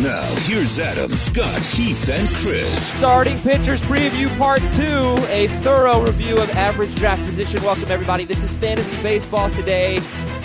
Now, 0.00 0.34
here's 0.38 0.80
Adam, 0.80 1.08
Scott, 1.12 1.64
Heath, 1.64 2.08
and 2.10 2.28
Chris. 2.30 2.92
Starting 2.94 3.38
Pitchers 3.38 3.80
Preview 3.82 4.36
Part 4.36 4.58
2, 4.72 5.32
a 5.32 5.46
thorough 5.46 6.04
review 6.04 6.36
of 6.36 6.50
average 6.50 6.92
draft 6.96 7.24
position. 7.24 7.62
Welcome, 7.62 7.88
everybody. 7.92 8.24
This 8.24 8.42
is 8.42 8.52
Fantasy 8.54 9.00
Baseball 9.04 9.50
today, 9.50 10.00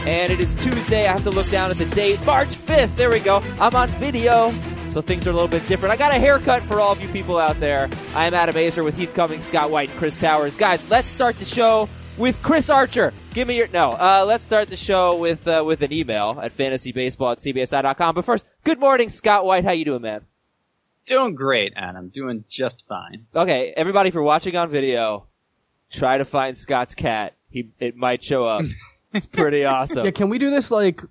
and 0.05 0.31
it 0.31 0.39
is 0.39 0.53
Tuesday. 0.53 1.07
I 1.07 1.13
have 1.13 1.23
to 1.23 1.31
look 1.31 1.49
down 1.49 1.71
at 1.71 1.77
the 1.77 1.87
date. 1.87 2.23
March 2.27 2.49
5th. 2.49 2.95
There 2.95 3.09
we 3.09 3.19
go. 3.21 3.37
I'm 3.59 3.73
on 3.73 3.89
video, 3.93 4.51
so 4.91 5.01
things 5.01 5.25
are 5.25 5.31
a 5.31 5.33
little 5.33 5.47
bit 5.47 5.65
different. 5.65 5.93
I 5.93 5.97
got 5.97 6.11
a 6.11 6.19
haircut 6.19 6.61
for 6.61 6.79
all 6.79 6.91
of 6.91 7.01
you 7.01 7.09
people 7.09 7.39
out 7.39 7.59
there. 7.59 7.89
I 8.13 8.27
am 8.27 8.35
Adam 8.35 8.53
Aizer 8.53 8.83
with 8.83 8.95
Heath 8.95 9.15
Cummings, 9.15 9.45
Scott 9.45 9.71
White, 9.71 9.89
and 9.89 9.97
Chris 9.97 10.15
Towers. 10.15 10.55
Guys, 10.55 10.87
let's 10.91 11.07
start 11.07 11.39
the 11.39 11.45
show 11.45 11.89
with 12.19 12.41
Chris 12.43 12.69
Archer. 12.69 13.13
Give 13.33 13.47
me 13.47 13.57
your 13.57 13.69
no. 13.69 13.91
Uh, 13.91 14.25
let's 14.27 14.43
start 14.43 14.67
the 14.67 14.77
show 14.77 15.15
with 15.17 15.47
uh, 15.47 15.63
with 15.65 15.81
an 15.81 15.91
email 15.91 16.39
at 16.41 16.55
fantasybaseball 16.55 17.31
at 17.31 17.37
cbsi.com. 17.39 18.13
But 18.15 18.25
first, 18.25 18.45
good 18.63 18.79
morning, 18.79 19.09
Scott 19.09 19.45
White. 19.45 19.63
How 19.63 19.71
you 19.71 19.85
doing, 19.85 20.01
man? 20.03 20.21
Doing 21.05 21.33
great, 21.33 21.73
Adam. 21.75 22.09
Doing 22.09 22.43
just 22.47 22.85
fine. 22.87 23.25
Okay, 23.35 23.73
everybody 23.75 24.11
for 24.11 24.21
watching 24.21 24.55
on 24.55 24.69
video, 24.69 25.25
try 25.89 26.17
to 26.19 26.25
find 26.25 26.55
Scott's 26.55 26.93
cat. 26.93 27.35
He 27.49 27.69
it 27.79 27.95
might 27.95 28.23
show 28.23 28.45
up. 28.45 28.65
It's 29.11 29.25
pretty 29.25 29.65
awesome. 29.65 30.05
Yeah, 30.05 30.11
can 30.11 30.29
we 30.29 30.37
do 30.37 30.51
this 30.51 30.69
like 30.69 31.01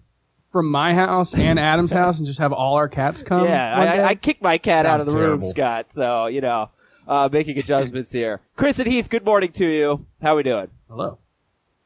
from 0.52 0.70
my 0.70 0.94
house 0.94 1.34
and 1.34 1.58
Adam's 1.58 1.90
house 1.90 2.18
and 2.18 2.28
just 2.28 2.38
have 2.38 2.52
all 2.52 2.76
our 2.76 2.88
cats 2.88 3.24
come? 3.24 3.44
Yeah, 3.44 3.76
I, 3.76 3.84
day? 3.84 4.02
I, 4.02 4.06
I 4.10 4.14
kicked 4.14 4.40
my 4.40 4.56
cat 4.58 4.86
out 4.86 5.00
of 5.00 5.06
Sounds 5.06 5.14
the 5.14 5.18
room. 5.18 5.42
Scott. 5.42 5.92
So 5.92 6.26
you 6.26 6.40
know, 6.40 6.70
uh, 7.08 7.28
making 7.32 7.58
adjustments 7.58 8.12
here. 8.12 8.40
Chris 8.54 8.78
and 8.78 8.86
Heath, 8.86 9.08
good 9.08 9.24
morning 9.24 9.50
to 9.52 9.66
you. 9.66 10.06
How 10.20 10.34
are 10.34 10.36
we 10.36 10.42
doing? 10.42 10.68
Hello. 10.88 11.18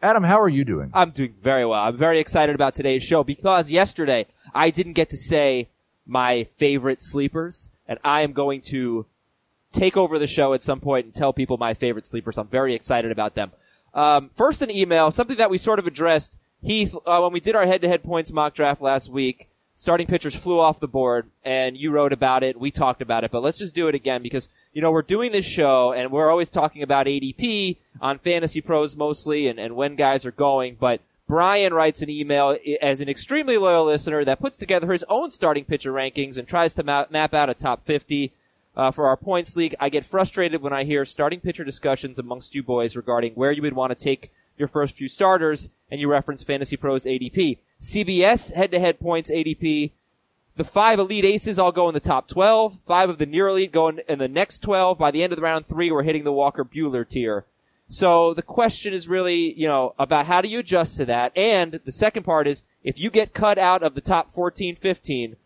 Adam, 0.03 0.25
how 0.25 0.41
are 0.41 0.49
you 0.49 0.65
doing? 0.65 0.91
I'm 0.93 1.11
doing 1.11 1.35
very 1.41 1.65
well. 1.65 1.81
I'm 1.81 1.97
very 1.97 2.19
excited 2.19 2.57
about 2.57 2.75
today's 2.75 3.05
show 3.05 3.23
because 3.23 3.71
yesterday 3.71 4.27
I 4.53 4.71
didn't 4.71 4.95
get 4.95 5.11
to 5.11 5.17
say 5.17 5.69
my 6.05 6.43
favorite 6.43 7.01
sleepers, 7.01 7.71
and 7.87 8.01
I 8.03 8.23
am 8.23 8.33
going 8.33 8.63
to 8.63 9.07
take 9.71 9.97
over 9.97 10.19
the 10.19 10.27
show 10.27 10.55
at 10.55 10.65
some 10.65 10.81
point 10.81 11.07
and 11.07 11.15
tell 11.15 11.33
people 11.33 11.57
my 11.57 11.73
favorite 11.73 12.07
sleepers. 12.07 12.37
I'm 12.37 12.49
very 12.49 12.75
excited 12.75 13.13
about 13.13 13.37
them. 13.37 13.53
Um, 13.95 14.29
first, 14.31 14.61
an 14.61 14.73
email, 14.73 15.13
something 15.13 15.37
that 15.37 15.51
we 15.51 15.59
sort 15.59 15.79
of 15.79 15.87
addressed. 15.87 16.39
Heath, 16.63 16.95
uh, 17.07 17.21
when 17.21 17.33
we 17.33 17.41
did 17.41 17.55
our 17.55 17.67
head-to-head 17.67 18.03
points 18.03 18.33
mock 18.33 18.55
draft 18.55 18.83
last 18.83 19.09
week, 19.09 19.49
starting 19.77 20.07
pitchers 20.07 20.35
flew 20.35 20.59
off 20.59 20.81
the 20.81 20.89
board, 20.89 21.31
and 21.45 21.77
you 21.77 21.93
wrote 21.93 22.13
about 22.13 22.43
it. 22.43 22.59
We 22.59 22.73
talked 22.73 23.03
about 23.03 23.23
it, 23.23 23.31
but 23.31 23.43
let's 23.43 23.59
just 23.59 23.75
do 23.75 23.89
it 23.89 23.95
again 23.95 24.23
because 24.23 24.49
you 24.73 24.83
know 24.83 24.91
we're 24.91 25.03
doing 25.03 25.33
this 25.33 25.45
show, 25.45 25.93
and 25.93 26.11
we're 26.11 26.31
always 26.31 26.51
talking 26.51 26.83
about 26.83 27.07
ADP 27.07 27.77
on 28.01 28.19
Fantasy 28.19 28.61
Pros 28.61 28.97
mostly, 28.97 29.49
and, 29.49 29.59
and 29.59 29.77
when 29.77 29.97
guys 29.97 30.27
are 30.27 30.33
going, 30.33 30.77
but. 30.79 31.01
Brian 31.29 31.73
writes 31.73 32.03
an 32.03 32.11
email 32.11 32.59
as 32.83 33.01
an 33.01 33.09
extremely 33.09 33.57
loyal 33.57 33.87
listener 33.87 34.23
that 34.23 34.41
puts 34.41 34.59
together 34.59 34.93
his 34.93 35.05
own 35.09 35.31
starting 35.31 35.65
pitcher 35.65 35.91
rankings 35.91 36.37
and 36.37 36.47
tries 36.47 36.75
to 36.75 36.83
map, 36.83 37.11
map 37.11 37.33
out 37.33 37.49
a 37.49 37.55
top 37.55 37.87
50 37.87 38.33
uh, 38.77 38.91
for 38.91 39.07
our 39.07 39.17
points 39.17 39.57
league. 39.57 39.75
I 39.81 39.89
get 39.89 40.05
frustrated 40.05 40.61
when 40.61 40.73
I 40.73 40.85
hear 40.85 41.07
starting 41.07 41.41
pitcher 41.41 41.65
discussions 41.65 42.19
amongst 42.19 42.55
you 42.55 42.63
boys 42.63 42.97
regarding 42.97 43.33
where 43.35 43.53
you 43.53 43.63
would 43.63 43.73
want 43.73 43.97
to 43.97 44.05
take 44.05 44.31
your 44.59 44.69
first 44.69 44.95
few 44.95 45.09
starters, 45.09 45.71
and 45.91 46.01
you 46.01 46.11
reference 46.11 46.43
Fantasy 46.43 46.77
Pros 46.77 47.05
ADP. 47.05 47.59
CBS 47.81 48.53
head-to-head 48.55 49.01
points 49.01 49.31
ADP. 49.31 49.93
The 50.55 50.65
five 50.65 50.99
elite 50.99 51.25
aces 51.25 51.59
all 51.59 51.73
go 51.73 51.89
in 51.89 51.95
the 51.95 52.01
top 52.01 52.29
12. 52.29 52.81
Five 52.85 53.09
of 53.09 53.19
the 53.19 53.27
near 53.27 53.49
elite 53.49 53.73
go 53.73 53.89
in, 53.89 54.01
in 54.09 54.19
the 54.19 54.29
next 54.29 54.61
12. 54.61 54.99
By 54.99 55.11
the 55.11 55.23
end 55.23 55.33
of 55.33 55.37
the 55.37 55.43
round 55.43 55.67
three, 55.67 55.91
we're 55.91 56.03
hitting 56.03 56.25
the 56.25 56.33
Walker 56.33 56.65
Buehler 56.65 57.09
tier. 57.09 57.47
So 57.89 58.33
the 58.35 58.43
question 58.43 58.93
is 58.93 59.09
really, 59.09 59.53
you 59.59 59.67
know, 59.67 59.95
about 59.99 60.27
how 60.27 60.41
do 60.41 60.49
you 60.49 60.61
adjust 60.61 60.97
to 60.97 61.05
that? 61.07 61.33
And 61.37 61.81
the 61.85 61.93
second 61.93 62.23
part 62.23 62.47
is, 62.47 62.63
if 62.83 62.99
you 62.99 63.11
get 63.11 63.35
cut 63.35 63.59
out 63.59 63.83
of 63.83 63.95
the 63.95 64.01
top 64.01 64.31
14, 64.31 64.77
15, 64.77 65.37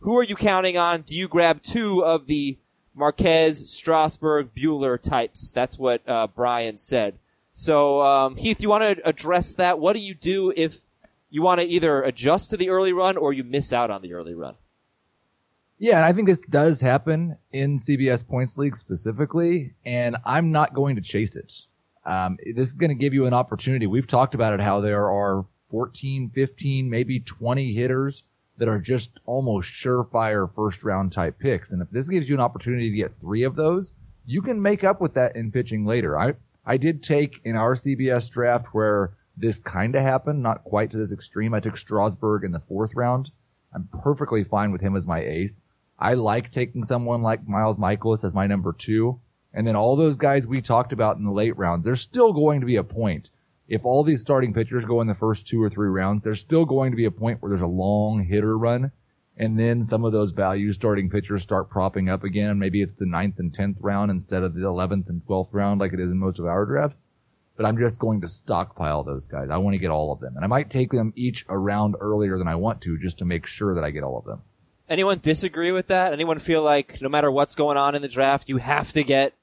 who 0.00 0.16
are 0.16 0.22
you 0.22 0.34
counting 0.36 0.76
on? 0.76 1.02
Do 1.02 1.14
you 1.14 1.28
grab 1.28 1.62
two 1.62 2.04
of 2.04 2.26
the 2.26 2.58
Marquez, 2.94 3.70
Strasburg, 3.70 4.50
Buehler 4.54 5.00
types? 5.00 5.50
That's 5.50 5.78
what 5.78 6.06
uh, 6.08 6.26
Brian 6.26 6.78
said. 6.78 7.18
So, 7.52 8.00
um, 8.00 8.36
Heath, 8.36 8.62
you 8.62 8.70
want 8.70 8.98
to 8.98 9.06
address 9.06 9.54
that? 9.56 9.78
What 9.78 9.94
do 9.94 10.00
you 10.00 10.14
do 10.14 10.52
if 10.56 10.80
you 11.30 11.42
want 11.42 11.60
to 11.60 11.66
either 11.66 12.02
adjust 12.02 12.50
to 12.50 12.56
the 12.56 12.70
early 12.70 12.92
run 12.92 13.16
or 13.16 13.32
you 13.32 13.44
miss 13.44 13.72
out 13.72 13.90
on 13.90 14.02
the 14.02 14.12
early 14.12 14.34
run? 14.34 14.54
Yeah, 15.78 15.96
and 15.96 16.04
I 16.04 16.12
think 16.12 16.28
this 16.28 16.42
does 16.42 16.80
happen 16.80 17.38
in 17.52 17.78
CBS 17.78 18.26
Points 18.26 18.58
League 18.58 18.76
specifically, 18.76 19.74
and 19.86 20.16
I'm 20.26 20.52
not 20.52 20.74
going 20.74 20.96
to 20.96 21.02
chase 21.02 21.36
it. 21.36 21.54
Um, 22.04 22.36
this 22.54 22.68
is 22.68 22.74
going 22.74 22.90
to 22.90 22.94
give 22.94 23.14
you 23.14 23.26
an 23.26 23.32
opportunity. 23.32 23.86
We've 23.86 24.06
talked 24.06 24.34
about 24.34 24.52
it 24.52 24.60
how 24.60 24.80
there 24.80 25.10
are 25.10 25.46
14, 25.70 26.30
15, 26.34 26.90
maybe 26.90 27.20
20 27.20 27.72
hitters 27.72 28.24
that 28.58 28.68
are 28.68 28.78
just 28.78 29.20
almost 29.24 29.72
surefire 29.72 30.52
first 30.54 30.84
round 30.84 31.12
type 31.12 31.38
picks. 31.38 31.72
And 31.72 31.80
if 31.80 31.90
this 31.90 32.10
gives 32.10 32.28
you 32.28 32.34
an 32.34 32.42
opportunity 32.42 32.90
to 32.90 32.96
get 32.96 33.14
three 33.14 33.44
of 33.44 33.56
those, 33.56 33.92
you 34.26 34.42
can 34.42 34.60
make 34.60 34.84
up 34.84 35.00
with 35.00 35.14
that 35.14 35.34
in 35.34 35.50
pitching 35.50 35.86
later. 35.86 36.18
I, 36.18 36.34
I 36.66 36.76
did 36.76 37.02
take 37.02 37.40
in 37.44 37.56
our 37.56 37.74
CBS 37.74 38.30
draft 38.30 38.68
where 38.72 39.14
this 39.36 39.60
kind 39.60 39.94
of 39.94 40.02
happened, 40.02 40.42
not 40.42 40.64
quite 40.64 40.90
to 40.90 40.96
this 40.96 41.12
extreme. 41.12 41.54
I 41.54 41.60
took 41.60 41.76
Strasburg 41.76 42.44
in 42.44 42.52
the 42.52 42.60
fourth 42.60 42.94
round. 42.94 43.30
I'm 43.74 43.88
perfectly 44.02 44.44
fine 44.44 44.72
with 44.72 44.80
him 44.80 44.96
as 44.96 45.06
my 45.06 45.20
ace. 45.20 45.60
I 45.98 46.14
like 46.14 46.50
taking 46.50 46.82
someone 46.82 47.22
like 47.22 47.46
Miles 47.46 47.78
Mikolas 47.78 48.24
as 48.24 48.34
my 48.34 48.46
number 48.46 48.72
two. 48.72 49.20
And 49.52 49.66
then 49.66 49.76
all 49.76 49.96
those 49.96 50.16
guys 50.16 50.46
we 50.46 50.60
talked 50.60 50.92
about 50.92 51.16
in 51.16 51.24
the 51.24 51.30
late 51.32 51.56
rounds, 51.56 51.84
there's 51.84 52.00
still 52.00 52.32
going 52.32 52.60
to 52.60 52.66
be 52.66 52.76
a 52.76 52.84
point. 52.84 53.30
If 53.68 53.84
all 53.84 54.02
these 54.02 54.20
starting 54.20 54.54
pitchers 54.54 54.84
go 54.84 55.00
in 55.00 55.06
the 55.06 55.14
first 55.14 55.46
two 55.46 55.62
or 55.62 55.70
three 55.70 55.88
rounds, 55.88 56.22
there's 56.22 56.40
still 56.40 56.64
going 56.64 56.90
to 56.92 56.96
be 56.96 57.04
a 57.04 57.10
point 57.10 57.40
where 57.40 57.50
there's 57.50 57.60
a 57.60 57.66
long 57.66 58.24
hitter 58.24 58.56
run. 58.56 58.90
And 59.36 59.58
then 59.58 59.82
some 59.82 60.04
of 60.04 60.12
those 60.12 60.32
value 60.32 60.72
starting 60.72 61.08
pitchers 61.10 61.42
start 61.42 61.70
propping 61.70 62.08
up 62.08 62.24
again. 62.24 62.58
Maybe 62.58 62.82
it's 62.82 62.94
the 62.94 63.06
ninth 63.06 63.38
and 63.38 63.54
tenth 63.54 63.78
round 63.80 64.10
instead 64.10 64.42
of 64.42 64.54
the 64.54 64.66
eleventh 64.66 65.08
and 65.08 65.24
twelfth 65.24 65.52
round 65.52 65.80
like 65.80 65.92
it 65.92 66.00
is 66.00 66.10
in 66.10 66.18
most 66.18 66.38
of 66.38 66.46
our 66.46 66.66
drafts. 66.66 67.08
But 67.60 67.66
I'm 67.66 67.76
just 67.76 67.98
going 67.98 68.22
to 68.22 68.26
stockpile 68.26 69.04
those 69.04 69.28
guys. 69.28 69.50
I 69.50 69.58
want 69.58 69.74
to 69.74 69.78
get 69.78 69.90
all 69.90 70.12
of 70.12 70.20
them. 70.20 70.34
And 70.34 70.42
I 70.42 70.48
might 70.48 70.70
take 70.70 70.90
them 70.90 71.12
each 71.14 71.44
a 71.46 71.58
round 71.58 71.94
earlier 72.00 72.38
than 72.38 72.48
I 72.48 72.54
want 72.54 72.80
to 72.80 72.96
just 72.96 73.18
to 73.18 73.26
make 73.26 73.44
sure 73.44 73.74
that 73.74 73.84
I 73.84 73.90
get 73.90 74.02
all 74.02 74.16
of 74.16 74.24
them. 74.24 74.40
Anyone 74.88 75.18
disagree 75.18 75.70
with 75.70 75.88
that? 75.88 76.14
Anyone 76.14 76.38
feel 76.38 76.62
like 76.62 77.02
no 77.02 77.10
matter 77.10 77.30
what's 77.30 77.54
going 77.54 77.76
on 77.76 77.94
in 77.94 78.00
the 78.00 78.08
draft, 78.08 78.48
you 78.48 78.56
have 78.56 78.94
to 78.94 79.04
get 79.04 79.34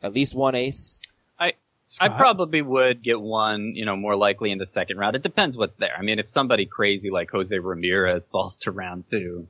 at 0.00 0.14
least 0.14 0.32
one 0.32 0.54
ace? 0.54 1.00
I 1.40 1.54
I 2.00 2.08
probably 2.08 2.62
would 2.62 3.02
get 3.02 3.20
one, 3.20 3.74
you 3.74 3.84
know, 3.84 3.96
more 3.96 4.14
likely 4.14 4.52
in 4.52 4.58
the 4.58 4.66
second 4.66 4.98
round. 4.98 5.16
It 5.16 5.24
depends 5.24 5.56
what's 5.56 5.76
there. 5.76 5.96
I 5.98 6.02
mean, 6.02 6.20
if 6.20 6.30
somebody 6.30 6.66
crazy 6.66 7.10
like 7.10 7.32
Jose 7.32 7.58
Ramirez 7.58 8.26
falls 8.26 8.58
to 8.58 8.70
round 8.70 9.08
two, 9.10 9.48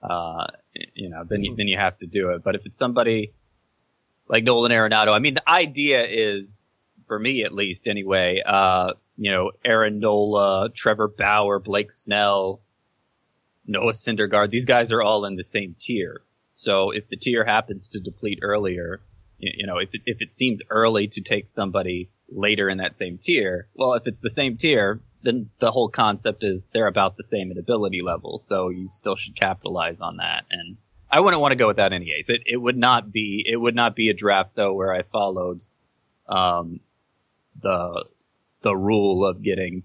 uh, 0.00 0.46
you 0.94 1.08
know, 1.08 1.24
then 1.24 1.42
you, 1.42 1.56
then 1.56 1.66
you 1.66 1.76
have 1.76 1.98
to 1.98 2.06
do 2.06 2.30
it. 2.30 2.44
But 2.44 2.54
if 2.54 2.66
it's 2.66 2.78
somebody 2.78 3.32
like 4.28 4.44
Nolan 4.44 4.70
Arenado, 4.70 5.12
I 5.12 5.18
mean, 5.18 5.34
the 5.34 5.50
idea 5.50 6.06
is, 6.06 6.66
for 7.12 7.18
me 7.18 7.44
at 7.44 7.52
least 7.52 7.88
anyway, 7.88 8.40
uh, 8.42 8.94
you 9.18 9.32
know, 9.32 9.50
Aaron 9.62 9.98
Nola, 9.98 10.70
Trevor 10.74 11.08
Bauer, 11.08 11.58
Blake 11.58 11.92
Snell, 11.92 12.62
Noah 13.66 13.92
Syndergaard, 13.92 14.50
these 14.50 14.64
guys 14.64 14.90
are 14.92 15.02
all 15.02 15.26
in 15.26 15.36
the 15.36 15.44
same 15.44 15.76
tier. 15.78 16.22
So 16.54 16.90
if 16.90 17.10
the 17.10 17.18
tier 17.18 17.44
happens 17.44 17.88
to 17.88 18.00
deplete 18.00 18.38
earlier, 18.40 19.02
you, 19.36 19.52
you 19.58 19.66
know, 19.66 19.76
if 19.76 19.90
it, 19.92 20.00
if 20.06 20.22
it 20.22 20.32
seems 20.32 20.62
early 20.70 21.08
to 21.08 21.20
take 21.20 21.48
somebody 21.48 22.08
later 22.30 22.70
in 22.70 22.78
that 22.78 22.96
same 22.96 23.18
tier, 23.18 23.68
well, 23.74 23.92
if 23.92 24.06
it's 24.06 24.22
the 24.22 24.30
same 24.30 24.56
tier, 24.56 24.98
then 25.22 25.50
the 25.58 25.70
whole 25.70 25.90
concept 25.90 26.42
is 26.42 26.70
they're 26.72 26.86
about 26.86 27.18
the 27.18 27.24
same 27.24 27.50
in 27.50 27.58
ability 27.58 28.00
level. 28.02 28.38
So 28.38 28.70
you 28.70 28.88
still 28.88 29.16
should 29.16 29.36
capitalize 29.36 30.00
on 30.00 30.16
that. 30.16 30.46
And 30.50 30.78
I 31.10 31.20
wouldn't 31.20 31.42
want 31.42 31.52
to 31.52 31.56
go 31.56 31.66
without 31.66 31.92
any 31.92 32.10
ace. 32.18 32.30
It, 32.30 32.44
it 32.46 32.56
would 32.56 32.78
not 32.78 33.12
be, 33.12 33.44
it 33.46 33.58
would 33.58 33.74
not 33.74 33.94
be 33.94 34.08
a 34.08 34.14
draft 34.14 34.54
though 34.54 34.72
where 34.72 34.94
I 34.94 35.02
followed, 35.02 35.60
um, 36.26 36.80
the, 37.60 38.04
the 38.62 38.76
rule 38.76 39.26
of 39.26 39.42
getting 39.42 39.82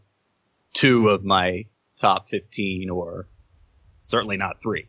two 0.74 1.10
of 1.10 1.24
my 1.24 1.66
top 1.98 2.30
15 2.30 2.90
or 2.90 3.28
certainly 4.06 4.38
not 4.38 4.62
three. 4.62 4.88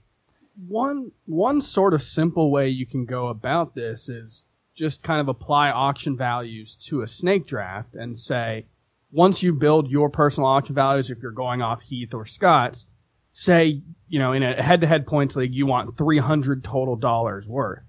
One 0.67 1.13
one 1.27 1.61
sort 1.61 1.95
of 1.95 2.03
simple 2.03 2.51
way 2.51 2.69
you 2.69 2.85
can 2.85 3.05
go 3.05 3.29
about 3.29 3.75
this 3.75 4.09
is 4.09 4.43
just 4.75 5.03
kind 5.03 5.21
of 5.21 5.29
apply 5.29 5.71
auction 5.71 6.17
values 6.17 6.77
to 6.89 7.03
a 7.03 7.07
snake 7.07 7.47
draft 7.47 7.95
and 7.95 8.17
say 8.17 8.67
once 9.11 9.43
you 9.43 9.53
build 9.53 9.91
your 9.91 10.11
personal 10.11 10.49
auction 10.49 10.75
values 10.75 11.11
if 11.11 11.19
you're 11.23 11.33
going 11.33 11.63
off 11.63 11.81
Heath 11.83 12.13
or 12.13 12.27
Scott's 12.27 12.87
say 13.31 13.83
you 14.09 14.19
know 14.19 14.33
in 14.33 14.43
a 14.43 14.61
head-to-head 14.61 15.07
points 15.07 15.37
league 15.37 15.55
you 15.55 15.67
want 15.67 15.97
300 15.97 16.65
total 16.65 16.97
dollars 16.97 17.47
worth 17.47 17.83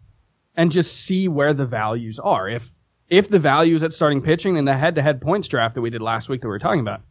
and 0.56 0.72
just 0.72 0.96
see 0.96 1.28
where 1.28 1.54
the 1.54 1.66
values 1.66 2.20
are 2.20 2.48
if 2.48 2.72
if 3.10 3.28
the 3.28 3.40
value 3.40 3.76
is 3.76 3.84
at 3.84 3.94
starting 3.94 4.22
pitching 4.22 4.58
in 4.58 4.66
the 4.66 4.76
head-to-head 4.76 5.22
points 5.22 5.48
draft 5.48 5.76
that 5.76 5.82
we 5.82 5.90
did 5.90 6.02
last 6.02 6.30
week 6.30 6.42
that 6.42 6.48
we 6.48 6.52
were 6.52 6.60
talking 6.60 6.82
about, 6.82 7.02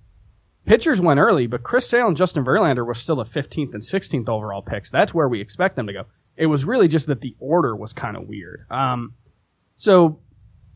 pitchers 0.65 1.00
went 1.00 1.21
early, 1.21 1.47
but 1.47 1.62
Chris 1.62 1.89
Sale 1.89 2.09
and 2.09 2.17
Justin 2.17 2.45
Verlander 2.45 2.87
were 2.87 2.95
still 2.95 3.17
the 3.17 3.25
15th 3.25 3.75
and 3.75 3.83
16th 3.83 4.29
overall 4.29 4.62
picks. 4.62 4.91
That's 4.91 5.12
where 5.12 5.29
we 5.29 5.41
expect 5.41 5.77
them 5.77 5.87
to 5.89 5.93
go. 5.93 6.05
It 6.37 6.47
was 6.47 6.65
really 6.65 6.89
just 6.89 7.09
that 7.09 7.21
the 7.21 7.35
order 7.41 7.75
was 7.75 7.93
kind 7.93 8.17
of 8.17 8.29
weird. 8.29 8.65
Um, 8.71 9.15
so 9.75 10.21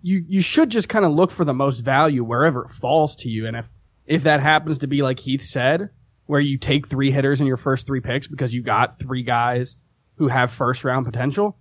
you 0.03 0.25
you 0.27 0.41
should 0.41 0.71
just 0.71 0.89
kind 0.89 1.05
of 1.05 1.13
look 1.13 1.31
for 1.31 1.45
the 1.45 1.55
most 1.55 1.81
value 1.81 2.25
wherever 2.25 2.65
it 2.65 2.71
falls 2.71 3.17
to 3.17 3.29
you, 3.29 3.47
and 3.47 3.57
if 3.57 3.67
if 4.05 4.25
that 4.25 4.41
happens 4.41 4.79
to 4.79 4.89
be 4.89 5.03
like 5.03 5.21
Heath 5.21 5.45
said, 5.45 5.91
where 6.27 6.41
you 6.41 6.59
take 6.59 6.89
three 6.89 7.13
hitters 7.13 7.41
in 7.41 7.47
your 7.47 7.57
first 7.57 7.87
three 7.87 8.01
picks 8.01 8.27
because 8.27 8.53
you 8.53 8.63
got 8.63 8.99
three 8.99 9.23
guys 9.23 9.77
who 10.17 10.29
have 10.29 10.51
first 10.51 10.85
round 10.85 11.07
potential, 11.07 11.57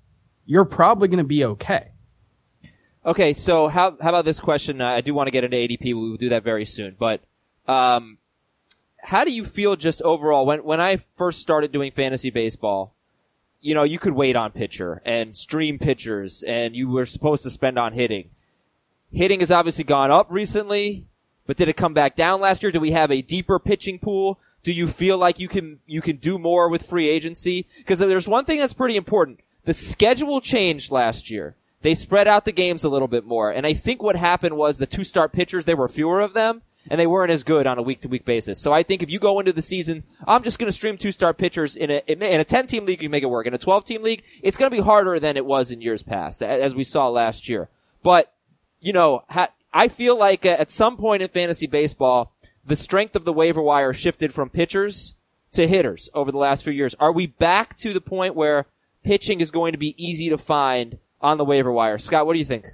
you're 0.45 0.65
probably 0.65 1.07
going 1.07 1.19
to 1.19 1.23
be 1.23 1.45
okay. 1.45 1.90
Okay, 3.03 3.33
so 3.33 3.67
how 3.67 3.97
how 3.99 4.09
about 4.09 4.25
this 4.25 4.39
question? 4.39 4.79
I 4.79 5.01
do 5.01 5.13
want 5.13 5.27
to 5.27 5.31
get 5.31 5.43
into 5.43 5.57
ADP. 5.57 5.85
We 5.85 5.93
will 5.93 6.17
do 6.17 6.29
that 6.29 6.43
very 6.43 6.65
soon. 6.65 6.95
But 6.99 7.21
um, 7.67 8.19
how 8.99 9.23
do 9.23 9.31
you 9.31 9.43
feel 9.43 9.75
just 9.75 10.03
overall 10.03 10.45
when 10.45 10.63
when 10.63 10.79
I 10.79 10.97
first 11.15 11.41
started 11.41 11.71
doing 11.71 11.91
fantasy 11.91 12.29
baseball? 12.29 12.93
You 13.59 13.73
know, 13.73 13.83
you 13.83 13.97
could 13.97 14.13
wait 14.13 14.35
on 14.35 14.51
pitcher 14.51 15.01
and 15.03 15.35
stream 15.35 15.79
pitchers, 15.79 16.43
and 16.43 16.75
you 16.75 16.89
were 16.89 17.07
supposed 17.07 17.43
to 17.43 17.49
spend 17.49 17.79
on 17.79 17.93
hitting. 17.93 18.29
Hitting 19.11 19.39
has 19.39 19.51
obviously 19.51 19.83
gone 19.83 20.11
up 20.11 20.27
recently, 20.29 21.05
but 21.47 21.57
did 21.57 21.69
it 21.69 21.77
come 21.77 21.93
back 21.93 22.15
down 22.15 22.39
last 22.39 22.61
year? 22.61 22.71
Do 22.71 22.79
we 22.79 22.91
have 22.91 23.11
a 23.11 23.21
deeper 23.21 23.57
pitching 23.57 23.97
pool? 23.97 24.39
Do 24.63 24.71
you 24.71 24.85
feel 24.85 25.17
like 25.17 25.39
you 25.39 25.47
can 25.47 25.79
you 25.87 26.01
can 26.01 26.17
do 26.17 26.37
more 26.37 26.69
with 26.69 26.85
free 26.85 27.09
agency? 27.09 27.65
Because 27.79 27.97
there's 27.97 28.27
one 28.27 28.45
thing 28.45 28.59
that's 28.59 28.75
pretty 28.75 28.95
important. 28.95 29.39
The 29.65 29.73
schedule 29.73 30.39
changed 30.39 30.91
last 30.91 31.31
year. 31.31 31.55
They 31.81 31.95
spread 31.95 32.27
out 32.27 32.45
the 32.45 32.51
games 32.51 32.83
a 32.83 32.89
little 32.89 33.07
bit 33.07 33.25
more, 33.25 33.51
and 33.51 33.65
I 33.65 33.73
think 33.73 34.03
what 34.03 34.15
happened 34.15 34.55
was 34.55 34.77
the 34.77 34.85
two 34.85 35.03
start 35.03 35.31
pitchers 35.31 35.65
there 35.65 35.75
were 35.75 35.87
fewer 35.87 36.19
of 36.19 36.33
them, 36.33 36.61
and 36.89 36.99
they 36.99 37.07
weren't 37.07 37.31
as 37.31 37.43
good 37.43 37.67
on 37.67 37.77
a 37.77 37.81
week 37.81 38.01
to 38.01 38.07
week 38.07 38.25
basis. 38.25 38.59
So 38.59 38.73
I 38.73 38.83
think 38.83 39.01
if 39.01 39.09
you 39.09 39.19
go 39.19 39.39
into 39.39 39.53
the 39.53 39.61
season, 39.61 40.03
I'm 40.25 40.43
just 40.43 40.59
going 40.59 40.67
to 40.67 40.73
stream 40.73 40.97
two 40.97 41.11
star 41.11 41.33
pitchers 41.33 41.75
in 41.75 41.91
a 41.91 42.01
in 42.07 42.21
a 42.21 42.43
10 42.43 42.67
team 42.67 42.85
league, 42.85 43.01
you 43.01 43.09
make 43.09 43.23
it 43.23 43.29
work. 43.29 43.47
In 43.47 43.53
a 43.53 43.59
12 43.59 43.85
team 43.85 44.03
league, 44.03 44.23
it's 44.41 44.57
going 44.57 44.69
to 44.69 44.75
be 44.75 44.83
harder 44.83 45.19
than 45.19 45.37
it 45.37 45.45
was 45.45 45.71
in 45.71 45.81
years 45.81 46.03
past, 46.03 46.41
as 46.41 46.75
we 46.75 46.83
saw 46.83 47.07
last 47.09 47.49
year. 47.49 47.69
But 48.03 48.33
you 48.79 48.93
know, 48.93 49.23
I 49.73 49.87
feel 49.87 50.17
like 50.17 50.45
uh, 50.45 50.49
at 50.49 50.71
some 50.71 50.97
point 50.97 51.21
in 51.21 51.29
fantasy 51.29 51.67
baseball, 51.67 52.33
the 52.65 52.75
strength 52.75 53.15
of 53.15 53.25
the 53.25 53.33
waiver 53.33 53.61
wire 53.61 53.93
shifted 53.93 54.33
from 54.33 54.49
pitchers 54.49 55.15
to 55.53 55.67
hitters 55.67 56.09
over 56.13 56.31
the 56.31 56.37
last 56.37 56.63
few 56.63 56.73
years. 56.73 56.95
Are 56.99 57.11
we 57.11 57.27
back 57.27 57.75
to 57.77 57.93
the 57.93 58.01
point 58.01 58.35
where 58.35 58.67
pitching 59.03 59.41
is 59.41 59.51
going 59.51 59.71
to 59.71 59.77
be 59.77 59.95
easy 60.03 60.29
to 60.29 60.37
find 60.37 60.97
on 61.21 61.37
the 61.37 61.45
waiver 61.45 61.71
wire? 61.71 61.97
Scott, 61.97 62.25
what 62.25 62.33
do 62.33 62.39
you 62.39 62.45
think? 62.45 62.67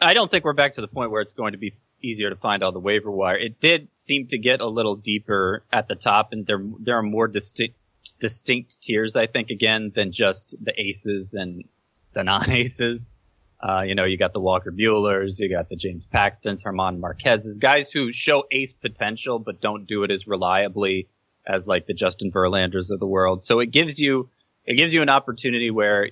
I 0.00 0.14
don't 0.14 0.30
think 0.30 0.44
we're 0.44 0.52
back 0.52 0.74
to 0.74 0.80
the 0.80 0.88
point 0.88 1.10
where 1.10 1.22
it's 1.22 1.32
going 1.32 1.52
to 1.52 1.58
be 1.58 1.74
easier 2.02 2.30
to 2.30 2.36
find 2.36 2.62
on 2.62 2.74
the 2.74 2.80
waiver 2.80 3.10
wire. 3.10 3.36
It 3.36 3.60
did 3.60 3.88
seem 3.94 4.26
to 4.28 4.38
get 4.38 4.60
a 4.60 4.66
little 4.66 4.96
deeper 4.96 5.64
at 5.72 5.88
the 5.88 5.94
top, 5.94 6.32
and 6.32 6.46
there 6.46 6.62
there 6.80 6.98
are 6.98 7.02
more 7.02 7.28
distinct 7.28 7.76
distinct 8.18 8.80
tiers, 8.82 9.16
I 9.16 9.26
think, 9.26 9.50
again 9.50 9.92
than 9.94 10.12
just 10.12 10.54
the 10.60 10.78
aces 10.80 11.34
and 11.34 11.64
the 12.12 12.24
non 12.24 12.50
aces. 12.50 13.12
Uh, 13.60 13.82
you 13.82 13.94
know, 13.94 14.04
you 14.04 14.18
got 14.18 14.32
the 14.32 14.40
Walker 14.40 14.72
Buehlers, 14.72 15.38
you 15.38 15.48
got 15.48 15.68
the 15.68 15.76
James 15.76 16.04
Paxtons, 16.12 16.64
Herman 16.64 16.98
Marquez's, 16.98 17.58
guys 17.58 17.92
who 17.92 18.10
show 18.10 18.44
ace 18.50 18.72
potential 18.72 19.38
but 19.38 19.60
don't 19.60 19.86
do 19.86 20.02
it 20.02 20.10
as 20.10 20.26
reliably 20.26 21.08
as 21.46 21.68
like 21.68 21.86
the 21.86 21.94
Justin 21.94 22.32
Verlanders 22.32 22.90
of 22.90 22.98
the 22.98 23.06
world. 23.06 23.40
So 23.42 23.60
it 23.60 23.66
gives 23.70 23.98
you 24.00 24.28
it 24.64 24.74
gives 24.74 24.92
you 24.92 25.02
an 25.02 25.08
opportunity 25.08 25.70
where 25.70 26.10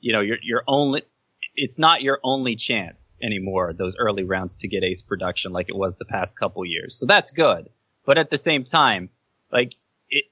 you 0.00 0.12
know 0.12 0.20
you're 0.20 0.38
you're 0.42 0.64
only 0.66 1.02
it's 1.54 1.78
not 1.78 2.02
your 2.02 2.20
only 2.22 2.56
chance 2.56 3.16
anymore 3.22 3.72
those 3.72 3.94
early 3.98 4.22
rounds 4.22 4.58
to 4.58 4.68
get 4.68 4.84
ace 4.84 5.02
production 5.02 5.52
like 5.52 5.68
it 5.68 5.76
was 5.76 5.96
the 5.96 6.04
past 6.04 6.38
couple 6.38 6.64
years. 6.64 6.96
So 6.96 7.06
that's 7.06 7.30
good. 7.30 7.68
But 8.04 8.18
at 8.18 8.30
the 8.30 8.38
same 8.38 8.64
time, 8.64 9.10
like 9.52 9.74
it 10.08 10.24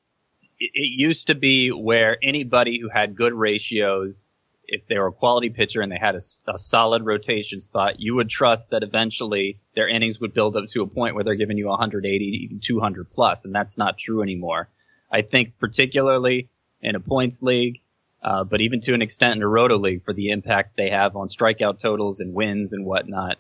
it, 0.59 0.71
used 0.75 1.29
to 1.29 1.35
be 1.35 1.71
where 1.71 2.17
anybody 2.23 2.79
who 2.81 2.89
had 2.89 3.17
good 3.17 3.35
ratios 3.35 4.29
if 4.69 4.87
they 4.89 4.99
were 4.99 5.09
a 5.09 5.13
quality 5.13 5.51
pitcher 5.51 5.81
and 5.81 5.93
they 5.93 5.99
had 5.99 6.17
a, 6.17 6.21
a, 6.49 6.59
solid 6.59 7.05
rotation 7.05 7.61
spot, 7.61 8.01
you 8.01 8.17
would 8.17 8.29
trust 8.29 8.71
that 8.71 8.83
eventually 8.83 9.61
their 9.77 9.89
innings 9.89 10.21
would 10.21 10.35
build 10.35 10.57
up 10.57 10.67
to 10.69 10.83
a 10.83 10.87
point 10.87 11.15
where 11.15 11.23
they're 11.23 11.37
giving 11.37 11.57
you 11.57 11.69
180, 11.69 12.25
even 12.25 12.59
200 12.59 13.09
plus, 13.09 13.45
and 13.45 13.55
that's 13.55 13.79
not 13.79 13.97
true 13.97 14.23
anymore. 14.23 14.69
I 15.11 15.23
think 15.23 15.59
particularly 15.59 16.49
in 16.81 16.97
a 16.97 17.01
points 17.01 17.43
league, 17.43 17.81
uh, 18.23 18.45
but 18.45 18.61
even 18.61 18.81
to 18.81 18.95
an 18.95 19.03
extent 19.03 19.37
in 19.37 19.43
a 19.43 19.49
roto 19.49 19.79
league 19.79 20.05
for 20.05 20.13
the 20.13 20.31
impact 20.31 20.77
they 20.77 20.91
have 20.91 21.17
on 21.17 21.29
strikeout 21.29 21.79
totals 21.79 22.21
and 22.21 22.35
wins 22.35 22.73
and 22.73 22.85
whatnot. 22.85 23.39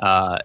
Uh, 0.00 0.38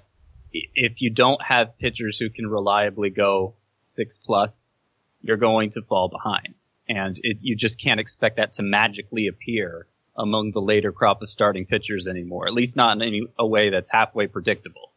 if 0.51 1.01
you 1.01 1.10
don't 1.10 1.42
have 1.42 1.77
pitchers 1.77 2.18
who 2.18 2.30
can 2.30 2.48
reliably 2.48 3.10
go 3.10 3.56
six 3.81 4.18
plus, 4.18 4.74
you're 5.22 5.38
going 5.38 5.72
to 5.72 5.81
fall 5.81 6.07
behind. 6.07 6.56
And 6.88 7.19
it, 7.22 7.38
you 7.42 7.56
just 7.56 7.80
can't 7.80 8.00
expect 8.00 8.38
that 8.38 8.54
to 8.54 8.63
magically 8.63 9.27
appear 9.27 9.88
among 10.16 10.51
the 10.51 10.62
later 10.62 10.92
crop 10.92 11.22
of 11.22 11.30
starting 11.30 11.66
pitchers 11.66 12.07
anymore. 12.07 12.48
At 12.48 12.54
least 12.54 12.75
not 12.75 12.95
in 12.95 13.01
any 13.01 13.24
a 13.38 13.45
way 13.45 13.69
that's 13.69 13.92
halfway 13.92 14.27
predictable. 14.27 14.92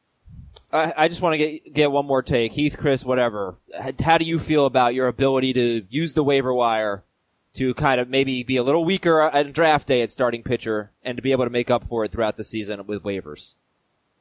I, 0.73 0.93
I 0.97 1.09
just 1.09 1.23
want 1.23 1.35
to 1.35 1.39
get 1.39 1.75
get 1.75 1.91
one 1.91 2.07
more 2.07 2.23
take, 2.23 2.53
Heath, 2.53 2.77
Chris, 2.79 3.05
whatever. 3.05 3.57
How 4.01 4.19
do 4.19 4.25
you 4.25 4.39
feel 4.39 4.67
about 4.67 4.95
your 4.95 5.09
ability 5.09 5.55
to 5.55 5.87
use 5.89 6.15
the 6.15 6.23
waiver 6.23 6.53
wire 6.53 7.05
to 7.59 7.75
kind 7.75 8.01
of 8.01 8.09
maybe 8.09 8.43
be 8.43 8.57
a 8.57 8.63
little 8.63 8.85
weaker 8.85 9.23
on 9.23 9.53
draft 9.53 9.87
day 9.87 10.03
at 10.03 10.11
starting 10.11 10.43
pitcher 10.43 10.91
and 11.03 11.17
to 11.17 11.23
be 11.23 11.33
able 11.33 11.45
to 11.45 11.51
make 11.51 11.71
up 11.71 11.85
for 11.85 12.05
it 12.05 12.13
throughout 12.13 12.37
the 12.37 12.45
season 12.45 12.87
with 12.87 13.03
waivers? 13.03 13.55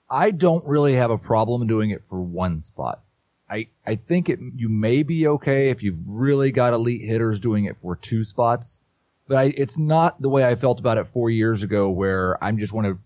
I 0.09 0.31
don't 0.31 0.65
really 0.65 0.93
have 0.93 1.11
a 1.11 1.17
problem 1.17 1.67
doing 1.67 1.89
it 1.89 2.05
for 2.05 2.21
one 2.21 2.59
spot. 2.59 3.01
I, 3.49 3.67
I 3.85 3.95
think 3.95 4.29
it, 4.29 4.39
you 4.55 4.69
may 4.69 5.03
be 5.03 5.27
okay 5.27 5.69
if 5.69 5.81
you've 5.81 6.01
really 6.05 6.51
got 6.51 6.73
elite 6.73 7.01
hitters 7.01 7.39
doing 7.39 7.65
it 7.65 7.77
for 7.81 7.95
two 7.95 8.23
spots 8.23 8.81
but 9.27 9.37
I, 9.37 9.53
it's 9.55 9.77
not 9.77 10.21
the 10.21 10.29
way 10.29 10.45
I 10.45 10.55
felt 10.55 10.79
about 10.79 10.97
it 10.97 11.07
four 11.07 11.29
years 11.29 11.63
ago, 11.63 11.89
where 11.89 12.41
I'm 12.43 12.57
just 12.57 12.73
want 12.73 12.87
to 12.87 12.97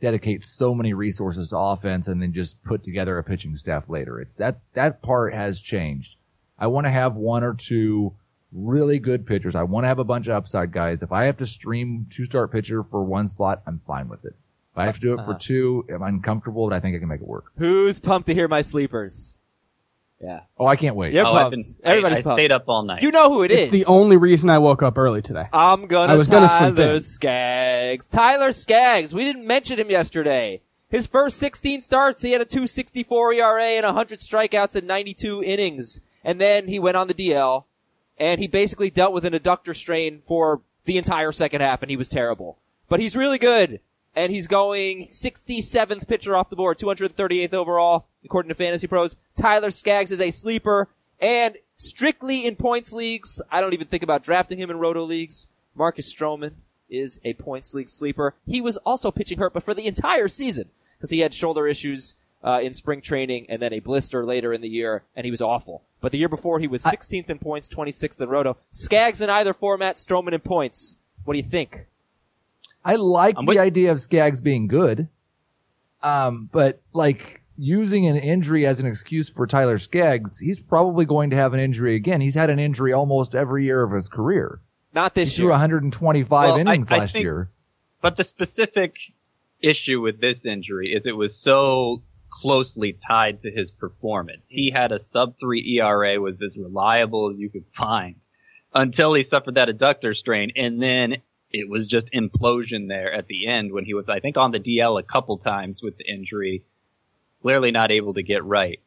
dedicate 0.00 0.44
so 0.44 0.74
many 0.74 0.94
resources 0.94 1.50
to 1.50 1.58
offense 1.58 2.08
and 2.08 2.20
then 2.20 2.32
just 2.32 2.62
put 2.62 2.82
together 2.82 3.18
a 3.18 3.24
pitching 3.24 3.56
staff 3.56 3.88
later. 3.88 4.20
It's 4.20 4.36
that 4.36 4.60
that 4.74 5.02
part 5.02 5.34
has 5.34 5.60
changed. 5.60 6.16
I 6.58 6.68
want 6.68 6.86
to 6.86 6.90
have 6.90 7.14
one 7.14 7.44
or 7.44 7.54
two 7.54 8.14
really 8.56 8.98
good 8.98 9.26
pitchers. 9.26 9.54
I 9.54 9.62
want 9.62 9.84
to 9.84 9.88
have 9.88 9.98
a 9.98 10.04
bunch 10.04 10.26
of 10.26 10.34
upside 10.34 10.72
guys. 10.72 11.02
If 11.02 11.12
I 11.12 11.24
have 11.24 11.36
to 11.38 11.46
stream 11.46 12.06
two 12.10 12.24
start 12.24 12.50
pitcher 12.50 12.82
for 12.82 13.04
one 13.04 13.28
spot, 13.28 13.62
I'm 13.66 13.80
fine 13.86 14.08
with 14.08 14.24
it. 14.24 14.34
If 14.72 14.78
I 14.78 14.84
have 14.84 14.96
to 14.96 15.00
do 15.00 15.12
it 15.14 15.24
for 15.24 15.30
uh-huh. 15.30 15.38
two, 15.40 15.86
I'm 15.94 16.02
uncomfortable, 16.02 16.68
but 16.68 16.74
I 16.74 16.80
think 16.80 16.96
I 16.96 16.98
can 16.98 17.08
make 17.08 17.20
it 17.20 17.26
work. 17.26 17.52
Who's 17.56 17.98
pumped 17.98 18.26
to 18.26 18.34
hear 18.34 18.48
my 18.48 18.62
sleepers? 18.62 19.38
Yeah. 20.20 20.40
Oh, 20.58 20.66
I 20.66 20.76
can't 20.76 20.96
wait. 20.96 21.12
You're 21.12 21.26
oh, 21.26 21.32
pumped. 21.32 21.50
Been, 21.50 21.62
Everybody's 21.84 22.18
I, 22.18 22.20
I 22.20 22.22
pumped. 22.22 22.38
stayed 22.38 22.52
up 22.52 22.64
all 22.68 22.82
night. 22.82 23.02
You 23.02 23.10
know 23.10 23.30
who 23.32 23.42
it 23.42 23.50
it's 23.50 23.70
the 23.70 23.84
only 23.84 24.16
reason 24.16 24.48
I 24.48 24.58
woke 24.58 24.82
up 24.82 24.96
early 24.96 25.22
today. 25.22 25.46
I'm 25.52 25.86
gonna 25.86 26.12
I 26.12 26.16
was 26.16 26.28
gonna 26.28 26.48
sleep 26.48 26.76
Tyler 26.76 26.94
in. 26.94 27.00
Skaggs. 27.00 28.08
Tyler 28.08 28.52
Skaggs. 28.52 29.14
We 29.14 29.24
didn't 29.24 29.46
mention 29.46 29.78
him 29.78 29.90
yesterday. 29.90 30.62
His 30.88 31.06
first 31.06 31.38
16 31.38 31.82
starts, 31.82 32.22
he 32.22 32.32
had 32.32 32.40
a 32.40 32.44
264 32.44 33.32
ERA 33.32 33.62
and 33.62 33.84
100 33.84 34.20
strikeouts 34.20 34.76
in 34.76 34.86
92 34.86 35.42
innings. 35.42 36.00
And 36.22 36.40
then 36.40 36.68
he 36.68 36.78
went 36.78 36.96
on 36.96 37.08
the 37.08 37.14
DL 37.14 37.64
and 38.18 38.40
he 38.40 38.46
basically 38.46 38.90
dealt 38.90 39.12
with 39.12 39.24
an 39.24 39.32
adductor 39.32 39.74
strain 39.74 40.20
for 40.20 40.62
the 40.84 40.96
entire 40.96 41.32
second 41.32 41.60
half 41.60 41.82
and 41.82 41.90
he 41.90 41.96
was 41.96 42.08
terrible. 42.08 42.58
But 42.88 43.00
he's 43.00 43.16
really 43.16 43.38
good 43.38 43.80
and 44.16 44.32
he's 44.32 44.48
going 44.48 45.08
67th 45.08 46.08
pitcher 46.08 46.34
off 46.34 46.48
the 46.48 46.56
board, 46.56 46.78
238th 46.78 47.52
overall, 47.52 48.06
according 48.24 48.48
to 48.48 48.54
Fantasy 48.54 48.86
Pros. 48.86 49.14
Tyler 49.36 49.70
Skaggs 49.70 50.10
is 50.10 50.22
a 50.22 50.30
sleeper, 50.30 50.88
and 51.20 51.56
strictly 51.76 52.46
in 52.46 52.56
points 52.56 52.92
leagues, 52.92 53.42
I 53.52 53.60
don't 53.60 53.74
even 53.74 53.88
think 53.88 54.02
about 54.02 54.24
drafting 54.24 54.58
him 54.58 54.70
in 54.70 54.78
roto 54.78 55.04
leagues. 55.04 55.48
Marcus 55.74 56.12
Stroman 56.12 56.52
is 56.88 57.20
a 57.24 57.34
points 57.34 57.74
league 57.74 57.90
sleeper. 57.90 58.34
He 58.46 58.62
was 58.62 58.78
also 58.78 59.10
pitching 59.10 59.38
hurt, 59.38 59.52
but 59.52 59.62
for 59.62 59.74
the 59.74 59.86
entire 59.86 60.28
season, 60.28 60.70
because 60.96 61.10
he 61.10 61.20
had 61.20 61.34
shoulder 61.34 61.66
issues 61.66 62.14
uh, 62.44 62.60
in 62.62 62.74
spring 62.74 63.00
training 63.00 63.46
and 63.48 63.60
then 63.60 63.72
a 63.72 63.80
blister 63.80 64.24
later 64.24 64.52
in 64.52 64.60
the 64.60 64.68
year, 64.68 65.02
and 65.16 65.24
he 65.24 65.30
was 65.30 65.40
awful. 65.40 65.82
But 66.00 66.12
the 66.12 66.18
year 66.18 66.28
before, 66.28 66.58
he 66.60 66.66
was 66.68 66.84
16th 66.84 67.28
in 67.30 67.38
points, 67.38 67.68
26th 67.68 68.20
in 68.20 68.28
roto. 68.28 68.56
Skaggs 68.70 69.20
in 69.20 69.30
either 69.30 69.52
format, 69.54 69.96
Stroman 69.96 70.32
in 70.32 70.40
points. 70.40 70.98
What 71.24 71.34
do 71.34 71.38
you 71.38 71.44
think? 71.44 71.86
I 72.84 72.94
like 72.96 73.34
I'm 73.36 73.46
the 73.46 73.50
with- 73.50 73.58
idea 73.58 73.90
of 73.92 74.00
Skaggs 74.00 74.40
being 74.40 74.68
good. 74.68 75.08
Um, 76.02 76.48
but 76.52 76.80
like 76.92 77.40
using 77.58 78.06
an 78.06 78.16
injury 78.16 78.66
as 78.66 78.78
an 78.80 78.86
excuse 78.86 79.28
for 79.28 79.46
Tyler 79.46 79.78
Skaggs, 79.78 80.38
he's 80.38 80.60
probably 80.60 81.04
going 81.06 81.30
to 81.30 81.36
have 81.36 81.54
an 81.54 81.58
injury 81.60 81.96
again. 81.96 82.20
He's 82.20 82.34
had 82.34 82.50
an 82.50 82.58
injury 82.58 82.92
almost 82.92 83.34
every 83.34 83.64
year 83.64 83.82
of 83.82 83.90
his 83.92 84.08
career. 84.08 84.60
Not 84.94 85.12
He 85.14 85.22
this 85.24 85.34
threw 85.34 85.46
year. 85.46 85.50
125 85.52 86.30
Well, 86.30 86.54
I- 86.56 86.60
innings 86.60 86.92
I 86.92 86.98
last 86.98 87.12
think- 87.14 87.22
year. 87.24 87.50
But 88.02 88.16
the 88.16 88.24
specific 88.24 88.98
issue 89.60 90.00
with 90.00 90.20
this 90.20 90.46
injury 90.46 90.92
is 90.92 91.06
it 91.06 91.16
was 91.16 91.34
so 91.34 92.02
closely 92.40 92.92
tied 92.92 93.40
to 93.40 93.50
his 93.50 93.70
performance. 93.70 94.50
He 94.50 94.70
had 94.70 94.92
a 94.92 94.98
sub 94.98 95.38
three 95.40 95.78
ERA, 95.78 96.20
was 96.20 96.42
as 96.42 96.58
reliable 96.58 97.28
as 97.28 97.40
you 97.40 97.48
could 97.48 97.66
find 97.68 98.16
until 98.74 99.14
he 99.14 99.22
suffered 99.22 99.54
that 99.54 99.68
adductor 99.68 100.14
strain. 100.14 100.52
And 100.54 100.82
then 100.82 101.16
it 101.50 101.68
was 101.70 101.86
just 101.86 102.12
implosion 102.12 102.88
there 102.88 103.10
at 103.10 103.26
the 103.26 103.46
end 103.46 103.72
when 103.72 103.86
he 103.86 103.94
was, 103.94 104.10
I 104.10 104.20
think, 104.20 104.36
on 104.36 104.50
the 104.50 104.60
DL 104.60 105.00
a 105.00 105.02
couple 105.02 105.38
times 105.38 105.82
with 105.82 105.96
the 105.96 106.04
injury, 106.04 106.64
clearly 107.40 107.70
not 107.70 107.90
able 107.90 108.14
to 108.14 108.22
get 108.22 108.44
right. 108.44 108.80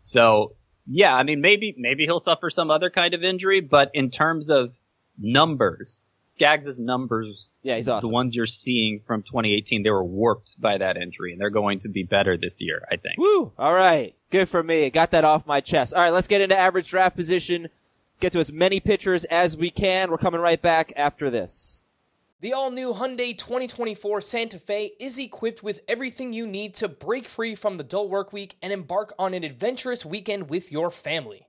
So 0.00 0.56
yeah, 0.86 1.14
I 1.14 1.22
mean, 1.24 1.40
maybe, 1.40 1.74
maybe 1.76 2.04
he'll 2.04 2.20
suffer 2.20 2.48
some 2.48 2.70
other 2.70 2.90
kind 2.90 3.12
of 3.14 3.22
injury, 3.22 3.60
but 3.60 3.90
in 3.94 4.10
terms 4.10 4.50
of 4.50 4.74
numbers, 5.18 6.04
Skaggs' 6.24 6.78
numbers, 6.78 7.48
Yeah, 7.64 7.76
he's 7.76 7.88
awesome. 7.88 8.10
the 8.10 8.12
ones 8.12 8.36
you're 8.36 8.44
seeing 8.44 9.00
from 9.06 9.22
2018, 9.22 9.82
they 9.82 9.90
were 9.90 10.04
warped 10.04 10.60
by 10.60 10.76
that 10.76 10.98
injury 10.98 11.32
and 11.32 11.40
they're 11.40 11.48
going 11.48 11.78
to 11.80 11.88
be 11.88 12.02
better 12.02 12.36
this 12.36 12.60
year, 12.60 12.86
I 12.92 12.96
think. 12.96 13.16
Woo! 13.18 13.52
All 13.58 13.72
right. 13.72 14.14
Good 14.30 14.50
for 14.50 14.62
me. 14.62 14.90
Got 14.90 15.12
that 15.12 15.24
off 15.24 15.46
my 15.46 15.62
chest. 15.62 15.94
All 15.94 16.02
right, 16.02 16.12
let's 16.12 16.28
get 16.28 16.42
into 16.42 16.56
average 16.56 16.88
draft 16.88 17.16
position. 17.16 17.68
Get 18.20 18.32
to 18.34 18.38
as 18.38 18.52
many 18.52 18.80
pitchers 18.80 19.24
as 19.24 19.56
we 19.56 19.70
can. 19.70 20.10
We're 20.10 20.18
coming 20.18 20.42
right 20.42 20.60
back 20.60 20.92
after 20.94 21.30
this. 21.30 21.84
The 22.40 22.52
all 22.52 22.70
new 22.70 22.92
Hyundai 22.92 23.36
2024 23.38 24.20
Santa 24.20 24.58
Fe 24.58 24.92
is 25.00 25.18
equipped 25.18 25.62
with 25.62 25.80
everything 25.88 26.34
you 26.34 26.46
need 26.46 26.74
to 26.74 26.88
break 26.88 27.26
free 27.26 27.54
from 27.54 27.78
the 27.78 27.84
dull 27.84 28.10
work 28.10 28.34
week 28.34 28.56
and 28.60 28.74
embark 28.74 29.14
on 29.18 29.32
an 29.32 29.42
adventurous 29.42 30.04
weekend 30.04 30.50
with 30.50 30.70
your 30.70 30.90
family. 30.90 31.48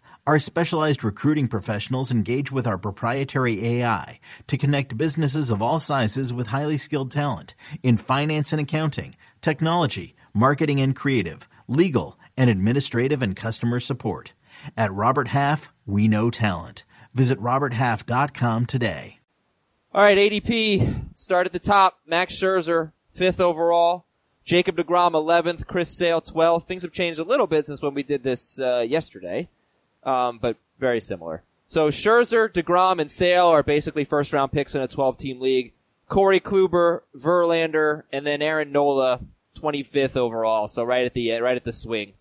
Our 0.27 0.37
specialized 0.37 1.03
recruiting 1.03 1.47
professionals 1.47 2.11
engage 2.11 2.51
with 2.51 2.67
our 2.67 2.77
proprietary 2.77 3.65
AI 3.65 4.19
to 4.45 4.57
connect 4.57 4.95
businesses 4.95 5.49
of 5.49 5.63
all 5.63 5.79
sizes 5.79 6.31
with 6.31 6.47
highly 6.47 6.77
skilled 6.77 7.09
talent 7.09 7.55
in 7.81 7.97
finance 7.97 8.53
and 8.53 8.61
accounting, 8.61 9.15
technology, 9.41 10.13
marketing 10.31 10.79
and 10.79 10.95
creative, 10.95 11.49
legal, 11.67 12.19
and 12.37 12.51
administrative 12.51 13.23
and 13.23 13.35
customer 13.35 13.79
support. 13.79 14.33
At 14.77 14.93
Robert 14.93 15.29
Half, 15.29 15.73
we 15.87 16.07
know 16.07 16.29
talent. 16.29 16.83
Visit 17.15 17.39
roberthalf.com 17.39 18.67
today. 18.67 19.19
All 19.91 20.03
right, 20.03 20.17
ADP 20.19 21.17
start 21.17 21.47
at 21.47 21.51
the 21.51 21.59
top. 21.59 21.97
Max 22.05 22.35
Scherzer, 22.35 22.91
fifth 23.11 23.39
overall. 23.39 24.05
Jacob 24.45 24.77
DeGrom, 24.77 25.13
11th. 25.13 25.65
Chris 25.65 25.89
Sale, 25.89 26.21
12th. 26.21 26.65
Things 26.65 26.83
have 26.83 26.91
changed 26.91 27.19
a 27.19 27.23
little 27.23 27.47
bit 27.47 27.65
since 27.65 27.81
when 27.81 27.95
we 27.95 28.03
did 28.03 28.21
this 28.21 28.59
uh, 28.59 28.85
yesterday, 28.87 29.49
um, 30.03 30.39
but 30.39 30.57
very 30.79 30.99
similar. 30.99 31.43
So 31.67 31.89
Scherzer, 31.89 32.49
DeGrom, 32.49 32.99
and 32.99 33.09
Sale 33.09 33.45
are 33.47 33.63
basically 33.63 34.03
first 34.03 34.33
round 34.33 34.51
picks 34.51 34.75
in 34.75 34.81
a 34.81 34.87
12 34.87 35.17
team 35.17 35.39
league. 35.39 35.73
Corey 36.09 36.41
Kluber, 36.41 37.01
Verlander, 37.15 38.03
and 38.11 38.27
then 38.27 38.41
Aaron 38.41 38.73
Nola, 38.73 39.21
25th 39.57 40.17
overall. 40.17 40.67
So 40.67 40.83
right 40.83 41.05
at 41.05 41.13
the 41.13 41.31
right 41.39 41.55
at 41.55 41.63
the 41.63 41.71
swing, 41.71 42.13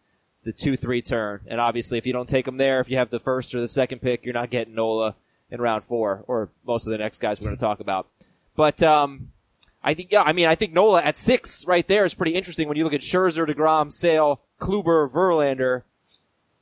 the 0.44 0.52
two 0.52 0.76
three 0.76 1.02
turn. 1.02 1.40
And 1.46 1.60
obviously, 1.60 1.98
if 1.98 2.06
you 2.06 2.12
don't 2.12 2.28
take 2.28 2.44
them 2.44 2.56
there, 2.56 2.80
if 2.80 2.88
you 2.88 2.96
have 2.98 3.10
the 3.10 3.18
first 3.18 3.54
or 3.54 3.60
the 3.60 3.68
second 3.68 4.00
pick, 4.00 4.24
you're 4.24 4.34
not 4.34 4.50
getting 4.50 4.74
Nola 4.74 5.16
in 5.50 5.60
round 5.60 5.82
four, 5.82 6.24
or 6.28 6.50
most 6.64 6.86
of 6.86 6.92
the 6.92 6.98
next 6.98 7.18
guys 7.18 7.40
we're 7.40 7.46
going 7.46 7.56
to 7.56 7.60
talk 7.60 7.80
about. 7.80 8.06
But 8.54 8.82
um, 8.82 9.32
I 9.82 9.94
think 9.94 10.12
yeah, 10.12 10.22
I 10.22 10.32
mean 10.32 10.46
I 10.46 10.54
think 10.54 10.72
Nola 10.72 11.02
at 11.02 11.16
six 11.16 11.66
right 11.66 11.86
there 11.86 12.04
is 12.04 12.14
pretty 12.14 12.34
interesting 12.34 12.68
when 12.68 12.76
you 12.76 12.84
look 12.84 12.94
at 12.94 13.00
Scherzer, 13.00 13.48
Degrom, 13.48 13.92
Sale, 13.92 14.40
Kluber, 14.60 15.10
Verlander, 15.10 15.82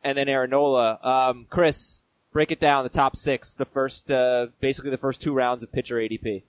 and 0.09 0.17
then 0.17 0.29
Aaron 0.29 0.51
Nola. 0.51 0.99
Um, 1.03 1.47
Chris, 1.51 2.03
break 2.33 2.51
it 2.51 2.61
down 2.61 2.83
the 2.85 2.91
top 2.91 3.15
six, 3.15 3.53
the 3.53 3.67
first 3.67 4.11
uh, 4.11 4.47
basically 4.61 4.91
the 4.91 4.97
first 4.97 5.21
two 5.21 5.35
rounds 5.35 5.63
of 5.63 5.71
pitcher 5.71 5.97
ADP. 5.97 6.43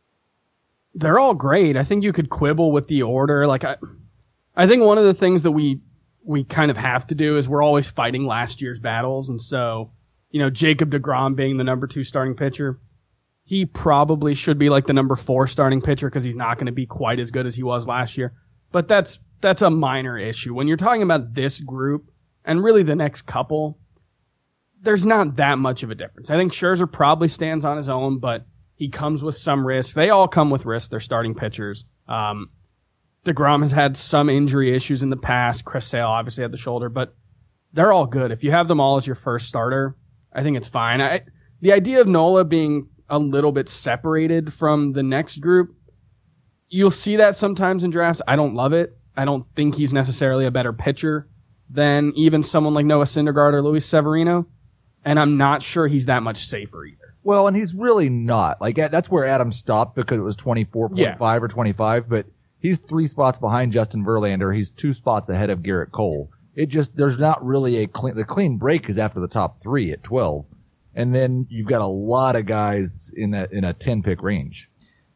they're 0.95 1.19
all 1.19 1.33
great. 1.33 1.75
I 1.77 1.83
think 1.83 2.03
you 2.03 2.13
could 2.13 2.29
quibble 2.29 2.71
with 2.71 2.87
the 2.87 3.03
order. 3.03 3.45
Like 3.47 3.63
I, 3.65 3.75
I 4.55 4.67
think 4.67 4.83
one 4.83 4.97
of 4.97 5.03
the 5.03 5.13
things 5.13 5.43
that 5.43 5.51
we 5.51 5.81
we 6.23 6.43
kind 6.43 6.71
of 6.71 6.77
have 6.77 7.07
to 7.07 7.15
do 7.15 7.37
is 7.37 7.47
we're 7.49 7.63
always 7.63 7.89
fighting 7.89 8.25
last 8.25 8.61
year's 8.61 8.79
battles, 8.79 9.29
and 9.29 9.41
so 9.41 9.91
you 10.31 10.39
know 10.39 10.49
Jacob 10.49 10.91
Degrom 10.91 11.35
being 11.35 11.57
the 11.57 11.63
number 11.63 11.87
two 11.87 12.03
starting 12.03 12.35
pitcher, 12.35 12.79
he 13.45 13.65
probably 13.65 14.35
should 14.35 14.57
be 14.57 14.69
like 14.69 14.87
the 14.87 14.93
number 14.93 15.15
four 15.15 15.47
starting 15.47 15.81
pitcher 15.81 16.09
because 16.09 16.23
he's 16.23 16.35
not 16.35 16.55
going 16.55 16.67
to 16.67 16.71
be 16.71 16.85
quite 16.85 17.19
as 17.19 17.31
good 17.31 17.45
as 17.45 17.55
he 17.55 17.63
was 17.63 17.85
last 17.87 18.17
year. 18.17 18.33
But 18.71 18.87
that's 18.87 19.19
that's 19.41 19.61
a 19.61 19.69
minor 19.69 20.17
issue 20.17 20.53
when 20.53 20.67
you're 20.67 20.77
talking 20.77 21.01
about 21.01 21.33
this 21.33 21.59
group 21.59 22.11
and 22.49 22.63
really 22.63 22.81
the 22.81 22.95
next 22.95 23.21
couple. 23.21 23.77
There's 24.81 25.05
not 25.05 25.35
that 25.35 25.59
much 25.59 25.83
of 25.83 25.91
a 25.91 25.95
difference. 25.95 26.31
I 26.31 26.35
think 26.35 26.51
Scherzer 26.51 26.91
probably 26.91 27.27
stands 27.27 27.63
on 27.63 27.77
his 27.77 27.89
own, 27.89 28.17
but 28.17 28.47
he 28.73 28.89
comes 28.89 29.23
with 29.23 29.37
some 29.37 29.65
risk. 29.65 29.93
They 29.93 30.09
all 30.09 30.27
come 30.27 30.49
with 30.49 30.65
risk. 30.65 30.89
They're 30.89 30.99
starting 30.99 31.35
pitchers. 31.35 31.85
Um, 32.07 32.49
DeGrom 33.23 33.61
has 33.61 33.71
had 33.71 33.95
some 33.95 34.29
injury 34.29 34.75
issues 34.75 35.03
in 35.03 35.11
the 35.11 35.17
past. 35.17 35.63
Chris 35.63 35.85
Sale 35.85 36.07
obviously 36.07 36.41
had 36.41 36.51
the 36.51 36.57
shoulder, 36.57 36.89
but 36.89 37.15
they're 37.73 37.93
all 37.93 38.07
good. 38.07 38.31
If 38.31 38.43
you 38.43 38.49
have 38.49 38.67
them 38.67 38.79
all 38.79 38.97
as 38.97 39.05
your 39.05 39.15
first 39.15 39.47
starter, 39.47 39.95
I 40.33 40.41
think 40.41 40.57
it's 40.57 40.67
fine. 40.67 41.01
I, 41.01 41.21
the 41.61 41.73
idea 41.73 42.01
of 42.01 42.07
Nola 42.07 42.45
being 42.45 42.89
a 43.09 43.19
little 43.19 43.51
bit 43.51 43.69
separated 43.69 44.51
from 44.51 44.93
the 44.93 45.03
next 45.03 45.37
group, 45.37 45.75
you'll 46.67 46.89
see 46.89 47.17
that 47.17 47.35
sometimes 47.35 47.83
in 47.83 47.91
drafts. 47.91 48.23
I 48.27 48.37
don't 48.37 48.55
love 48.55 48.73
it. 48.73 48.97
I 49.15 49.25
don't 49.25 49.45
think 49.55 49.75
he's 49.75 49.93
necessarily 49.93 50.47
a 50.47 50.51
better 50.51 50.73
pitcher 50.73 51.27
than 51.69 52.13
even 52.15 52.43
someone 52.43 52.73
like 52.73 52.85
Noah 52.85 53.05
Syndergaard 53.05 53.53
or 53.53 53.61
Luis 53.61 53.85
Severino. 53.85 54.47
And 55.05 55.19
I'm 55.19 55.37
not 55.37 55.61
sure 55.63 55.87
he's 55.87 56.07
that 56.07 56.23
much 56.23 56.45
safer 56.47 56.83
either. 56.85 57.15
Well, 57.23 57.47
and 57.47 57.55
he's 57.55 57.73
really 57.73 58.09
not. 58.09 58.59
Like 58.61 58.75
that's 58.75 59.09
where 59.09 59.25
Adam 59.25 59.51
stopped 59.51 59.95
because 59.95 60.17
it 60.17 60.23
was 60.23 60.35
24.5 60.37 60.97
Yeah. 60.97 61.15
or 61.37 61.47
25, 61.47 62.09
but 62.09 62.25
he's 62.59 62.79
three 62.79 63.07
spots 63.07 63.39
behind 63.39 63.71
Justin 63.71 64.03
Verlander. 64.05 64.53
He's 64.55 64.69
two 64.69 64.93
spots 64.93 65.29
ahead 65.29 65.49
of 65.49 65.63
Garrett 65.63 65.91
Cole. 65.91 66.31
It 66.55 66.67
just 66.67 66.95
there's 66.95 67.19
not 67.19 67.45
really 67.45 67.77
a 67.83 67.87
clean 67.87 68.15
the 68.15 68.25
clean 68.25 68.57
break 68.57 68.89
is 68.89 68.97
after 68.97 69.19
the 69.19 69.27
top 69.27 69.59
3 69.59 69.91
at 69.91 70.03
12. 70.03 70.45
And 70.95 71.13
then 71.15 71.45
you've 71.49 71.67
got 71.67 71.81
a 71.81 71.85
lot 71.87 72.35
of 72.35 72.45
guys 72.45 73.13
in 73.15 73.33
a 73.33 73.47
in 73.51 73.63
a 73.63 73.73
10 73.73 74.01
pick 74.03 74.21
range. 74.21 74.69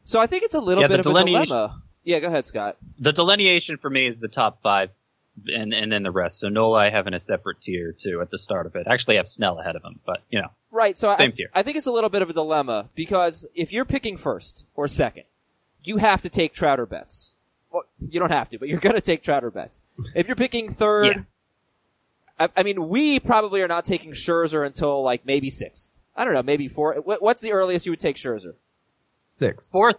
So 0.06 0.20
I 0.20 0.28
think 0.28 0.44
it's 0.44 0.54
a 0.54 0.60
little 0.62 0.82
Yeah, 0.84 0.88
bit 0.88 1.04
the 1.04 1.10
of 1.10 1.16
a 1.16 1.20
dilemma. 1.26 1.82
Yeah, 2.04 2.20
go 2.20 2.28
ahead, 2.28 2.46
Scott. 2.46 2.78
The 3.00 3.12
delineation 3.12 3.78
for 3.78 3.90
me 3.90 4.06
is 4.06 4.20
the 4.20 4.28
top 4.28 4.62
five 4.62 4.92
and, 5.48 5.74
and 5.74 5.92
then 5.92 6.04
the 6.04 6.12
rest. 6.12 6.40
So 6.40 6.50
Nola 6.50 6.80
I 6.80 6.90
have 6.90 7.08
in 7.08 7.14
a 7.14 7.20
separate 7.20 7.62
tier 7.62 7.92
too 7.92 8.22
at 8.22 8.30
the 8.32 8.38
start 8.38 8.66
of 8.66 8.76
it. 8.76 8.82
Actually, 8.82 8.90
I 8.90 8.92
actually 8.94 9.16
have 9.18 9.28
Snell 9.28 9.60
ahead 9.60 9.76
of 9.76 9.84
him, 9.84 10.00
but 10.06 10.22
you 10.30 10.42
know. 10.42 10.50
Right. 10.72 10.98
So 10.98 11.14
Same 11.16 11.30
I, 11.30 11.36
tier. 11.36 11.50
I 11.54 11.64
think 11.64 11.78
it's 11.78 11.86
a 11.88 11.92
little 11.92 12.10
bit 12.10 12.22
of 12.22 12.30
a 12.30 12.34
dilemma 12.34 12.90
because 12.96 13.48
if 13.56 13.72
you're 13.72 13.86
picking 13.86 14.18
first 14.18 14.66
or 14.76 14.88
second, 14.88 15.24
you 15.84 15.98
have 15.98 16.22
to 16.22 16.30
take 16.30 16.54
Trout 16.54 16.80
or 16.80 16.86
Betts. 16.86 17.30
Well, 17.72 17.84
you 18.08 18.20
don't 18.20 18.32
have 18.32 18.50
to, 18.50 18.60
but 18.60 18.70
you're 18.70 18.80
going 18.80 18.96
to 18.96 19.02
take 19.02 19.24
Trout 19.24 19.44
or 19.44 19.52
Betts. 19.52 19.82
If 20.16 20.28
you're 20.28 20.36
picking 20.36 20.72
third, 20.72 21.06
Yeah. 21.06 21.24
I, 22.40 22.50
I 22.58 22.64
mean, 22.64 22.88
we 22.88 23.20
probably 23.20 23.62
are 23.62 23.68
not 23.68 23.86
taking 23.86 24.12
Scherzer 24.14 24.66
until 24.66 25.04
like 25.04 25.26
maybe 25.26 25.50
sixth. 25.50 26.00
I 26.16 26.26
don't 26.26 26.34
know, 26.34 26.44
maybe 26.44 26.68
four. 26.68 26.96
What's 26.96 27.42
the 27.42 27.52
earliest 27.54 27.86
you 27.86 27.92
would 27.92 28.00
take 28.00 28.18
Scherzer? 28.18 28.54
6. 29.32 29.72
Fourth 29.72 29.98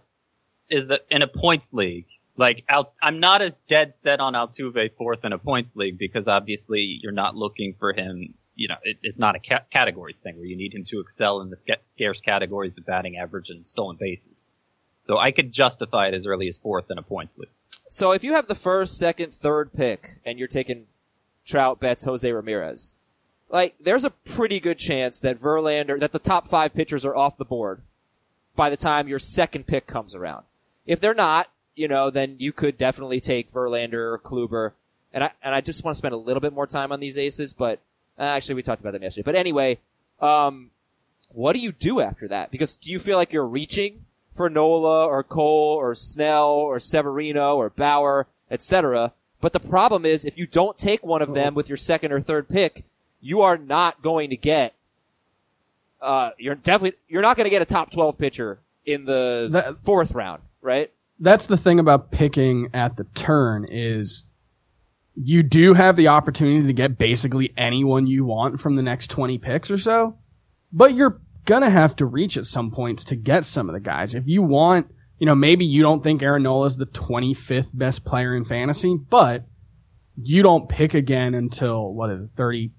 is 0.69 0.87
the 0.87 1.01
in 1.09 1.21
a 1.21 1.27
points 1.27 1.73
league. 1.73 2.05
Like 2.37 2.65
I'm 3.01 3.19
not 3.19 3.41
as 3.41 3.59
dead 3.67 3.95
set 3.95 4.19
on 4.19 4.33
Altuve 4.33 4.91
fourth 4.97 5.23
in 5.23 5.33
a 5.33 5.37
points 5.37 5.75
league 5.75 5.97
because 5.97 6.27
obviously 6.27 6.99
you're 7.01 7.11
not 7.11 7.35
looking 7.35 7.75
for 7.79 7.93
him. 7.93 8.33
You 8.55 8.69
know, 8.69 8.75
it, 8.83 8.97
it's 9.03 9.19
not 9.19 9.35
a 9.35 9.39
ca- 9.39 9.65
categories 9.69 10.19
thing 10.19 10.37
where 10.37 10.45
you 10.45 10.55
need 10.55 10.73
him 10.73 10.85
to 10.85 10.99
excel 10.99 11.41
in 11.41 11.49
the 11.49 11.57
sca- 11.57 11.79
scarce 11.81 12.21
categories 12.21 12.77
of 12.77 12.85
batting 12.85 13.17
average 13.17 13.49
and 13.49 13.67
stolen 13.67 13.97
bases. 13.99 14.43
So 15.01 15.17
I 15.17 15.31
could 15.31 15.51
justify 15.51 16.07
it 16.07 16.13
as 16.13 16.25
early 16.25 16.47
as 16.47 16.57
fourth 16.57 16.89
in 16.89 16.97
a 16.97 17.01
points 17.01 17.37
league. 17.37 17.49
So 17.89 18.11
if 18.11 18.23
you 18.23 18.33
have 18.33 18.47
the 18.47 18.55
first, 18.55 18.97
second, 18.97 19.33
third 19.33 19.73
pick 19.73 20.17
and 20.25 20.39
you're 20.39 20.47
taking 20.47 20.87
Trout, 21.45 21.79
Betts, 21.79 22.05
Jose 22.05 22.29
Ramirez, 22.29 22.93
like 23.49 23.75
there's 23.79 24.03
a 24.03 24.09
pretty 24.09 24.59
good 24.59 24.79
chance 24.79 25.19
that 25.19 25.39
Verlander, 25.39 25.99
that 25.99 26.11
the 26.11 26.19
top 26.19 26.47
five 26.47 26.73
pitchers 26.73 27.05
are 27.05 27.15
off 27.15 27.37
the 27.37 27.45
board 27.45 27.81
by 28.55 28.69
the 28.69 28.77
time 28.77 29.07
your 29.07 29.19
second 29.19 29.67
pick 29.67 29.85
comes 29.85 30.15
around. 30.15 30.45
If 30.85 30.99
they're 30.99 31.13
not, 31.13 31.49
you 31.75 31.87
know, 31.87 32.09
then 32.09 32.35
you 32.39 32.51
could 32.51 32.77
definitely 32.77 33.19
take 33.19 33.51
Verlander 33.51 33.93
or 34.13 34.19
Kluber. 34.19 34.71
And 35.13 35.23
I 35.25 35.31
and 35.43 35.53
I 35.55 35.61
just 35.61 35.83
want 35.83 35.95
to 35.95 35.97
spend 35.97 36.13
a 36.13 36.17
little 36.17 36.41
bit 36.41 36.53
more 36.53 36.67
time 36.67 36.91
on 36.91 36.99
these 36.99 37.17
aces, 37.17 37.53
but 37.53 37.79
uh, 38.19 38.23
actually 38.23 38.55
we 38.55 38.63
talked 38.63 38.81
about 38.81 38.93
them 38.93 39.03
yesterday. 39.03 39.25
But 39.25 39.35
anyway, 39.35 39.79
um, 40.19 40.71
what 41.29 41.53
do 41.53 41.59
you 41.59 41.71
do 41.71 42.01
after 42.01 42.27
that? 42.27 42.51
Because 42.51 42.75
do 42.75 42.89
you 42.91 42.99
feel 42.99 43.17
like 43.17 43.31
you're 43.33 43.45
reaching 43.47 44.05
for 44.33 44.49
Nola 44.49 45.05
or 45.05 45.23
Cole 45.23 45.75
or 45.75 45.95
Snell 45.95 46.47
or 46.49 46.79
Severino 46.79 47.55
or 47.55 47.69
Bauer, 47.69 48.27
etc.? 48.51 49.13
But 49.41 49.53
the 49.53 49.59
problem 49.59 50.05
is 50.05 50.25
if 50.25 50.37
you 50.37 50.47
don't 50.47 50.77
take 50.77 51.03
one 51.05 51.21
of 51.21 51.33
them 51.33 51.53
with 51.55 51.69
your 51.69 51.77
second 51.77 52.11
or 52.11 52.19
third 52.19 52.49
pick, 52.49 52.83
you 53.21 53.41
are 53.41 53.57
not 53.57 54.01
going 54.01 54.29
to 54.31 54.37
get 54.37 54.73
uh, 56.01 56.31
you're 56.37 56.55
definitely 56.55 56.97
you're 57.07 57.21
not 57.21 57.37
going 57.37 57.45
to 57.45 57.49
get 57.49 57.61
a 57.61 57.65
top 57.65 57.91
12 57.91 58.17
pitcher 58.17 58.59
in 58.85 59.05
the 59.05 59.47
That- 59.51 59.77
fourth 59.79 60.11
round, 60.13 60.41
right? 60.61 60.91
That's 61.19 61.45
the 61.45 61.57
thing 61.57 61.79
about 61.79 62.11
picking 62.11 62.69
at 62.73 62.97
the 62.97 63.05
turn 63.15 63.65
is 63.69 64.23
you 65.15 65.43
do 65.43 65.73
have 65.73 65.95
the 65.95 66.09
opportunity 66.09 66.67
to 66.67 66.73
get 66.73 66.97
basically 66.97 67.53
anyone 67.57 68.05
you 68.07 68.25
want 68.25 68.59
from 68.59 68.75
the 68.75 68.83
next 68.83 69.07
20 69.11 69.37
picks 69.37 69.71
or 69.71 69.77
so, 69.77 70.17
but 70.73 70.93
you're 70.93 71.21
gonna 71.45 71.69
have 71.69 71.95
to 71.97 72.05
reach 72.05 72.37
at 72.37 72.45
some 72.45 72.71
points 72.71 73.05
to 73.05 73.15
get 73.15 73.45
some 73.45 73.69
of 73.69 73.73
the 73.73 73.79
guys. 73.79 74.13
If 74.15 74.27
you 74.27 74.41
want, 74.41 74.87
you 75.19 75.25
know, 75.25 75.35
maybe 75.35 75.65
you 75.65 75.81
don't 75.83 76.03
think 76.03 76.21
Aaron 76.21 76.43
Nola 76.43 76.65
is 76.67 76.75
the 76.75 76.85
25th 76.87 77.69
best 77.73 78.03
player 78.03 78.35
in 78.35 78.43
fantasy, 78.43 78.97
but 78.97 79.45
you 80.21 80.43
don't 80.43 80.67
pick 80.67 80.93
again 80.93 81.33
until, 81.33 81.93
what 81.93 82.09
is 82.09 82.21
it, 82.21 82.29
30, 82.35 82.71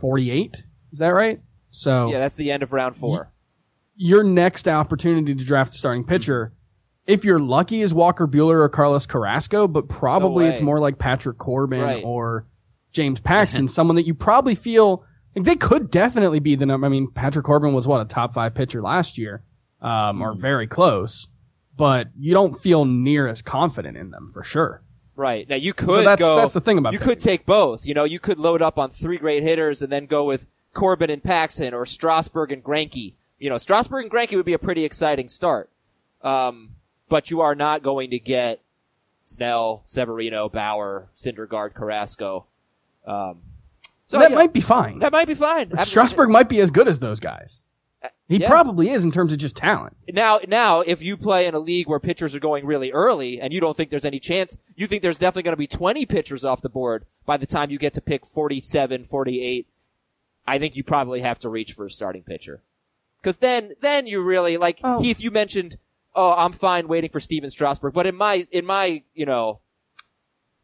48? 0.00 0.56
Is 0.92 0.98
that 0.98 1.08
right? 1.08 1.40
So 1.70 2.10
Yeah, 2.10 2.18
that's 2.18 2.36
the 2.36 2.50
end 2.50 2.62
of 2.62 2.72
round 2.72 2.96
four. 2.96 3.30
your 3.94 4.24
next 4.24 4.66
opportunity 4.66 5.34
to 5.34 5.44
draft 5.44 5.74
a 5.74 5.76
starting 5.76 6.04
pitcher, 6.04 6.52
if 7.06 7.24
you're 7.24 7.38
lucky, 7.38 7.82
is 7.82 7.94
Walker 7.94 8.26
Buehler 8.26 8.60
or 8.60 8.68
Carlos 8.68 9.06
Carrasco, 9.06 9.68
but 9.68 9.88
probably 9.88 10.44
No 10.44 10.50
it's 10.50 10.60
more 10.60 10.80
like 10.80 10.98
Patrick 10.98 11.38
Corbin 11.38 11.80
Right. 11.80 12.04
or 12.04 12.46
James 12.92 13.20
Paxton, 13.20 13.68
someone 13.68 13.96
that 13.96 14.06
you 14.06 14.14
probably 14.14 14.54
feel 14.54 15.04
like 15.34 15.44
they 15.44 15.56
could 15.56 15.90
definitely 15.90 16.40
be 16.40 16.54
the 16.56 16.66
number. 16.66 16.86
I 16.86 16.90
mean, 16.90 17.10
Patrick 17.10 17.44
Corbin 17.44 17.74
was 17.74 17.86
what 17.86 18.00
a 18.00 18.04
top 18.06 18.34
five 18.34 18.54
pitcher 18.54 18.82
last 18.82 19.18
year, 19.18 19.42
um, 19.82 20.22
or 20.22 20.34
very 20.34 20.66
close, 20.66 21.28
but 21.76 22.08
you 22.18 22.32
don't 22.34 22.60
feel 22.60 22.84
near 22.84 23.26
as 23.28 23.42
confident 23.42 23.96
in 23.96 24.10
them 24.10 24.30
for 24.32 24.42
sure. 24.42 24.82
Right. 25.14 25.48
Now 25.48 25.56
you 25.56 25.72
could 25.74 26.04
that's- 26.06 26.18
go. 26.18 26.36
that's 26.36 26.52
the 26.52 26.60
thing 26.60 26.78
about 26.78 26.92
you 26.92 26.98
picking. 26.98 27.12
could 27.14 27.20
take 27.20 27.46
both. 27.46 27.86
You 27.86 27.94
know, 27.94 28.04
you 28.04 28.18
could 28.18 28.38
load 28.38 28.62
up 28.62 28.78
on 28.78 28.90
three 28.90 29.16
great 29.18 29.42
hitters 29.42 29.80
and 29.82 29.90
then 29.92 30.06
go 30.06 30.24
with 30.24 30.46
Corbin 30.74 31.08
and 31.10 31.22
Paxton 31.22 31.72
or 31.72 31.86
Strasburg 31.86 32.52
and 32.52 32.62
Greinke. 32.62 33.14
You 33.38 33.48
know, 33.50 33.56
Strasburg 33.58 34.04
and 34.04 34.12
Greinke 34.12 34.36
would 34.36 34.44
be 34.46 34.52
a 34.54 34.58
pretty 34.58 34.84
exciting 34.84 35.28
start. 35.28 35.70
Um, 36.22 36.70
but 37.08 37.30
you 37.30 37.40
are 37.40 37.54
not 37.54 37.82
going 37.82 38.10
to 38.10 38.18
get 38.18 38.60
Snell, 39.26 39.82
Severino, 39.86 40.48
Bauer, 40.48 41.08
Syndergaard, 41.16 41.74
Carrasco. 41.74 42.46
Um, 43.06 43.40
so 44.06 44.18
that 44.18 44.30
yeah, 44.30 44.36
might 44.36 44.52
be 44.52 44.60
fine. 44.60 45.00
that 45.00 45.12
might 45.12 45.26
be 45.26 45.34
fine. 45.34 45.72
Strasburg 45.84 46.28
might 46.28 46.48
be 46.48 46.60
as 46.60 46.70
good 46.70 46.88
as 46.88 46.98
those 46.98 47.20
guys. 47.20 47.62
He 48.28 48.38
yeah. 48.38 48.48
probably 48.48 48.90
is 48.90 49.04
in 49.04 49.10
terms 49.12 49.32
of 49.32 49.38
just 49.38 49.56
talent. 49.56 49.96
Now, 50.12 50.40
now, 50.46 50.80
if 50.80 51.02
you 51.02 51.16
play 51.16 51.46
in 51.46 51.54
a 51.54 51.58
league 51.58 51.88
where 51.88 52.00
pitchers 52.00 52.34
are 52.34 52.40
going 52.40 52.66
really 52.66 52.90
early 52.92 53.40
and 53.40 53.52
you 53.52 53.60
don't 53.60 53.76
think 53.76 53.90
there's 53.90 54.04
any 54.04 54.20
chance, 54.20 54.56
you 54.74 54.86
think 54.86 55.02
there's 55.02 55.18
definitely 55.18 55.44
going 55.44 55.52
to 55.52 55.58
be 55.58 55.66
20 55.66 56.06
pitchers 56.06 56.44
off 56.44 56.60
the 56.62 56.68
board 56.68 57.06
by 57.24 57.36
the 57.36 57.46
time 57.46 57.70
you 57.70 57.78
get 57.78 57.94
to 57.94 58.00
pick 58.00 58.26
47, 58.26 59.04
48, 59.04 59.66
I 60.46 60.58
think 60.58 60.76
you 60.76 60.84
probably 60.84 61.20
have 61.20 61.38
to 61.40 61.48
reach 61.48 61.72
for 61.72 61.86
a 61.86 61.90
starting 61.90 62.22
pitcher. 62.22 62.62
Cause 63.22 63.38
then, 63.38 63.72
then 63.80 64.06
you 64.06 64.22
really, 64.22 64.56
like, 64.56 64.80
Oh. 64.84 65.00
Heath, 65.00 65.20
you 65.20 65.30
mentioned, 65.32 65.78
oh, 66.16 66.32
I'm 66.32 66.52
fine 66.52 66.88
waiting 66.88 67.10
for 67.10 67.20
Stephen 67.20 67.50
Strasburg, 67.50 67.92
but 67.92 68.06
in 68.06 68.16
my, 68.16 68.46
in 68.50 68.64
my, 68.64 69.02
you 69.14 69.26
know, 69.26 69.60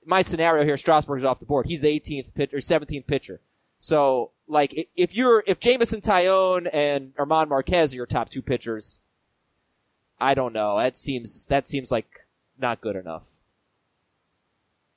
my 0.04 0.22
scenario 0.22 0.64
here, 0.64 0.76
Strasburg's 0.76 1.24
off 1.24 1.38
the 1.38 1.46
board. 1.46 1.66
He's 1.66 1.82
the 1.82 2.00
18th 2.00 2.34
pitcher, 2.34 2.56
or 2.56 2.60
17th 2.60 3.06
pitcher. 3.06 3.40
So, 3.78 4.32
like, 4.48 4.88
if 4.96 5.14
you're, 5.14 5.44
if 5.46 5.60
Jameson 5.60 6.00
Taillon 6.00 6.68
and 6.72 7.12
Armand 7.18 7.50
Marquez 7.50 7.92
are 7.92 7.96
your 7.96 8.06
top 8.06 8.30
two 8.30 8.42
pitchers, 8.42 9.00
I 10.20 10.34
don't 10.34 10.52
know. 10.52 10.78
That 10.78 10.96
seems, 10.96 11.46
that 11.46 11.66
seems 11.66 11.92
like 11.92 12.26
not 12.58 12.80
good 12.80 12.96
enough. 12.96 13.28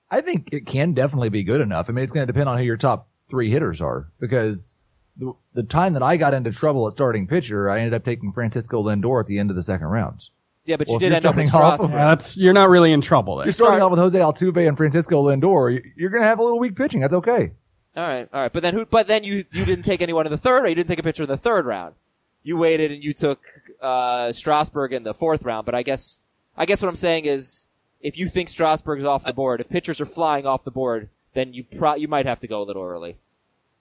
I 0.09 0.21
think 0.21 0.53
it 0.53 0.65
can 0.65 0.93
definitely 0.93 1.29
be 1.29 1.43
good 1.43 1.61
enough. 1.61 1.89
I 1.89 1.93
mean, 1.93 2.03
it's 2.03 2.13
going 2.13 2.25
to 2.25 2.31
depend 2.31 2.47
on 2.47 2.57
who 2.57 2.63
your 2.63 2.77
top 2.77 3.09
three 3.27 3.49
hitters 3.49 3.81
are 3.81 4.11
because 4.19 4.77
the, 5.17 5.33
the 5.53 5.63
time 5.63 5.93
that 5.93 6.03
I 6.03 6.17
got 6.17 6.33
into 6.33 6.51
trouble 6.51 6.87
at 6.87 6.93
starting 6.93 7.27
pitcher, 7.27 7.69
I 7.69 7.79
ended 7.79 7.95
up 7.95 8.05
taking 8.05 8.31
Francisco 8.31 8.83
Lindor 8.83 9.19
at 9.19 9.25
the 9.25 9.39
end 9.39 9.49
of 9.49 9.55
the 9.55 9.63
second 9.63 9.87
round. 9.87 10.29
Yeah, 10.65 10.77
but 10.77 10.87
Well, 10.87 10.95
you 10.95 10.99
did 10.99 11.05
you're 11.07 11.15
end 11.17 11.25
up 11.27 11.35
with 11.35 11.47
starting 11.47 11.67
off- 11.67 11.79
Strasburg. 11.79 11.97
That's 11.97 12.37
you're 12.37 12.53
not 12.53 12.69
really 12.69 12.91
in 12.91 13.01
trouble 13.01 13.37
there. 13.37 13.45
You're 13.45 13.53
starting 13.53 13.81
off 13.81 13.91
with 13.91 13.99
Jose 13.99 14.17
Altuve 14.17 14.67
and 14.67 14.75
Francisco 14.75 15.23
Lindor. 15.23 15.73
you- 15.73 15.91
You're 15.95 16.09
going 16.09 16.23
to 16.23 16.27
have 16.27 16.39
a 16.39 16.43
little 16.43 16.57
weak 16.59 16.75
pitching. 16.75 17.01
That's 17.01 17.13
okay. 17.13 17.51
All 17.95 18.03
right, 18.07 18.27
all 18.33 18.41
right. 18.41 18.51
But 18.51 18.61
then 18.63 18.73
who? 18.73 18.85
But 18.85 19.07
then 19.07 19.23
you 19.23 19.45
you 19.53 19.63
didn't 19.63 19.83
take 19.85 20.01
anyone 20.01 20.25
in 20.25 20.31
the 20.31 20.37
third, 20.37 20.65
or 20.65 20.67
you 20.67 20.75
didn't 20.75 20.89
take 20.89 20.99
a 20.99 21.03
pitcher 21.03 21.23
in 21.23 21.29
the 21.29 21.37
third 21.37 21.65
round. 21.65 21.95
You 22.43 22.57
waited 22.57 22.91
and 22.91 23.03
you 23.03 23.13
took 23.13 23.39
uh, 23.81 24.31
Strasburg 24.33 24.91
in 24.91 25.03
the 25.03 25.13
fourth 25.13 25.43
round. 25.43 25.65
But 25.65 25.75
I 25.75 25.83
guess 25.83 26.19
I 26.57 26.65
guess 26.65 26.81
what 26.81 26.89
I'm 26.89 26.95
saying 26.97 27.25
is, 27.25 27.67
if 28.01 28.17
you 28.17 28.27
think 28.27 28.49
Strasburg 28.49 28.99
is 28.99 29.05
off 29.05 29.23
the 29.23 29.33
board, 29.33 29.61
if 29.61 29.69
pitchers 29.69 30.01
are 30.01 30.05
flying 30.05 30.45
off 30.45 30.63
the 30.65 30.71
board, 30.71 31.09
then 31.35 31.53
you 31.53 31.63
pro- 31.63 31.95
you 31.95 32.07
might 32.07 32.25
have 32.25 32.39
to 32.41 32.47
go 32.47 32.61
a 32.61 32.65
little 32.65 32.83
early. 32.83 33.15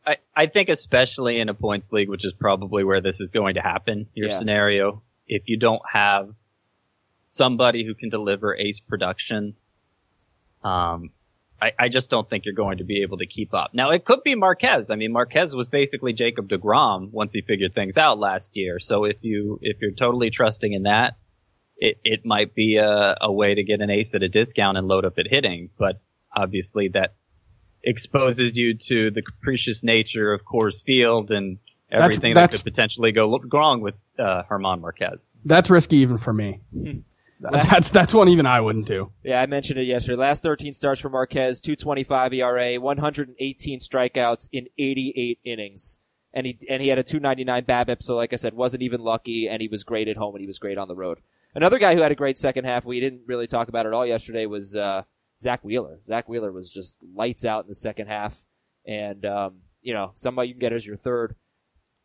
I, 0.06 0.18
I 0.36 0.46
think 0.46 0.68
especially 0.68 1.40
in 1.40 1.48
a 1.48 1.54
points 1.54 1.90
league, 1.92 2.08
which 2.10 2.24
is 2.24 2.32
probably 2.34 2.84
where 2.84 3.00
this 3.00 3.20
is 3.20 3.30
going 3.32 3.54
to 3.54 3.62
happen, 3.62 4.06
your 4.14 4.28
Yeah. 4.28 4.38
scenario, 4.38 5.02
if 5.26 5.48
you 5.48 5.56
don't 5.56 5.82
have 5.90 6.34
somebody 7.26 7.84
who 7.84 7.94
can 7.94 8.08
deliver 8.10 8.54
ace 8.54 8.80
production, 8.80 9.54
um, 10.62 11.10
I, 11.60 11.72
I 11.78 11.88
just 11.88 12.10
don't 12.10 12.28
think 12.28 12.44
you're 12.44 12.54
going 12.54 12.78
to 12.78 12.84
be 12.84 13.02
able 13.02 13.18
to 13.18 13.26
keep 13.26 13.54
up. 13.54 13.72
Now 13.74 13.90
it 13.90 14.04
could 14.04 14.22
be 14.22 14.34
Marquez. 14.34 14.90
I 14.90 14.96
mean, 14.96 15.12
Marquez 15.12 15.54
was 15.54 15.66
basically 15.68 16.12
Jacob 16.12 16.48
DeGrom 16.48 17.10
once 17.10 17.32
he 17.32 17.40
figured 17.42 17.74
things 17.74 17.96
out 17.96 18.18
last 18.18 18.56
year. 18.56 18.78
So 18.78 19.04
if 19.04 19.16
you, 19.22 19.58
if 19.62 19.78
you're 19.80 19.92
totally 19.92 20.30
trusting 20.30 20.72
in 20.72 20.82
that, 20.84 21.16
it, 21.76 21.98
it 22.04 22.20
might 22.24 22.54
be 22.54 22.76
a, 22.76 23.16
a 23.20 23.32
way 23.32 23.54
to 23.54 23.62
get 23.64 23.80
an 23.80 23.90
ace 23.90 24.14
at 24.14 24.22
a 24.22 24.28
discount 24.28 24.76
and 24.78 24.86
load 24.88 25.04
up 25.04 25.18
at 25.18 25.26
hitting, 25.28 25.70
but 25.78 26.00
obviously 26.34 26.88
that 26.88 27.14
exposes 27.82 28.56
you 28.56 28.74
to 28.74 29.10
the 29.10 29.22
capricious 29.22 29.82
nature 29.84 30.32
of 30.32 30.42
Coors 30.44 30.82
Field 30.82 31.30
and 31.30 31.58
That's- 31.90 32.04
everything 32.04 32.34
that's- 32.34 32.50
that 32.50 32.56
could 32.58 32.64
potentially 32.64 33.12
go 33.12 33.38
wrong 33.52 33.80
with 33.80 33.94
uh, 34.18 34.42
Herman 34.44 34.80
Marquez. 34.80 35.36
That's 35.44 35.70
risky 35.70 35.98
even 35.98 36.18
for 36.18 36.32
me. 36.32 36.60
That's 37.40 37.90
that's 37.90 38.14
one 38.14 38.28
even 38.28 38.46
I 38.46 38.60
wouldn't 38.60 38.86
do. 38.86 39.12
Yeah, 39.22 39.40
I 39.40 39.46
mentioned 39.46 39.78
it 39.78 39.84
yesterday. 39.84 40.16
Last 40.16 40.42
13 40.42 40.72
starts 40.74 41.00
for 41.00 41.10
Marquez, 41.10 41.60
225 41.60 42.32
ERA, 42.32 42.80
118 42.80 43.80
strikeouts 43.80 44.48
in 44.52 44.68
88 44.78 45.38
innings. 45.44 45.98
And 46.32 46.46
he, 46.46 46.58
and 46.68 46.82
he 46.82 46.88
had 46.88 46.98
a 46.98 47.04
299 47.04 47.64
BABIP, 47.64 48.02
so 48.02 48.16
like 48.16 48.32
I 48.32 48.36
said, 48.36 48.54
wasn't 48.54 48.82
even 48.82 49.00
lucky, 49.00 49.46
and 49.46 49.62
he 49.62 49.68
was 49.68 49.84
great 49.84 50.08
at 50.08 50.16
home 50.16 50.34
and 50.34 50.40
he 50.40 50.48
was 50.48 50.58
great 50.58 50.78
on 50.78 50.88
the 50.88 50.96
road. 50.96 51.20
Another 51.54 51.78
guy 51.78 51.94
who 51.94 52.00
had 52.00 52.10
a 52.10 52.16
great 52.16 52.38
second 52.38 52.64
half, 52.64 52.84
we 52.84 52.98
didn't 52.98 53.22
really 53.26 53.46
talk 53.46 53.68
about 53.68 53.86
at 53.86 53.92
all 53.92 54.04
yesterday, 54.04 54.44
was, 54.46 54.74
uh, 54.74 55.02
Zack 55.40 55.62
Wheeler. 55.64 56.00
Zack 56.04 56.28
Wheeler 56.28 56.50
was 56.50 56.72
just 56.72 56.98
lights 57.14 57.44
out 57.44 57.64
in 57.64 57.68
the 57.68 57.74
second 57.74 58.08
half. 58.08 58.44
And, 58.84 59.24
um, 59.24 59.60
you 59.80 59.94
know, 59.94 60.12
somebody 60.16 60.48
you 60.48 60.54
can 60.54 60.60
get 60.60 60.72
as 60.72 60.84
your 60.84 60.96
third, 60.96 61.36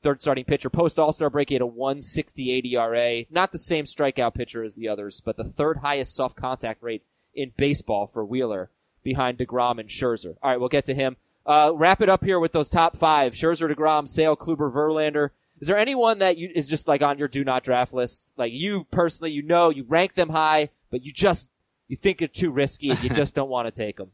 third 0.02 0.22
starting 0.22 0.46
pitcher. 0.46 0.70
Post 0.70 1.00
All-Star 1.00 1.30
break, 1.30 1.50
he 1.50 1.56
had 1.56 1.62
a 1.62 1.68
168 1.68 2.66
ERA. 2.66 3.26
Not 3.30 3.52
the 3.52 3.58
same 3.58 3.86
strikeout 3.86 4.34
pitcher 4.34 4.64
as 4.64 4.76
the 4.76 4.88
others, 4.88 5.22
but 5.24 5.38
the 5.38 5.44
third 5.44 5.78
highest 5.78 6.16
soft 6.16 6.36
contact 6.36 6.82
rate 6.82 7.04
in 7.34 7.52
baseball 7.58 8.08
for 8.08 8.26
Wheeler 8.26 8.70
behind 9.04 9.38
DeGrom 9.38 9.80
and 9.80 9.90
Scherzer. 9.90 10.36
All 10.42 10.52
right, 10.52 10.60
we'll 10.60 10.70
get 10.70 10.86
to 10.86 10.94
him. 10.94 11.18
Uh, 11.46 11.72
wrap 11.74 12.02
it 12.02 12.10
up 12.10 12.24
here 12.24 12.40
with 12.40 12.52
those 12.52 12.70
top 12.70 12.98
five. 12.98 13.34
Scherzer, 13.34 13.72
DeGrom, 13.74 14.08
Sale, 14.08 14.36
Kluber, 14.38 14.72
Verlander. 14.72 15.30
Is 15.60 15.68
there 15.68 15.78
anyone 15.78 16.20
that 16.20 16.38
you, 16.38 16.50
is 16.54 16.70
just 16.70 16.88
like 16.88 17.02
on 17.02 17.18
your 17.18 17.28
do 17.28 17.44
not 17.44 17.64
draft 17.64 17.94
list? 17.94 18.34
Like 18.38 18.54
you 18.54 18.86
personally, 18.92 19.32
you 19.32 19.42
know, 19.42 19.70
you 19.70 19.84
rank 19.88 20.14
them 20.14 20.30
high, 20.30 20.70
but 20.90 21.04
you 21.04 21.12
just, 21.12 21.50
you 21.88 21.98
think 21.98 22.20
they're 22.20 22.28
too 22.28 22.52
risky 22.52 22.90
and 22.90 23.04
you 23.04 23.10
just 23.10 23.36
don't 23.36 23.50
want 23.50 23.68
to 23.68 23.72
take 23.72 23.98
them. 23.98 24.12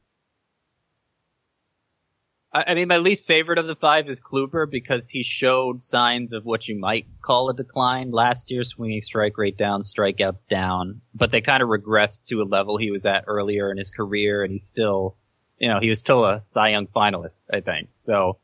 I, 2.56 2.64
I 2.68 2.74
mean, 2.74 2.88
my 2.88 2.98
least 2.98 3.26
favorite 3.26 3.60
of 3.60 3.68
the 3.68 3.76
five 3.76 4.08
is 4.08 4.22
Kluber 4.22 4.70
because 4.70 5.10
he 5.10 5.24
showed 5.24 5.82
signs 5.82 6.32
of 6.32 6.46
what 6.46 6.68
you 6.68 6.80
might 6.80 7.06
call 7.22 7.50
a 7.50 7.54
decline 7.54 8.12
last 8.12 8.50
year, 8.50 8.64
swinging 8.64 9.02
strike 9.02 9.38
rate 9.38 9.58
down, 9.58 9.82
strikeouts 9.82 10.48
down, 10.48 11.02
but 11.14 11.32
they 11.32 11.42
kind 11.42 11.62
of 11.62 11.68
regressed 11.68 12.24
to 12.28 12.42
a 12.42 12.46
level 12.46 12.78
he 12.78 12.92
was 12.92 13.06
at 13.06 13.26
earlier 13.28 13.72
in 13.72 13.78
his 13.78 13.92
career, 13.92 14.42
and 14.42 14.52
he's 14.52 14.64
still, 14.64 15.18
you 15.60 15.68
know, 15.68 15.82
he 15.82 15.90
was 15.90 16.00
still 16.00 16.24
a 16.24 16.40
Cy 16.40 16.70
Young 16.70 16.88
finalist, 16.88 17.42
I 17.52 17.60
think. 17.60 17.90
So, 17.96 18.38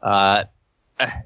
uh, 0.00 0.44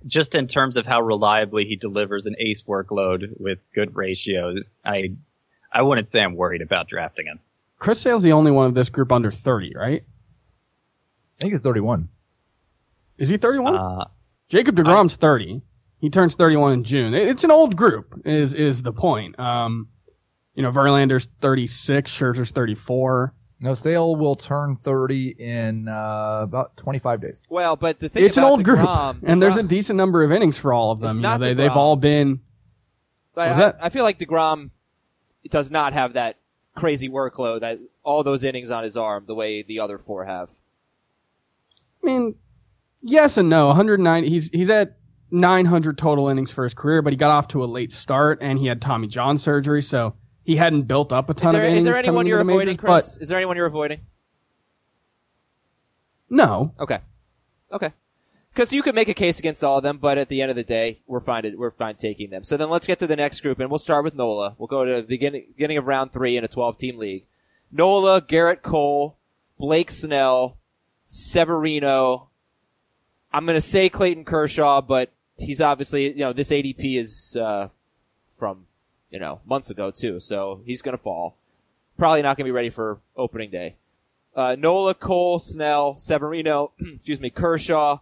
just 0.07 0.35
in 0.35 0.47
terms 0.47 0.79
of 0.79 0.87
how 0.87 1.03
reliably 1.03 1.67
he 1.67 1.77
delivers 1.77 2.25
an 2.25 2.37
ace 2.39 2.63
workload 2.63 3.39
with 3.39 3.59
good 3.75 3.95
ratios, 3.95 4.81
I, 4.85 5.17
I 5.71 5.83
wouldn't 5.83 6.09
say 6.09 6.23
I'm 6.23 6.35
worried 6.35 6.63
about 6.63 6.89
drafting 6.89 7.27
him. 7.27 7.41
Chris 7.79 8.01
Sale's 8.01 8.23
the 8.23 8.33
only 8.33 8.53
one 8.53 8.67
of 8.67 8.75
this 8.75 8.89
group 8.89 9.13
under 9.13 9.31
30, 9.31 9.75
right? 9.77 10.05
I 11.39 11.43
think 11.43 11.53
it's 11.53 11.63
31. 11.63 12.09
Is 13.19 13.29
he 13.29 13.37
31? 13.37 13.77
Uh, 13.77 14.05
Jacob 14.49 14.77
DeGrom's 14.77 15.17
30. 15.17 15.63
He 15.99 16.11
turns 16.11 16.35
31 16.35 16.73
in 16.73 16.85
June. 16.85 17.15
It's 17.15 17.45
an 17.45 17.51
old 17.51 17.77
group, 17.77 18.23
is 18.25 18.55
is 18.55 18.83
the 18.83 18.93
point. 18.93 19.39
Um, 19.39 19.89
you 20.55 20.63
know, 20.63 20.71
Verlander's 20.73 21.29
36, 21.41 22.11
Scherzer's 22.11 22.51
34. 22.51 23.33
No, 23.61 23.75
Sale 23.75 24.17
will 24.17 24.35
turn 24.35 24.75
30 24.75 25.29
in 25.39 25.87
uh, 25.87 26.41
about 26.43 26.77
25 26.77 27.21
days. 27.21 27.47
Well, 27.49 27.77
but 27.77 28.01
the 28.01 28.09
thing 28.09 28.25
It's 28.25 28.37
an 28.37 28.43
about 28.43 28.51
old 28.51 28.65
group, 28.65 28.81
DeGrom, 28.81 29.21
and 29.23 29.41
there's 29.41 29.57
a 29.57 29.63
decent 29.63 29.97
number 29.97 30.25
of 30.25 30.33
innings 30.33 30.59
for 30.59 30.73
all 30.73 30.91
of 30.91 30.99
them. 30.99 31.17
You 31.17 31.23
know, 31.23 31.39
they, 31.39 31.55
they've 31.55 31.71
all 31.71 31.95
been. 31.95 32.41
I, 33.37 33.53
that- 33.55 33.79
I, 33.81 33.87
I 33.87 33.89
feel 33.91 34.03
like 34.03 34.19
Degrom 34.19 34.71
does 35.49 35.71
not 35.71 35.93
have 35.93 36.15
that 36.15 36.39
crazy 36.75 37.09
workload 37.09 37.61
that 37.61 37.79
all 38.03 38.25
those 38.25 38.43
innings 38.43 38.71
on 38.73 38.83
his 38.83 38.97
arm 38.97 39.25
the 39.27 39.35
way 39.35 39.63
the 39.63 39.79
other 39.81 39.99
four 39.99 40.25
have. 40.25 40.51
I 42.03 42.07
mean, 42.07 42.35
yes 43.03 43.37
and 43.37 43.49
no. 43.49 43.69
109. 43.69 44.25
He's 44.25 44.49
he's 44.51 44.71
at 44.71 44.97
900 45.31 45.97
total 45.99 46.29
innings 46.29 46.51
for 46.51 46.65
his 46.65 46.75
career, 46.75 47.03
but 47.03 47.13
he 47.13 47.17
got 47.17 47.31
off 47.31 47.49
to 47.49 47.65
a 47.65 47.67
late 47.67 47.93
start, 47.93 48.39
and 48.43 48.59
he 48.59 48.67
had 48.67 48.81
Tommy 48.83 49.09
John 49.09 49.39
surgery, 49.39 49.83
so 49.83 50.15
he 50.45 50.57
hadn't 50.57 50.83
built 50.83 51.13
up 51.13 51.31
a 51.31 51.35
ton 51.35 51.55
there, 51.55 51.67
of 51.67 51.75
is 51.75 51.85
there 51.85 51.97
anyone 51.97 52.27
you're 52.27 52.39
the 52.39 52.45
majors, 52.45 52.61
avoiding, 52.61 52.77
Chris? 52.77 53.17
Is 53.19 53.29
there 53.29 53.39
anyone 53.39 53.57
you're 53.57 53.67
avoiding? 53.67 54.01
no, 56.29 56.75
Okay, 56.79 56.99
okay. 57.71 57.93
Because 58.53 58.71
you 58.71 58.83
could 58.83 58.95
make 58.95 59.09
a 59.09 59.15
case 59.15 59.39
against 59.39 59.65
all 59.65 59.79
of 59.79 59.83
them, 59.83 59.97
but 59.97 60.19
at 60.19 60.29
the 60.29 60.43
end 60.43 60.51
of 60.51 60.57
the 60.57 60.63
day, 60.63 61.01
we're 61.07 61.21
fine. 61.21 61.51
We're 61.57 61.71
fine 61.71 61.97
taking 61.97 62.29
them. 62.29 62.45
So 62.45 62.59
then 62.59 62.69
let's 62.69 62.87
get 62.87 62.99
to 62.99 63.07
the 63.07 63.17
next 63.17 63.41
group, 63.41 63.61
and 63.61 63.71
we'll 63.71 63.79
start 63.79 64.05
with 64.05 64.15
Nola. 64.15 64.55
We'll 64.59 64.67
go 64.67 64.85
to 64.85 64.97
the 64.97 65.03
beginning, 65.03 65.47
beginning 65.57 65.79
of 65.79 65.87
round 65.87 66.13
three 66.13 66.37
in 66.37 66.45
a 66.45 66.49
12-team 66.49 66.99
league. 66.99 67.25
Nola, 67.71 68.21
Garrett 68.21 68.61
Cole, 68.61 69.17
Blake 69.59 69.91
Snell, 69.91 70.59
Severino. 71.07 72.29
I'm 73.33 73.47
going 73.47 73.57
to 73.57 73.61
say 73.61 73.89
Clayton 73.89 74.25
Kershaw, 74.25 74.81
but 74.81 75.11
he's 75.37 75.61
obviously, 75.61 76.09
you 76.11 76.19
know, 76.19 76.33
this 76.33 76.51
ADP 76.51 76.99
is 76.99 77.37
uh, 77.37 77.69
from, 78.35 78.67
you 79.11 79.19
know, 79.19 79.41
months 79.47 79.71
ago 79.71 79.91
too, 79.91 80.21
so 80.21 80.61
he's 80.65 80.83
going 80.83 80.97
to 80.97 81.03
fall. 81.03 81.37
Probably 81.99 82.23
not 82.23 82.37
going 82.37 82.45
to 82.45 82.49
be 82.49 82.51
ready 82.51 82.71
for 82.71 83.01
opening 83.17 83.51
day. 83.51 83.77
Uh, 84.35 84.57
Nola, 84.59 84.95
Cole, 84.95 85.39
Snell, 85.39 85.99
Severino, 85.99 86.73
excuse 86.95 87.21
me, 87.21 87.31
Kershaw, 87.31 87.99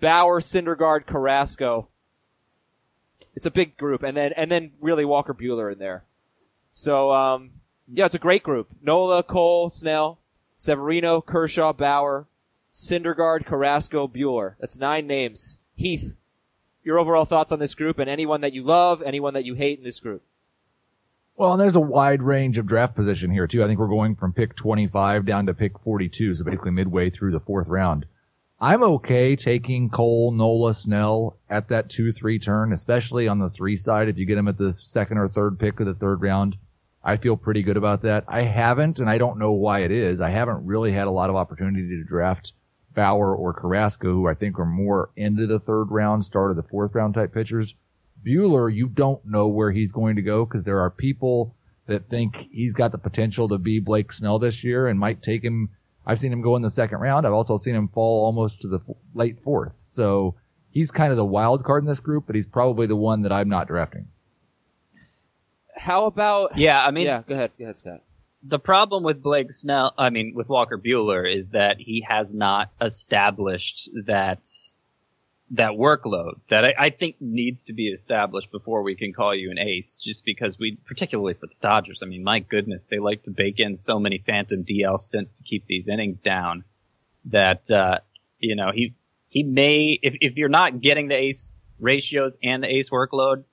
Bauer, 0.00 0.40
Syndergaard, 0.40 1.06
Carrasco. 1.06 1.88
It's 3.34 3.46
a 3.46 3.50
big 3.50 3.76
group, 3.76 4.02
and 4.02 4.16
then 4.16 4.32
and 4.36 4.50
then 4.50 4.72
really 4.80 5.04
Walker 5.04 5.34
Buehler 5.34 5.72
in 5.72 5.78
there. 5.78 6.04
So 6.72 7.12
um, 7.12 7.50
yeah, 7.92 8.06
it's 8.06 8.14
a 8.14 8.20
great 8.20 8.42
group. 8.42 8.68
Nola, 8.82 9.22
Cole, 9.22 9.70
Snell, 9.70 10.18
Severino, 10.56 11.20
Kershaw, 11.20 11.72
Bauer, 11.72 12.26
Syndergaard, 12.72 13.44
Carrasco, 13.44 14.08
Buehler. 14.08 14.54
That's 14.60 14.78
nine 14.78 15.06
names. 15.06 15.58
Heath, 15.74 16.16
your 16.84 16.98
overall 16.98 17.24
thoughts 17.24 17.52
on 17.52 17.58
this 17.58 17.74
group, 17.74 17.98
and 17.98 18.08
anyone 18.08 18.40
that 18.42 18.52
you 18.52 18.62
love, 18.62 19.02
anyone 19.02 19.34
that 19.34 19.44
you 19.44 19.54
hate 19.54 19.78
in 19.78 19.84
this 19.84 20.00
group. 20.00 20.22
Well, 21.36 21.52
and 21.52 21.60
there's 21.60 21.76
a 21.76 21.80
wide 21.80 22.22
range 22.22 22.58
of 22.58 22.66
draft 22.66 22.96
position 22.96 23.30
here 23.30 23.46
too. 23.46 23.62
I 23.62 23.68
think 23.68 23.78
we're 23.78 23.86
going 23.86 24.16
from 24.16 24.32
pick 24.32 24.56
25 24.56 25.24
down 25.24 25.46
to 25.46 25.54
pick 25.54 25.78
42, 25.78 26.34
so 26.34 26.44
basically 26.44 26.72
midway 26.72 27.10
through 27.10 27.30
the 27.30 27.38
fourth 27.38 27.68
round. 27.68 28.06
I'm 28.60 28.82
okay 28.82 29.36
taking 29.36 29.88
Cole, 29.88 30.32
Nola, 30.32 30.74
Snell 30.74 31.36
at 31.48 31.68
that 31.68 31.90
two, 31.90 32.10
three 32.10 32.40
turn, 32.40 32.72
especially 32.72 33.28
on 33.28 33.38
the 33.38 33.48
three 33.48 33.76
side. 33.76 34.08
If 34.08 34.18
you 34.18 34.26
get 34.26 34.34
them 34.34 34.48
at 34.48 34.58
the 34.58 34.72
second 34.72 35.18
or 35.18 35.28
third 35.28 35.60
pick 35.60 35.78
of 35.78 35.86
the 35.86 35.94
third 35.94 36.22
round, 36.22 36.56
I 37.04 37.16
feel 37.16 37.36
pretty 37.36 37.62
good 37.62 37.76
about 37.76 38.02
that. 38.02 38.24
I 38.26 38.42
haven't, 38.42 38.98
and 38.98 39.08
I 39.08 39.18
don't 39.18 39.38
know 39.38 39.52
why 39.52 39.80
it 39.80 39.92
is. 39.92 40.20
I 40.20 40.30
haven't 40.30 40.66
really 40.66 40.90
had 40.90 41.06
a 41.06 41.12
lot 41.12 41.30
of 41.30 41.36
opportunity 41.36 41.86
to 41.88 42.02
draft 42.02 42.52
Bauer 42.98 43.32
or 43.36 43.54
Carrasco, 43.54 44.12
who 44.12 44.26
I 44.26 44.34
think 44.34 44.58
are 44.58 44.66
more 44.66 45.10
into 45.14 45.46
the 45.46 45.60
third 45.60 45.92
round, 45.92 46.24
start 46.24 46.50
of 46.50 46.56
the 46.56 46.64
fourth 46.64 46.96
round 46.96 47.14
type 47.14 47.32
pitchers. 47.32 47.76
Buehler, 48.26 48.74
you 48.74 48.88
don't 48.88 49.24
know 49.24 49.46
where 49.46 49.70
he's 49.70 49.92
going 49.92 50.16
to 50.16 50.22
go 50.22 50.44
because 50.44 50.64
there 50.64 50.80
are 50.80 50.90
people 50.90 51.54
that 51.86 52.08
think 52.08 52.48
he's 52.50 52.74
got 52.74 52.90
the 52.90 52.98
potential 52.98 53.50
to 53.50 53.58
be 53.58 53.78
Blake 53.78 54.12
Snell 54.12 54.40
this 54.40 54.64
year 54.64 54.88
and 54.88 54.98
might 54.98 55.22
take 55.22 55.44
him. 55.44 55.70
I've 56.04 56.18
seen 56.18 56.32
him 56.32 56.42
go 56.42 56.56
in 56.56 56.62
the 56.62 56.70
second 56.70 56.98
round. 56.98 57.24
I've 57.24 57.32
also 57.32 57.56
seen 57.56 57.76
him 57.76 57.86
fall 57.86 58.24
almost 58.24 58.62
to 58.62 58.68
the 58.68 58.80
f- 58.80 58.96
late 59.14 59.38
fourth. 59.44 59.76
So 59.76 60.34
he's 60.70 60.90
kind 60.90 61.12
of 61.12 61.16
the 61.16 61.24
wild 61.24 61.62
card 61.62 61.84
in 61.84 61.88
this 61.88 62.00
group, 62.00 62.24
but 62.26 62.34
he's 62.34 62.48
probably 62.48 62.88
the 62.88 62.96
one 62.96 63.22
that 63.22 63.32
I'm 63.32 63.48
not 63.48 63.68
drafting. 63.68 64.08
How 65.76 66.06
about? 66.06 66.58
Yeah, 66.58 66.84
I 66.84 66.90
mean, 66.90 67.06
yeah. 67.06 67.22
Go 67.24 67.34
ahead, 67.34 67.52
go 67.56 67.66
ahead, 67.66 67.76
Scott. 67.76 68.00
The 68.42 68.58
problem 68.58 69.02
with 69.02 69.22
Blake 69.22 69.50
Snell, 69.50 69.92
I 69.98 70.10
mean, 70.10 70.32
with 70.34 70.48
Walker 70.48 70.78
Buehler 70.78 71.30
is 71.30 71.48
that 71.50 71.78
he 71.80 72.06
has 72.08 72.32
not 72.32 72.70
established 72.80 73.90
that 74.06 74.46
that 75.50 75.72
workload 75.72 76.34
that 76.50 76.64
I, 76.64 76.74
I 76.78 76.90
think 76.90 77.16
needs 77.20 77.64
to 77.64 77.72
be 77.72 77.88
established 77.88 78.52
before 78.52 78.82
we 78.82 78.94
can 78.96 79.14
call 79.14 79.34
you 79.34 79.50
an 79.50 79.58
ace. 79.58 79.96
Just 79.96 80.24
because 80.24 80.58
we, 80.58 80.76
particularly 80.86 81.34
for 81.34 81.46
the 81.46 81.54
Dodgers, 81.60 82.02
I 82.02 82.06
mean, 82.06 82.22
my 82.22 82.38
goodness, 82.38 82.86
they 82.86 82.98
like 82.98 83.22
to 83.22 83.30
bake 83.30 83.58
in 83.58 83.76
so 83.76 83.98
many 83.98 84.18
phantom 84.18 84.64
DL 84.64 84.98
stints 84.98 85.34
to 85.34 85.42
keep 85.44 85.66
these 85.66 85.88
innings 85.88 86.20
down 86.20 86.64
that 87.26 87.70
uh, 87.70 87.98
you 88.38 88.56
know 88.56 88.70
he 88.72 88.94
he 89.28 89.42
may 89.42 89.98
if 90.02 90.16
if 90.20 90.36
you're 90.36 90.48
not 90.48 90.80
getting 90.80 91.08
the 91.08 91.16
ace 91.16 91.54
ratios 91.80 92.38
and 92.42 92.62
the 92.62 92.68
ace 92.68 92.90
workload, 92.90 93.44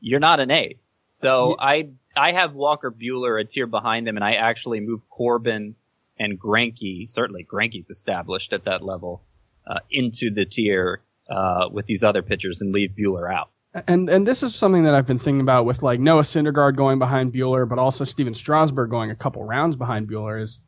you're 0.00 0.20
not 0.20 0.40
an 0.40 0.50
ace. 0.50 0.95
So 1.16 1.56
I 1.58 1.88
I 2.14 2.32
have 2.32 2.52
Walker 2.52 2.90
Buehler 2.90 3.40
a 3.40 3.44
tier 3.44 3.66
behind 3.66 4.06
him, 4.06 4.16
and 4.16 4.24
I 4.24 4.32
actually 4.32 4.80
move 4.80 5.00
Corbin 5.08 5.74
and 6.18 6.38
Greinke. 6.38 7.10
Certainly, 7.10 7.46
Greinke's 7.50 7.88
established 7.88 8.52
at 8.52 8.66
that 8.66 8.84
level 8.84 9.22
uh, 9.66 9.78
into 9.90 10.30
the 10.30 10.44
tier 10.44 11.00
uh, 11.30 11.70
with 11.72 11.86
these 11.86 12.04
other 12.04 12.20
pitchers, 12.20 12.60
and 12.60 12.70
leave 12.70 12.90
Buehler 12.90 13.32
out. 13.32 13.48
and 13.88 14.10
and 14.10 14.26
this 14.26 14.42
is 14.42 14.54
something 14.54 14.84
that 14.84 14.92
I've 14.92 15.06
been 15.06 15.18
thinking 15.18 15.40
about 15.40 15.64
with 15.64 15.82
like 15.82 16.00
Noah 16.00 16.20
Syndergaard 16.20 16.76
going 16.76 16.98
behind 16.98 17.32
Buehler, 17.32 17.66
but 17.66 17.78
also 17.78 18.04
Stephen 18.04 18.34
Strasburg 18.34 18.90
going 18.90 19.10
a 19.10 19.16
couple 19.16 19.42
rounds 19.42 19.74
behind 19.74 20.10
Buehler. 20.10 20.42
Is 20.42 20.58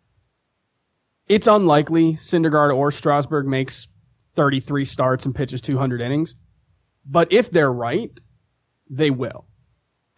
it's 1.29 1.47
unlikely 1.47 2.15
Syndergaard 2.15 2.75
or 2.75 2.91
Strasburg 2.91 3.47
makes 3.47 3.87
33 4.37 4.87
starts 4.87 5.27
and 5.27 5.35
pitches 5.35 5.61
200 5.61 6.01
innings, 6.01 6.37
but 7.05 7.35
if 7.35 7.51
they're 7.51 7.71
right, 7.71 8.19
they 8.89 9.11
will. 9.11 9.45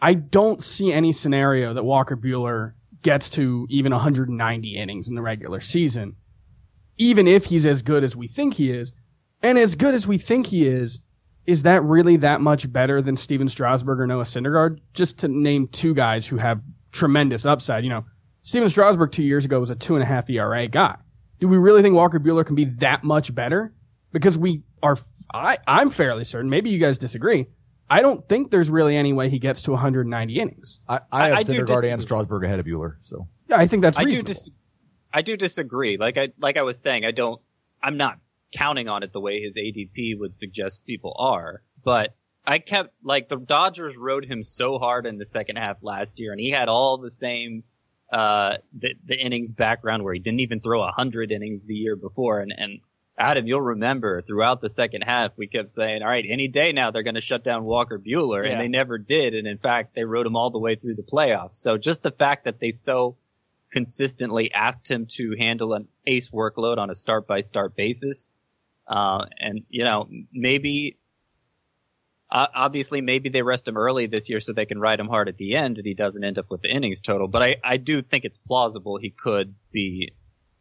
I 0.01 0.15
don't 0.15 0.63
see 0.63 0.93
any 0.93 1.13
scenario 1.13 1.75
that 1.75 1.85
Walker 1.85 2.17
Buehler 2.17 2.73
gets 3.03 3.31
to 3.31 3.67
even 3.71 3.93
190 3.93 4.77
innings 4.77 5.09
in 5.09 5.15
the 5.15 5.23
regular 5.23 5.61
season, 5.61 6.17
even 6.99 7.27
if 7.27 7.45
he's 7.45 7.67
as 7.67 7.83
good 7.83 8.05
as 8.05 8.17
we 8.17 8.29
think 8.29 8.55
he 8.55 8.71
is. 8.71 8.93
And 9.43 9.59
as 9.59 9.75
good 9.75 9.95
as 9.95 10.07
we 10.07 10.19
think 10.19 10.47
he 10.47 10.67
is, 10.67 11.01
is 11.47 11.63
that 11.63 11.83
really 11.83 12.19
that 12.19 12.41
much 12.41 12.71
better 12.71 13.01
than 13.03 13.17
Stephen 13.17 13.49
Strasburg 13.49 14.01
or 14.01 14.07
Noah 14.07 14.25
Syndergaard? 14.25 14.79
Just 14.93 15.19
to 15.19 15.29
name 15.29 15.69
two 15.69 15.95
guys 15.95 16.27
who 16.27 16.37
have 16.37 16.61
tremendous 16.93 17.47
upside. 17.47 17.85
You 17.85 17.91
know, 17.91 18.05
Stephen 18.43 18.69
Strasburg 18.69 19.13
two 19.13 19.23
years 19.23 19.45
ago 19.45 19.61
was 19.61 19.71
a 19.71 19.75
two 19.75 19.95
and 19.95 20.03
a 20.03 20.07
half 20.07 20.29
ERA 20.29 20.69
guy. 20.69 20.97
Do 21.41 21.49
we 21.49 21.57
really 21.57 21.83
think 21.83 21.95
Walker 21.95 22.21
Buehler 22.21 22.45
can 22.45 22.55
be 22.55 22.67
that 22.67 23.03
much 23.03 23.35
better? 23.35 23.73
Because 24.13 24.37
we 24.37 24.63
are, 24.83 24.99
I, 25.33 25.59
I'm 25.67 25.91
fairly 25.91 26.25
certain, 26.25 26.51
maybe 26.51 26.71
you 26.71 26.79
guys 26.79 26.99
disagree. 26.99 27.47
I 27.91 28.03
don't 28.03 28.27
think 28.29 28.51
there's 28.51 28.71
really 28.71 28.97
any 28.97 29.13
way 29.13 29.29
he 29.29 29.39
gets 29.41 29.63
to 29.63 29.73
190 29.73 30.39
innings. 30.39 30.79
I, 30.89 30.95
I 30.97 31.01
I- 31.11 31.29
have 31.31 31.39
I 31.39 31.43
do 31.43 31.53
Syndergaard 31.55 31.93
and 31.93 32.01
Strasburg 32.01 32.45
ahead 32.45 32.61
of 32.61 32.67
Buehler. 32.67 32.97
So 33.03 33.27
Yeah, 33.49 33.57
I 33.59 33.67
think 33.67 33.83
that's 33.83 33.99
I 33.99 34.03
do 34.05 34.11
reasonable. 34.11 34.35
dis- 34.35 34.51
I 35.13 35.23
do 35.23 35.37
disagree. 35.37 35.97
Like 35.99 36.17
I 36.17 36.29
like 36.39 36.57
I 36.57 36.63
was 36.63 36.79
saying, 36.79 37.05
I 37.05 37.11
don't. 37.11 37.41
I'm 37.83 37.97
not 37.97 38.21
counting 38.53 38.89
on 38.89 39.03
it 39.03 39.13
the 39.13 39.21
way 39.21 39.41
his 39.41 39.57
ADP 39.57 40.19
would 40.19 40.35
suggest 40.37 40.85
people 40.87 41.17
are. 41.19 41.63
But 41.83 42.15
I 42.47 42.59
kept 42.61 42.95
like 43.03 43.29
the 43.29 43.37
Dodgers 43.37 43.97
rode 43.97 44.25
him 44.25 44.43
so 44.45 44.79
hard 44.79 45.07
in 45.07 45.19
the 45.19 45.27
second 45.27 45.57
half 45.57 45.79
last 45.83 46.19
year, 46.21 46.31
and 46.33 46.41
he 46.41 46.51
had 46.51 46.69
all 46.69 46.99
the 46.99 47.11
same 47.11 47.65
uh 48.13 48.57
the, 48.73 48.95
the 49.05 49.17
innings 49.17 49.51
background 49.53 50.03
where 50.05 50.15
he 50.15 50.21
didn't 50.21 50.41
even 50.41 50.61
throw 50.61 50.83
a 50.83 50.91
hundred 50.93 51.33
innings 51.33 51.67
the 51.67 51.75
year 51.75 51.97
before, 51.97 52.39
and 52.41 52.53
and 52.57 52.81
Adam, 53.21 53.47
you'll 53.47 53.61
remember 53.61 54.23
throughout 54.23 54.63
the 54.63 54.71
second 54.71 55.03
half, 55.03 55.33
we 55.37 55.47
kept 55.47 55.71
saying, 55.71 56.01
all 56.03 56.09
right, 56.09 56.25
any 56.27 56.49
day 56.49 56.73
now 56.73 56.91
they're 56.91 57.03
going 57.03 57.17
to 57.17 57.21
shut 57.21 57.45
down 57.45 57.65
Walker 57.65 57.99
Buehler. 57.99 58.43
Yeah. 58.45 58.53
And 58.53 58.61
they 58.61 58.69
never 58.69 58.97
did. 58.97 59.35
And 59.35 59.47
in 59.47 59.59
fact, 59.59 59.95
they 59.95 60.05
rode 60.05 60.27
him 60.27 60.37
all 60.37 60.49
the 60.49 60.59
way 60.59 60.77
through 60.77 60.95
the 60.95 61.03
playoffs. 61.03 61.57
So 61.57 61.77
just 61.77 62.03
the 62.03 62.13
fact 62.13 62.47
that 62.47 62.61
they 62.61 62.71
so 62.71 63.19
consistently 63.71 64.51
asked 64.53 64.91
him 64.91 65.05
to 65.17 65.37
handle 65.39 65.75
an 65.75 65.87
ace 66.07 66.31
workload 66.31 66.79
on 66.79 66.89
a 66.89 66.95
start 66.95 67.27
by 67.27 67.43
start 67.43 67.77
basis. 67.77 68.35
Uh, 68.89 69.27
and 69.39 69.65
you 69.69 69.85
know, 69.85 70.09
maybe, 70.33 70.97
uh, 72.33 72.47
obviously 72.55 73.03
maybe 73.03 73.29
they 73.29 73.43
rest 73.43 73.69
him 73.69 73.77
early 73.77 74.07
this 74.07 74.31
year 74.31 74.41
so 74.41 74.55
they 74.55 74.65
can 74.65 74.79
ride 74.79 74.99
him 74.99 75.09
hard 75.09 75.29
at 75.29 75.37
the 75.37 75.57
end 75.57 75.77
and 75.77 75.87
he 75.87 75.93
doesn't 75.93 76.25
end 76.25 76.39
up 76.39 76.47
with 76.49 76.63
the 76.63 76.71
innings 76.71 77.03
total. 77.03 77.29
But 77.29 77.43
I, 77.43 77.57
I 77.63 77.77
do 77.77 78.01
think 78.01 78.25
it's 78.25 78.39
plausible 78.39 78.97
he 78.97 79.11
could 79.11 79.55
be 79.73 80.13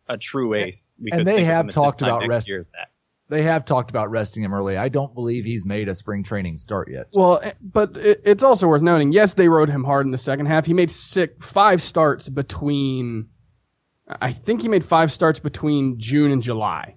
a 0.10 0.18
true 0.18 0.54
ace. 0.56 0.98
We 1.02 1.12
And 1.12 1.20
could 1.22 1.28
they 1.28 1.44
have 1.46 1.54
him 1.54 1.60
at 1.60 1.66
this 1.68 1.76
talked 1.76 2.02
about 2.02 2.20
next 2.22 2.30
rest- 2.30 2.48
year 2.48 2.60
as 2.60 2.70
that. 2.72 2.90
they 3.30 3.44
have 3.44 3.64
talked 3.64 3.90
about 3.92 4.10
resting 4.10 4.44
him 4.44 4.54
early. 4.54 4.76
I 4.76 4.90
don't 4.90 5.14
believe 5.14 5.46
he's 5.46 5.66
made 5.66 5.88
a 5.88 5.94
spring 5.96 6.24
training 6.24 6.58
start 6.58 6.90
yet. 6.92 7.08
Well, 7.14 7.40
eh, 7.44 7.52
but 7.62 7.96
it, 7.96 8.22
it's 8.26 8.42
also 8.44 8.68
worth 8.68 8.82
noting. 8.82 9.12
Yes, 9.12 9.36
they 9.36 9.48
rode 9.48 9.70
him 9.70 9.84
hard 9.84 10.06
in 10.08 10.12
the 10.12 10.18
second 10.18 10.48
half. 10.48 10.66
He 10.66 10.74
made 10.74 10.90
six, 10.92 11.34
five 11.46 11.82
starts 11.82 12.28
between. 12.28 13.30
I 14.22 14.32
think 14.32 14.62
he 14.64 14.68
made 14.68 14.84
five 14.84 15.12
starts 15.12 15.40
between 15.40 16.00
June 16.00 16.32
and 16.32 16.42
July 16.42 16.96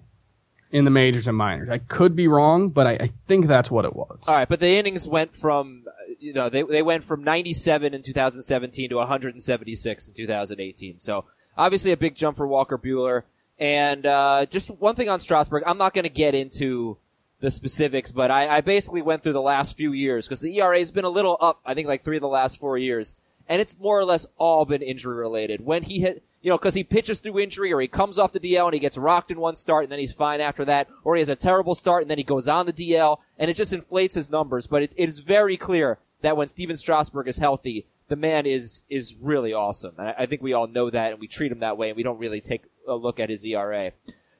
in 0.71 0.83
the 0.85 0.89
majors 0.89 1.27
and 1.27 1.37
minors. 1.37 1.69
I 1.69 1.77
could 1.77 2.15
be 2.15 2.27
wrong, 2.27 2.69
but 2.69 2.87
I, 2.87 2.91
I 2.93 3.09
think 3.27 3.45
that's 3.45 3.69
what 3.69 3.85
it 3.85 3.95
was. 3.95 4.23
All 4.27 4.33
right, 4.33 4.49
but 4.49 4.59
the 4.59 4.69
innings 4.69 5.07
went 5.07 5.35
from, 5.35 5.83
you 6.19 6.33
know, 6.33 6.49
they 6.49 6.63
they 6.63 6.81
went 6.81 7.03
from 7.03 7.23
97 7.23 7.93
in 7.93 8.01
2017 8.01 8.89
to 8.89 8.95
176 8.95 10.07
in 10.07 10.13
2018. 10.15 10.97
So 10.97 11.25
obviously 11.57 11.91
a 11.91 11.97
big 11.97 12.15
jump 12.15 12.37
for 12.37 12.47
Walker 12.47 12.77
Buehler. 12.77 13.23
And 13.59 14.05
uh, 14.05 14.45
just 14.47 14.69
one 14.69 14.95
thing 14.95 15.09
on 15.09 15.19
Strasburg, 15.19 15.63
I'm 15.65 15.77
not 15.77 15.93
going 15.93 16.03
to 16.03 16.09
get 16.09 16.35
into 16.35 16.97
the 17.39 17.51
specifics, 17.51 18.11
but 18.11 18.31
I, 18.31 18.57
I 18.57 18.61
basically 18.61 19.01
went 19.01 19.21
through 19.21 19.33
the 19.33 19.41
last 19.41 19.75
few 19.75 19.91
years 19.91 20.27
because 20.27 20.39
the 20.39 20.57
ERA 20.57 20.79
has 20.79 20.91
been 20.91 21.05
a 21.05 21.09
little 21.09 21.37
up. 21.41 21.59
I 21.65 21.73
think 21.73 21.87
like 21.87 22.03
three 22.03 22.17
of 22.17 22.21
the 22.21 22.27
last 22.27 22.57
four 22.57 22.77
years, 22.77 23.15
and 23.47 23.61
it's 23.61 23.77
more 23.77 23.99
or 23.99 24.05
less 24.05 24.25
all 24.37 24.65
been 24.65 24.81
injury 24.81 25.15
related. 25.15 25.61
When 25.61 25.83
he 25.83 25.99
hit, 25.99 26.23
you 26.41 26.49
know, 26.49 26.57
because 26.57 26.73
he 26.73 26.83
pitches 26.83 27.19
through 27.19 27.39
injury 27.39 27.73
or 27.73 27.81
he 27.81 27.87
comes 27.87 28.17
off 28.17 28.31
the 28.31 28.39
DL 28.39 28.65
and 28.65 28.73
he 28.73 28.79
gets 28.79 28.97
rocked 28.97 29.29
in 29.29 29.39
one 29.39 29.57
start 29.57 29.83
and 29.83 29.91
then 29.91 29.99
he's 29.99 30.13
fine 30.13 30.41
after 30.41 30.63
that, 30.65 30.87
or 31.03 31.15
he 31.15 31.19
has 31.19 31.29
a 31.29 31.35
terrible 31.35 31.75
start 31.75 32.01
and 32.01 32.09
then 32.09 32.17
he 32.17 32.23
goes 32.23 32.47
on 32.47 32.65
the 32.65 32.73
DL 32.73 33.17
and 33.37 33.51
it 33.51 33.57
just 33.57 33.73
inflates 33.73 34.15
his 34.15 34.29
numbers. 34.29 34.65
But 34.65 34.83
it, 34.83 34.93
it 34.95 35.09
is 35.09 35.19
very 35.19 35.57
clear 35.57 35.99
that 36.21 36.37
when 36.37 36.47
Stephen 36.47 36.77
Strasburg 36.77 37.27
is 37.27 37.37
healthy, 37.37 37.85
the 38.07 38.15
man 38.15 38.45
is 38.45 38.81
is 38.89 39.15
really 39.19 39.53
awesome. 39.53 39.95
And 39.97 40.09
I, 40.09 40.15
I 40.19 40.25
think 40.25 40.41
we 40.41 40.53
all 40.53 40.67
know 40.67 40.89
that 40.89 41.11
and 41.11 41.19
we 41.19 41.27
treat 41.27 41.51
him 41.51 41.59
that 41.59 41.77
way 41.77 41.89
and 41.89 41.97
we 41.97 42.03
don't 42.03 42.19
really 42.19 42.41
take 42.41 42.63
a 42.87 42.95
look 42.95 43.19
at 43.19 43.29
his 43.29 43.45
ERA. 43.45 43.91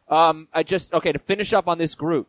Um, 0.10 0.48
I 0.54 0.64
just 0.64 0.94
okay 0.94 1.12
to 1.12 1.20
finish 1.20 1.54
up 1.54 1.68
on 1.68 1.78
this 1.78 1.96
group. 1.96 2.28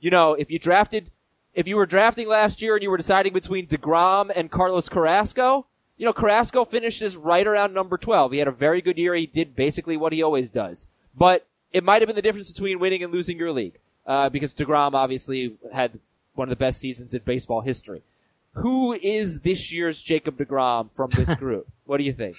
You 0.00 0.10
know, 0.10 0.34
if 0.34 0.50
you 0.50 0.58
drafted, 0.58 1.10
if 1.54 1.66
you 1.66 1.76
were 1.76 1.86
drafting 1.86 2.28
last 2.28 2.62
year 2.62 2.74
and 2.74 2.82
you 2.82 2.90
were 2.90 2.96
deciding 2.96 3.32
between 3.32 3.66
Degrom 3.66 4.30
and 4.34 4.50
Carlos 4.50 4.88
Carrasco, 4.88 5.66
you 5.96 6.04
know 6.04 6.12
Carrasco 6.12 6.64
finishes 6.64 7.16
right 7.16 7.46
around 7.46 7.74
number 7.74 7.96
twelve. 7.96 8.32
He 8.32 8.38
had 8.38 8.48
a 8.48 8.52
very 8.52 8.80
good 8.80 8.98
year. 8.98 9.14
He 9.14 9.26
did 9.26 9.56
basically 9.56 9.96
what 9.96 10.12
he 10.12 10.22
always 10.22 10.50
does. 10.50 10.86
But 11.16 11.46
it 11.72 11.82
might 11.82 12.00
have 12.00 12.06
been 12.06 12.16
the 12.16 12.22
difference 12.22 12.50
between 12.50 12.78
winning 12.78 13.02
and 13.02 13.12
losing 13.12 13.38
your 13.38 13.52
league, 13.52 13.78
uh, 14.06 14.28
because 14.28 14.54
Degrom 14.54 14.94
obviously 14.94 15.56
had 15.72 15.98
one 16.34 16.46
of 16.46 16.50
the 16.50 16.56
best 16.56 16.78
seasons 16.78 17.14
in 17.14 17.22
baseball 17.24 17.62
history. 17.62 18.02
Who 18.60 18.92
is 18.94 19.40
this 19.40 19.72
year's 19.72 20.00
Jacob 20.00 20.38
Degrom 20.38 20.90
from 20.94 21.10
this 21.10 21.34
group? 21.38 21.66
what 21.84 21.98
do 21.98 22.04
you 22.04 22.12
think? 22.12 22.36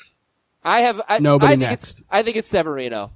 I 0.64 0.82
have 0.82 1.02
I, 1.08 1.20
Nobody 1.20 1.48
I 1.48 1.50
think 1.52 1.62
next. 1.62 1.92
It's, 2.00 2.04
I 2.12 2.22
think 2.24 2.38
it's 2.38 2.48
Severino. 2.48 3.12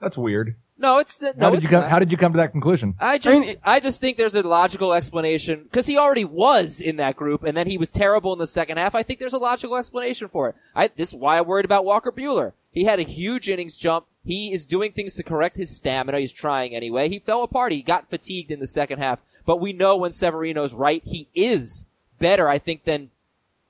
That's 0.00 0.16
weird. 0.18 0.56
No, 0.78 0.98
it's 0.98 1.18
the, 1.18 1.32
no. 1.36 1.46
How 1.46 1.50
did 1.50 1.56
it's 1.58 1.64
you 1.64 1.70
come? 1.70 1.80
not. 1.82 1.90
How 1.90 1.98
did 2.00 2.10
you 2.10 2.16
come 2.18 2.32
to 2.32 2.38
that 2.38 2.50
conclusion? 2.50 2.94
I 2.98 3.18
just, 3.18 3.36
I, 3.36 3.40
mean, 3.40 3.56
it- 3.76 3.82
just 3.84 4.00
think 4.00 4.16
there's 4.16 4.34
a 4.34 4.42
logical 4.42 4.92
explanation 4.92 5.62
because 5.62 5.86
he 5.86 5.96
already 5.96 6.24
was 6.24 6.80
in 6.80 6.96
that 6.96 7.14
group, 7.14 7.44
and 7.44 7.56
then 7.56 7.68
he 7.68 7.78
was 7.78 7.90
terrible 7.90 8.32
in 8.32 8.40
the 8.40 8.46
second 8.48 8.78
half. 8.78 8.94
I 8.94 9.04
think 9.04 9.20
there's 9.20 9.32
a 9.32 9.38
logical 9.38 9.76
explanation 9.76 10.26
for 10.28 10.48
it. 10.48 10.56
I, 10.74 10.88
this 10.88 11.10
is 11.10 11.14
why 11.14 11.38
I 11.38 11.40
worried 11.42 11.64
about 11.64 11.84
Walker 11.84 12.10
Buehler. 12.10 12.52
He 12.72 12.84
had 12.84 12.98
a 12.98 13.04
huge 13.04 13.48
innings 13.48 13.76
jump. 13.76 14.06
He 14.24 14.52
is 14.52 14.66
doing 14.66 14.90
things 14.92 15.14
to 15.14 15.22
correct 15.22 15.56
his 15.56 15.76
stamina. 15.76 16.18
He's 16.18 16.32
trying 16.32 16.74
anyway. 16.74 17.08
He 17.08 17.18
fell 17.20 17.42
apart. 17.44 17.70
He 17.72 17.82
got 17.82 18.10
fatigued 18.10 18.50
in 18.50 18.58
the 18.60 18.66
second 18.66 18.98
half. 18.98 19.20
But 19.44 19.60
we 19.60 19.72
know 19.72 19.96
when 19.96 20.12
Severino's 20.12 20.74
right, 20.74 21.02
he 21.04 21.28
is 21.34 21.84
better, 22.18 22.48
I 22.48 22.58
think, 22.58 22.84
than 22.84 23.10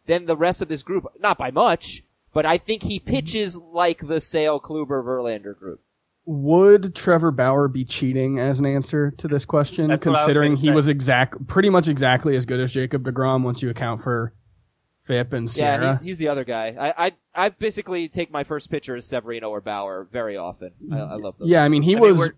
than 0.07 0.27
the 0.27 0.37
rest 0.37 0.63
of 0.63 0.69
this 0.69 0.83
group. 0.83 1.07
Not 1.21 1.39
by 1.39 1.51
much, 1.51 2.03
but 2.33 2.45
I 2.45 2.59
think 2.59 2.83
he 2.83 2.99
pitches 2.99 3.57
like 3.57 4.07
the 4.07 4.21
Sale 4.21 4.61
Kluber 4.61 5.03
Verlander 5.05 5.57
group. 5.59 5.81
Would 6.25 6.95
Trevor 6.95 7.33
Bauer 7.33 7.67
be 7.67 7.85
cheating 7.85 8.39
as 8.39 8.61
an 8.61 8.67
answer 8.67 9.11
to 9.19 9.27
this 9.27 9.45
question, 9.45 9.89
That's 9.89 10.07
what 10.07 10.15
I 10.15 10.19
was 10.21 10.25
considering 10.27 10.57
he 10.57 10.69
say. 10.69 10.73
was 10.73 10.87
exact, 10.87 11.47
pretty 11.49 11.69
much 11.69 11.89
exactly 11.89 12.37
as 12.37 12.47
good 12.47 12.61
as 12.61 12.71
Jacob 12.71 13.03
Degrom 13.05 13.43
once 13.43 13.61
you 13.61 13.71
account 13.71 14.05
for 14.05 14.33
FIP 15.07 15.33
and 15.33 15.49
SIERA? 15.49 15.59
Yeah, 15.59 15.91
he's, 15.91 16.01
he's 16.03 16.19
the 16.19 16.29
other 16.29 16.45
guy. 16.45 16.77
I, 16.79 17.07
I 17.07 17.13
I 17.35 17.49
basically 17.49 18.09
take 18.09 18.31
my 18.31 18.45
first 18.45 18.71
pitcher 18.71 18.95
as 18.95 19.07
Severino 19.07 19.51
or 19.51 19.61
Bauer 19.61 20.07
very 20.13 20.37
often. 20.37 20.73
I, 20.93 20.95
I 20.95 20.99
mm-hmm. 20.99 21.25
love 21.25 21.35
those. 21.39 21.49
Yeah, 21.49 21.65
I 21.65 21.69
mean 21.69 21.83
he 21.83 21.97
I 21.97 22.01
was 22.01 22.19
we're- 22.19 22.33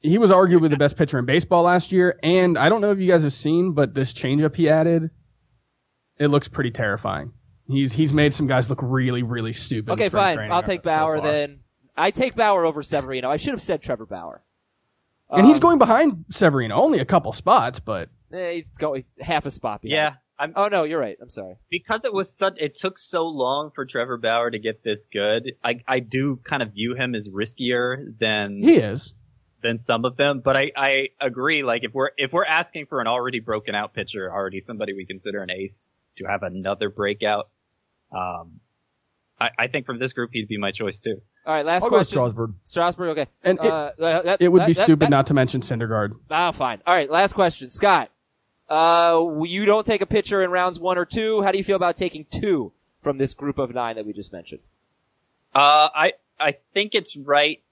he 0.00 0.18
was 0.18 0.30
arguably 0.30 0.70
the 0.70 0.76
best 0.76 0.96
pitcher 0.96 1.18
in 1.18 1.24
baseball 1.24 1.64
last 1.64 1.90
year, 1.92 2.18
and 2.22 2.56
I 2.56 2.68
don't 2.68 2.80
know 2.80 2.90
if 2.90 2.98
you 2.98 3.08
guys 3.08 3.22
have 3.24 3.32
seen, 3.32 3.72
but 3.72 3.94
this 3.94 4.12
changeup 4.12 4.54
he 4.54 4.68
added, 4.68 5.10
it 6.18 6.28
looks 6.28 6.48
pretty 6.48 6.70
terrifying. 6.70 7.32
He's 7.66 7.92
he's 7.92 8.12
made 8.12 8.32
some 8.32 8.46
guys 8.46 8.70
look 8.70 8.80
really 8.82 9.22
really 9.22 9.52
stupid. 9.52 9.92
Okay, 9.92 10.08
fine. 10.08 10.50
I'll 10.50 10.62
take 10.62 10.82
Bauer 10.82 11.18
far. 11.18 11.26
then. 11.26 11.60
I 11.96 12.12
take 12.12 12.34
Bauer 12.36 12.64
over 12.64 12.82
Severino. 12.82 13.28
I 13.28 13.36
should 13.38 13.50
have 13.50 13.62
said 13.62 13.82
Trevor 13.82 14.06
Bauer. 14.06 14.42
And 15.30 15.44
he's 15.46 15.56
Um, 15.56 15.60
going 15.60 15.78
behind 15.78 16.24
Severino, 16.30 16.76
only 16.76 17.00
a 17.00 17.04
couple 17.04 17.32
spots, 17.32 17.80
but 17.80 18.08
eh, 18.32 18.52
he's 18.52 18.68
going 18.78 19.04
half 19.20 19.44
a 19.46 19.50
spot 19.50 19.82
behind. 19.82 19.92
Yeah, 19.96 20.14
I'm, 20.38 20.52
Oh 20.56 20.68
no, 20.68 20.84
you're 20.84 21.00
right. 21.00 21.18
I'm 21.20 21.28
sorry. 21.28 21.56
because 21.70 22.04
it 22.06 22.12
was 22.14 22.32
such, 22.32 22.54
it 22.58 22.76
took 22.76 22.96
so 22.96 23.26
long 23.26 23.70
for 23.74 23.84
Trevor 23.84 24.16
Bauer 24.16 24.50
to 24.50 24.58
get 24.58 24.82
this 24.84 25.04
good. 25.12 25.52
I, 25.62 25.82
I 25.86 26.00
do 26.00 26.36
kind 26.36 26.62
of 26.62 26.72
view 26.72 26.94
him 26.94 27.14
as 27.14 27.28
riskier 27.28 28.16
than 28.18 28.62
he 28.62 28.76
is. 28.76 29.12
Than 29.60 29.78
some 29.78 30.04
of 30.04 30.16
them. 30.16 30.40
But 30.40 30.56
I, 30.56 30.72
I 30.76 31.08
agree. 31.20 31.62
Like 31.62 31.84
if 31.84 31.92
we're 31.94 32.10
if 32.16 32.32
we're 32.32 32.44
asking 32.44 32.86
for 32.86 33.00
an 33.00 33.06
already 33.06 33.40
broken 33.40 33.74
out 33.74 33.92
pitcher, 33.94 34.30
already 34.32 34.60
somebody 34.60 34.92
we 34.92 35.04
consider 35.04 35.42
an 35.42 35.50
ace 35.50 35.90
to 36.16 36.24
have 36.24 36.42
another 36.42 36.90
breakout, 36.90 37.48
um, 38.12 38.60
I, 39.40 39.50
I 39.58 39.66
think 39.68 39.86
from 39.86 39.98
this 39.98 40.12
group 40.12 40.30
he'd 40.32 40.48
be 40.48 40.58
my 40.58 40.70
choice 40.72 41.00
too. 41.00 41.20
All 41.46 41.54
right, 41.54 41.64
last 41.64 41.84
I'll 41.84 41.88
question. 41.88 42.12
Strasburg. 42.16 42.54
Strasburg. 42.66 43.08
Okay. 43.18 43.26
And 43.42 43.58
it- 43.58 43.64
uh, 43.64 43.92
that- 43.98 44.42
It 44.42 44.48
would 44.48 44.62
that- 44.62 44.66
be 44.66 44.72
that- 44.74 44.82
stupid 44.82 45.06
that- 45.06 45.10
not 45.10 45.26
to 45.28 45.34
mention 45.34 45.60
Syndergaard. 45.62 46.16
Ah, 46.30 46.50
fine. 46.52 46.82
All 46.86 46.94
right, 46.94 47.10
last 47.10 47.32
question, 47.32 47.70
Scott. 47.70 48.10
Uh, 48.68 49.24
you 49.44 49.64
don't 49.64 49.86
take 49.86 50.02
a 50.02 50.06
pitcher 50.06 50.42
in 50.42 50.50
rounds 50.50 50.78
one 50.78 50.98
or 50.98 51.06
two. 51.06 51.40
How 51.42 51.52
do 51.52 51.56
you 51.58 51.64
feel 51.64 51.76
about 51.76 51.96
taking 51.96 52.26
two 52.30 52.72
from 53.00 53.16
this 53.16 53.32
group 53.32 53.56
of 53.58 53.72
nine 53.72 53.96
that 53.96 54.04
we 54.04 54.12
just 54.12 54.30
mentioned? 54.30 54.60
Uh, 55.54 55.88
I 55.94 56.12
I 56.38 56.52
think 56.74 56.94
it's 56.94 57.16
right 57.16 57.62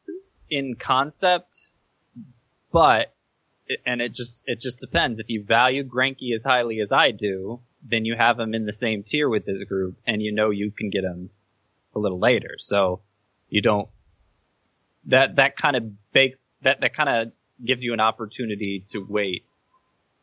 in 0.49 0.75
concept, 0.77 1.72
but 2.72 3.12
and 3.85 4.00
it 4.00 4.12
just 4.12 4.44
it 4.46 4.61
just 4.61 4.79
depends. 4.79 5.18
If 5.18 5.29
you 5.29 5.42
value 5.42 5.85
Greinke 5.85 6.35
as 6.35 6.44
highly 6.44 6.81
as 6.81 6.92
I 6.92 7.11
do, 7.11 7.61
then 7.83 8.05
you 8.05 8.14
have 8.16 8.38
him 8.38 8.55
in 8.55 8.66
the 8.66 8.72
same 8.72 9.02
tier 9.02 9.29
with 9.29 9.44
this 9.44 9.62
group, 9.64 9.96
and 10.07 10.22
you 10.22 10.33
know 10.33 10.50
you 10.50 10.70
can 10.70 10.90
get 10.90 11.05
him 11.05 11.31
a 11.94 11.98
little 11.98 12.18
later. 12.18 12.57
So 12.59 13.00
you 13.48 13.62
don't 13.62 13.88
that 15.07 15.37
that 15.37 15.57
kind 15.57 15.76
of 15.76 16.12
bakes 16.12 16.57
that 16.62 16.81
that 16.81 16.94
kind 16.94 17.09
of 17.09 17.33
gives 17.64 17.83
you 17.83 17.92
an 17.92 18.00
opportunity 18.00 18.85
to 18.90 19.05
wait, 19.09 19.50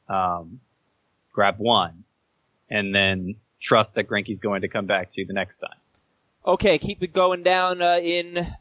um, 0.07 0.59
grab 1.31 1.55
one, 1.57 2.03
and 2.69 2.93
then 2.93 3.35
trust 3.59 3.95
that 3.95 4.07
Greinke's 4.07 4.39
going 4.39 4.61
to 4.61 4.67
come 4.67 4.85
back 4.85 5.09
to 5.11 5.21
you 5.21 5.27
the 5.27 5.33
next 5.33 5.57
time. 5.57 5.79
Okay, 6.45 6.77
keep 6.77 7.01
it 7.01 7.13
going 7.13 7.43
down 7.43 7.81
uh, 7.81 7.99
in 8.01 8.53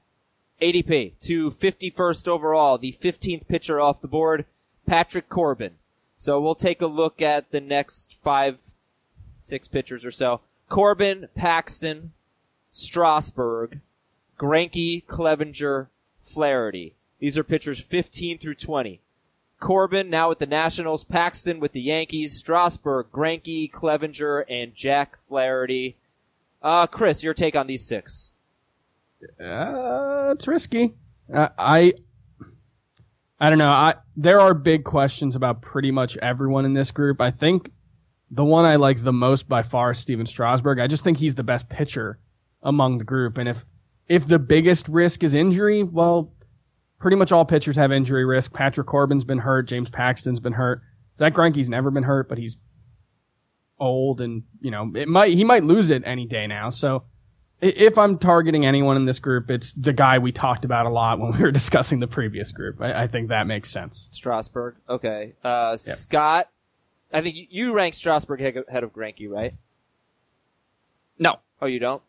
ADP 0.62 1.18
to 1.20 1.50
51st 1.50 2.28
overall, 2.28 2.78
the 2.78 2.92
15th 2.92 3.48
pitcher 3.48 3.80
off 3.80 4.00
the 4.00 4.08
board, 4.08 4.46
Patrick 4.86 5.28
Corbin. 5.28 5.72
So 6.16 6.40
we'll 6.40 6.54
take 6.54 6.80
a 6.80 6.86
look 6.86 7.20
at 7.20 7.50
the 7.50 7.60
next 7.60 8.14
five, 8.22 8.62
six 9.42 9.66
pitchers 9.68 10.04
or 10.04 10.10
so. 10.10 10.40
Corbin, 10.68 11.28
Paxton, 11.34 12.12
Strasburg, 12.70 13.80
Greinke, 14.38 15.04
Clevinger, 15.04 15.88
Flaherty. 16.22 16.94
These 17.18 17.36
are 17.36 17.44
pitchers 17.44 17.80
15 17.80 18.38
through 18.38 18.54
20. 18.54 19.00
Corbin 19.60 20.10
now 20.10 20.28
with 20.28 20.40
the 20.40 20.46
Nationals, 20.46 21.04
Paxton 21.04 21.60
with 21.60 21.70
the 21.72 21.82
Yankees, 21.82 22.36
Strasburg, 22.36 23.12
Greinke, 23.12 23.70
Clevinger, 23.70 24.44
and 24.48 24.74
Jack 24.74 25.16
Flaherty. 25.28 25.96
Uh, 26.60 26.88
Chris, 26.88 27.22
your 27.22 27.34
take 27.34 27.54
on 27.54 27.68
these 27.68 27.86
six. 27.86 28.31
Uh, 29.22 30.32
it's 30.32 30.46
risky. 30.46 30.94
Uh, 31.32 31.48
I, 31.58 31.94
I 33.38 33.50
don't 33.50 33.58
know. 33.58 33.70
I 33.70 33.94
there 34.16 34.40
are 34.40 34.54
big 34.54 34.84
questions 34.84 35.36
about 35.36 35.62
pretty 35.62 35.90
much 35.90 36.16
everyone 36.16 36.64
in 36.64 36.74
this 36.74 36.90
group. 36.90 37.20
I 37.20 37.30
think 37.30 37.70
the 38.30 38.44
one 38.44 38.64
I 38.64 38.76
like 38.76 39.02
the 39.02 39.12
most 39.12 39.48
by 39.48 39.62
far 39.62 39.92
is 39.92 39.98
Stephen 39.98 40.26
Strasburg. 40.26 40.78
I 40.78 40.86
just 40.86 41.04
think 41.04 41.18
he's 41.18 41.34
the 41.34 41.44
best 41.44 41.68
pitcher 41.68 42.18
among 42.62 42.98
the 42.98 43.04
group. 43.04 43.38
And 43.38 43.48
if 43.48 43.64
if 44.08 44.26
the 44.26 44.38
biggest 44.38 44.88
risk 44.88 45.22
is 45.22 45.34
injury, 45.34 45.82
well, 45.82 46.32
pretty 46.98 47.16
much 47.16 47.32
all 47.32 47.44
pitchers 47.44 47.76
have 47.76 47.92
injury 47.92 48.24
risk. 48.24 48.52
Patrick 48.52 48.86
Corbin's 48.86 49.24
been 49.24 49.38
hurt. 49.38 49.68
James 49.68 49.90
Paxton's 49.90 50.40
been 50.40 50.52
hurt. 50.52 50.82
Zack 51.18 51.34
Greinke's 51.34 51.68
never 51.68 51.90
been 51.90 52.02
hurt, 52.02 52.28
but 52.28 52.38
he's 52.38 52.56
old 53.78 54.20
and 54.20 54.44
you 54.60 54.70
know 54.70 54.92
it 54.94 55.08
might 55.08 55.32
he 55.32 55.42
might 55.42 55.64
lose 55.64 55.90
it 55.90 56.02
any 56.06 56.26
day 56.26 56.46
now. 56.46 56.70
So 56.70 57.04
if 57.62 57.96
I'm 57.96 58.18
targeting 58.18 58.66
anyone 58.66 58.96
in 58.96 59.04
this 59.06 59.20
group, 59.20 59.50
it's 59.50 59.72
the 59.74 59.92
guy 59.92 60.18
we 60.18 60.32
talked 60.32 60.64
about 60.64 60.86
a 60.86 60.90
lot 60.90 61.18
when 61.20 61.30
we 61.32 61.38
were 61.38 61.50
discussing 61.52 62.00
the 62.00 62.08
previous 62.08 62.52
group. 62.52 62.80
I, 62.80 63.04
I 63.04 63.06
think 63.06 63.28
that 63.28 63.46
makes 63.46 63.70
sense. 63.70 64.08
Strasburg. 64.10 64.74
Okay. 64.88 65.32
Uh, 65.44 65.76
Scott, 65.76 66.48
I 67.12 67.20
think 67.20 67.36
you- 67.36 67.46
you 67.50 67.74
rank 67.74 67.94
Strasburg 67.94 68.40
ahead 68.40 68.56
of- 68.56 68.68
head 68.68 68.82
of 68.84 68.92
Greinke, 68.92 69.30
right? 69.30 69.54
No, 71.18 71.36
Oh, 71.60 71.66
you 71.66 71.78
don't? 71.78 72.02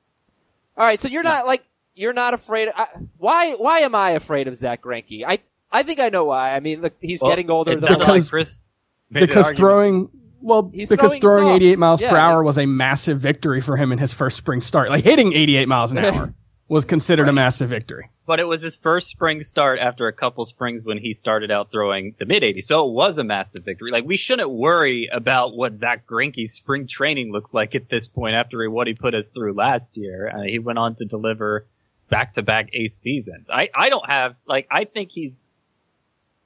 All 0.75 0.85
right. 0.85 0.99
So 0.99 1.07
you're 1.07 1.21
not 1.23 1.45
like, 1.45 1.63
you're 1.93 2.13
not 2.13 2.33
afraid. 2.33 2.69
I, 2.75 2.87
why, 3.19 3.53
why 3.53 3.79
am 3.79 3.93
I 3.93 4.11
afraid 4.11 4.47
of 4.47 4.55
Zack 4.55 4.81
Greinke? 4.81 5.23
I, 5.27 5.39
I 5.71 5.83
think 5.83 5.99
I 5.99 6.09
know 6.09 6.25
why. 6.25 6.55
I 6.55 6.59
mean, 6.59 6.81
look, 6.81 6.93
he's 6.99 7.21
Well, 7.21 7.29
getting 7.31 7.51
older. 7.51 7.71
It 7.73 7.81
The 7.81 7.87
sounded 7.87 8.07
like 8.07 8.27
Chris 8.27 8.69
because 9.11 9.51
throwing 9.51 10.09
well 10.43 10.69
He's 10.73 10.89
because 10.89 11.10
throwing 11.12 11.21
throwing, 11.21 11.47
soft. 11.47 11.56
88 11.56 11.79
miles 11.79 12.01
Yeah, 12.01 12.10
per 12.12 12.17
hour 12.17 12.38
mean- 12.39 12.45
was 12.45 12.58
a 12.58 12.65
massive 12.65 13.19
victory 13.19 13.62
for 13.62 13.75
him 13.77 13.91
in 13.91 13.97
his 13.97 14.13
first 14.13 14.38
spring 14.38 14.62
start. 14.62 14.89
Like 14.89 15.03
hitting 15.03 15.34
88 15.34 15.67
miles 15.67 15.91
an 15.91 15.97
hour 15.99 16.34
was 16.67 16.86
considered 16.86 17.27
a 17.27 17.34
massive 17.34 17.69
victory. 17.69 18.10
But 18.25 18.39
it 18.39 18.47
was 18.47 18.62
his 18.62 18.75
first 18.77 19.10
spring 19.10 19.41
start 19.43 19.79
after 19.79 20.08
a 20.08 20.13
couple 20.13 20.45
springs 20.45 20.84
when 20.84 20.97
he 20.97 21.12
started 21.13 21.51
out 21.51 21.71
throwing 21.71 22.15
the 22.19 22.25
mid 22.25 22.41
80s. 22.43 22.63
So 22.63 22.88
it 22.88 22.93
was 22.93 23.17
a 23.17 23.23
massive 23.23 23.63
victory. 23.65 23.91
Like 23.91 24.06
we 24.06 24.15
shouldn't 24.17 24.49
worry 24.49 25.10
about 25.12 25.56
what 25.56 25.75
Zack 25.75 26.08
Greinke's 26.08 26.53
spring 26.53 26.88
training 26.88 27.32
looks 27.32 27.53
like 27.53 27.75
at 27.75 27.89
this 27.89 28.08
point 28.08 28.36
after 28.36 28.69
what 28.69 28.88
he 28.88 28.93
put 28.93 29.13
us 29.13 29.27
through 29.29 29.53
last 29.53 29.97
year. 29.97 30.32
Uh, 30.34 30.41
he 30.43 30.60
went 30.60 30.79
on 30.79 30.95
to 30.95 31.06
deliver 31.06 31.65
back 32.10 32.34
to 32.34 32.41
back 32.43 32.69
ace 32.73 32.95
seasons. 32.95 33.49
I, 33.51 33.69
I 33.75 33.89
don't 33.89 34.06
have, 34.08 34.36
like, 34.45 34.67
I 34.69 34.84
think 34.86 35.10
he's, 35.12 35.47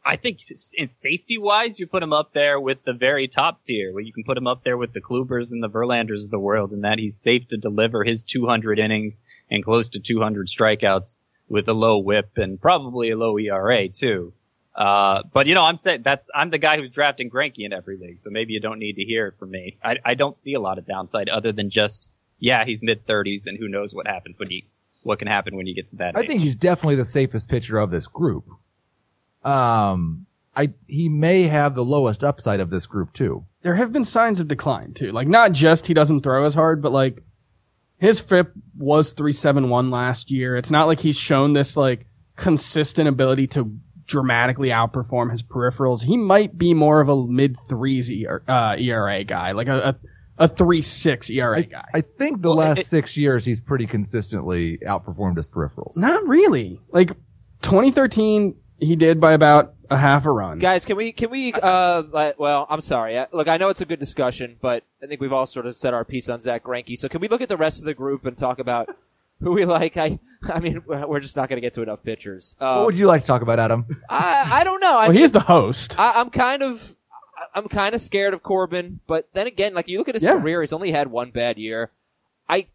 I 0.07 0.15
think 0.15 0.39
in 0.75 0.87
safety 0.87 1.37
wise, 1.37 1.79
you 1.79 1.85
put 1.85 2.01
him 2.01 2.13
up 2.13 2.31
there 2.31 2.59
with 2.61 2.81
the 2.85 2.93
very 2.93 3.27
top 3.27 3.65
tier, 3.65 3.91
where 3.93 4.01
you 4.01 4.13
can 4.13 4.23
put 4.23 4.37
him 4.37 4.47
up 4.47 4.63
there 4.63 4.77
with 4.77 4.93
the 4.93 5.01
Klubers 5.01 5.51
and 5.51 5.61
the 5.61 5.69
Verlanders 5.69 6.23
of 6.23 6.31
the 6.31 6.39
world, 6.39 6.71
and 6.71 6.85
that 6.85 6.97
he's 6.97 7.17
safe 7.17 7.49
to 7.49 7.57
deliver 7.57 8.05
his 8.05 8.21
200 8.21 8.79
innings 8.79 9.21
and 9.51 9.63
close 9.65 9.89
to 9.89 9.99
200 9.99 10.47
strikeouts 10.47 11.17
with 11.49 11.67
a 11.67 11.73
low 11.73 11.97
whip 11.97 12.31
and 12.37 12.59
probably 12.61 13.09
a 13.09 13.17
low 13.17 13.37
ERA 13.37 13.89
too. 13.89 14.31
Uh, 14.73 15.23
but 15.33 15.47
you 15.47 15.55
know, 15.55 15.63
I'm 15.63 15.77
saying 15.77 16.03
that's, 16.03 16.29
I'm 16.33 16.51
the 16.51 16.57
guy 16.57 16.77
who's 16.77 16.91
drafting 16.91 17.29
Greinke 17.29 17.65
in 17.65 17.73
every 17.73 17.97
league, 17.97 18.19
so 18.19 18.29
maybe 18.29 18.53
you 18.53 18.61
don't 18.61 18.79
need 18.79 18.93
to 18.93 19.03
hear 19.03 19.27
it 19.27 19.33
from 19.37 19.51
me. 19.51 19.77
I, 19.83 19.97
I 20.05 20.13
don't 20.13 20.37
see 20.37 20.53
a 20.53 20.61
lot 20.61 20.77
of 20.77 20.85
downside 20.85 21.27
other 21.27 21.51
than 21.51 21.69
just, 21.69 22.09
yeah, 22.39 22.63
he's 22.63 22.81
mid 22.81 23.05
thirties 23.05 23.47
and 23.47 23.57
who 23.57 23.67
knows 23.67 23.93
what 23.93 24.07
happens 24.07 24.39
when 24.39 24.49
he, 24.49 24.67
what 25.01 25.19
can 25.19 25.27
happen 25.27 25.57
when 25.57 25.67
you 25.67 25.75
get 25.75 25.87
to 25.87 25.97
that 25.97 26.15
I 26.15 26.21
age. 26.21 26.27
think 26.27 26.41
he's 26.41 26.55
definitely 26.55 26.95
the 26.95 27.05
safest 27.05 27.49
pitcher 27.49 27.77
of 27.77 27.91
this 27.91 28.07
group. 28.07 28.45
Um, 29.43 30.26
I 30.56 30.71
he 30.88 31.10
may 31.10 31.43
have 31.43 31.76
the 31.76 31.86
lowest 31.86 32.23
upside 32.23 32.60
of 32.60 32.69
this 32.69 32.86
group 32.88 33.13
too. 33.13 33.45
There 33.62 33.76
have 33.76 33.91
been 33.91 34.06
signs 34.06 34.39
of 34.39 34.47
decline 34.47 34.93
too. 34.93 35.12
Like 35.12 35.28
not 35.28 35.52
just 35.52 35.86
he 35.88 35.93
doesn't 35.93 36.21
throw 36.21 36.45
as 36.45 36.56
hard, 36.56 36.82
but 36.82 36.91
like 36.91 37.23
his 38.00 38.19
FIP 38.19 38.52
was 38.78 39.13
371 39.13 39.89
last 39.91 40.32
year. 40.32 40.56
It's 40.58 40.71
not 40.71 40.88
like 40.88 41.00
he's 41.00 41.17
shown 41.17 41.54
this 41.54 41.76
like 41.78 42.06
consistent 42.36 43.08
ability 43.10 43.47
to 43.47 43.76
dramatically 44.06 44.69
outperform 44.69 45.32
his 45.32 45.43
peripherals. 45.43 46.02
He 46.02 46.15
might 46.17 46.58
be 46.58 46.73
more 46.73 47.02
of 47.02 47.10
a 47.10 47.28
mid 47.28 47.58
threes 47.67 48.10
ERA, 48.10 48.41
uh, 48.47 48.76
ERA 48.80 49.23
guy, 49.23 49.52
like 49.52 49.67
a, 49.67 49.95
a, 50.38 50.43
a 50.45 50.47
three 50.47 50.82
six 50.82 51.30
ERA 51.30 51.58
I, 51.58 51.62
guy. 51.63 51.86
I 51.93 52.02
think 52.02 52.41
the 52.41 52.50
Well, 52.50 52.58
last 52.60 52.80
it- 52.80 52.86
six 52.88 53.17
years 53.17 53.43
he's 53.45 53.60
pretty 53.60 53.86
consistently 53.86 54.78
outperformed 54.80 55.38
his 55.38 55.47
peripherals. 55.47 55.97
not 55.97 56.26
really. 56.28 56.80
Like 56.91 57.10
2013, 57.63 58.56
he 58.79 58.95
did 58.95 59.19
by 59.19 59.33
about 59.33 59.73
a 59.89 59.97
half 59.97 60.25
a 60.25 60.31
run. 60.31 60.59
Guys, 60.59 60.85
can 60.85 60.97
we 60.97 61.11
can 61.11 61.29
we 61.29 61.53
uh 61.53 62.03
let, 62.11 62.37
well, 62.39 62.67
I'm 62.69 62.81
sorry. 62.81 63.17
I- 63.19 63.27
Look, 63.31 63.47
I 63.47 63.57
know 63.57 63.69
it's 63.69 63.81
a 63.81 63.85
good 63.85 63.99
discussion, 63.99 64.57
but 64.61 64.83
I 65.01 65.07
think 65.07 65.21
we've 65.21 65.33
all 65.33 65.45
sort 65.45 65.65
of 65.65 65.75
said 65.75 65.93
our 65.93 66.03
piece 66.05 66.29
on 66.29 66.39
Zack 66.41 66.63
Greinke. 66.63 66.97
So 66.97 67.07
can 67.07 67.21
we 67.21 67.27
look 67.27 67.41
at 67.41 67.49
the 67.49 67.57
rest 67.57 67.79
of 67.79 67.85
the 67.85 67.93
group 67.93 68.25
and 68.25 68.37
talk 68.37 68.59
about 68.59 68.95
who 69.41 69.53
we 69.53 69.65
like? 69.65 69.95
I 69.97 70.19
I 70.53 70.59
mean, 70.59 70.83
we're 70.85 71.19
just 71.21 71.35
not 71.37 71.49
going 71.49 71.57
to 71.57 71.61
get 71.61 71.73
to 71.75 71.81
enough 71.81 72.03
pitchers. 72.03 72.55
What 72.59 72.67
Um, 72.67 72.85
would 72.85 72.97
you 72.99 73.07
like 73.07 73.21
to 73.21 73.27
talk 73.27 73.41
about, 73.41 73.59
Adam? 73.59 73.85
I 74.09 74.47
I 74.59 74.63
don't 74.63 74.81
know. 74.81 74.97
I 74.97 75.03
well, 75.07 75.11
mean, 75.11 75.21
he's 75.21 75.31
the 75.31 75.39
host. 75.39 75.97
I, 75.99 76.19
I'm 76.19 76.29
kind 76.29 76.61
of 76.63 76.95
I'm 77.55 77.67
kind 77.69 77.95
of 77.95 78.01
scared 78.01 78.33
of 78.33 78.43
Corbin, 78.43 78.99
but 79.07 79.29
then 79.33 79.47
again, 79.47 79.73
like 79.73 79.87
you 79.87 79.97
look 79.99 80.09
at 80.09 80.15
his 80.15 80.23
Yeah. 80.23 80.39
career, 80.39 80.61
he's 80.61 80.73
only 80.73 80.91
had 80.91 81.07
one 81.09 81.31
bad 81.31 81.57
year. 81.57 81.91
I 82.49 82.67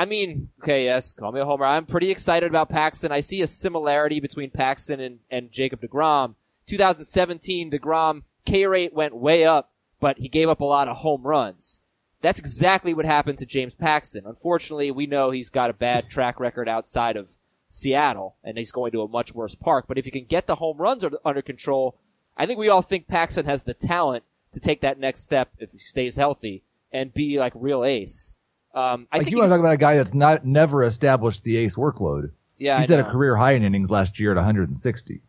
I 0.00 0.06
mean, 0.06 0.48
okay, 0.62 0.84
yes, 0.84 1.12
call 1.12 1.30
me 1.30 1.40
a 1.40 1.44
homer. 1.44 1.66
I'm 1.66 1.84
pretty 1.84 2.10
excited 2.10 2.48
about 2.48 2.70
Paxton. 2.70 3.12
I 3.12 3.20
see 3.20 3.42
a 3.42 3.46
similarity 3.46 4.18
between 4.18 4.48
Paxton 4.48 4.98
and, 4.98 5.18
and 5.30 5.52
Jacob 5.52 5.82
deGrom. 5.82 6.36
2017, 6.68 7.70
deGrom 7.70 8.22
K 8.46 8.64
rate 8.64 8.94
went 8.94 9.14
way 9.14 9.44
up, 9.44 9.72
but 10.00 10.16
he 10.16 10.28
gave 10.28 10.48
up 10.48 10.60
a 10.60 10.64
lot 10.64 10.88
of 10.88 10.96
home 10.96 11.24
runs. 11.24 11.82
That's 12.22 12.38
exactly 12.38 12.94
what 12.94 13.04
happened 13.04 13.36
to 13.40 13.44
James 13.46 13.74
Paxton. 13.74 14.24
Unfortunately, 14.24 14.90
we 14.90 15.06
know 15.06 15.32
he's 15.32 15.50
got 15.50 15.68
a 15.68 15.74
bad 15.74 16.08
track 16.08 16.40
record 16.40 16.66
outside 16.66 17.18
of 17.18 17.28
Seattle, 17.68 18.36
and 18.42 18.56
he's 18.56 18.72
going 18.72 18.92
to 18.92 19.02
a 19.02 19.08
much 19.08 19.34
worse 19.34 19.54
park. 19.54 19.84
But 19.86 19.98
if 19.98 20.06
you 20.06 20.12
can 20.12 20.24
get 20.24 20.46
the 20.46 20.54
home 20.54 20.78
runs 20.78 21.04
under- 21.04 21.42
control, 21.42 21.98
I 22.38 22.46
think 22.46 22.58
we 22.58 22.70
all 22.70 22.80
think 22.80 23.06
Paxton 23.06 23.44
has 23.44 23.64
the 23.64 23.74
talent 23.74 24.24
to 24.52 24.60
take 24.60 24.80
that 24.80 24.98
next 24.98 25.24
step 25.24 25.50
if 25.58 25.72
he 25.72 25.78
stays 25.78 26.16
healthy 26.16 26.62
and 26.90 27.12
be 27.12 27.38
like 27.38 27.52
real 27.54 27.84
ace. 27.84 28.32
Um, 28.74 29.08
I 29.10 29.16
Like 29.18 29.26
think 29.26 29.30
you 29.32 29.38
want 29.38 29.48
to 29.48 29.54
talk 29.54 29.60
about 29.60 29.74
a 29.74 29.78
guy 29.78 29.96
that's 29.96 30.14
not 30.14 30.44
never 30.44 30.84
established 30.84 31.42
the 31.44 31.56
ace 31.56 31.74
workload. 31.76 32.30
yeah, 32.58 32.80
he's 32.80 32.90
I 32.90 32.94
at 32.98 33.00
a 33.06 33.10
career 33.10 33.34
high 33.36 33.52
in 33.52 33.62
innings 33.64 33.90
last 33.90 34.20
year 34.20 34.30
at 34.30 34.36
160. 34.36 35.20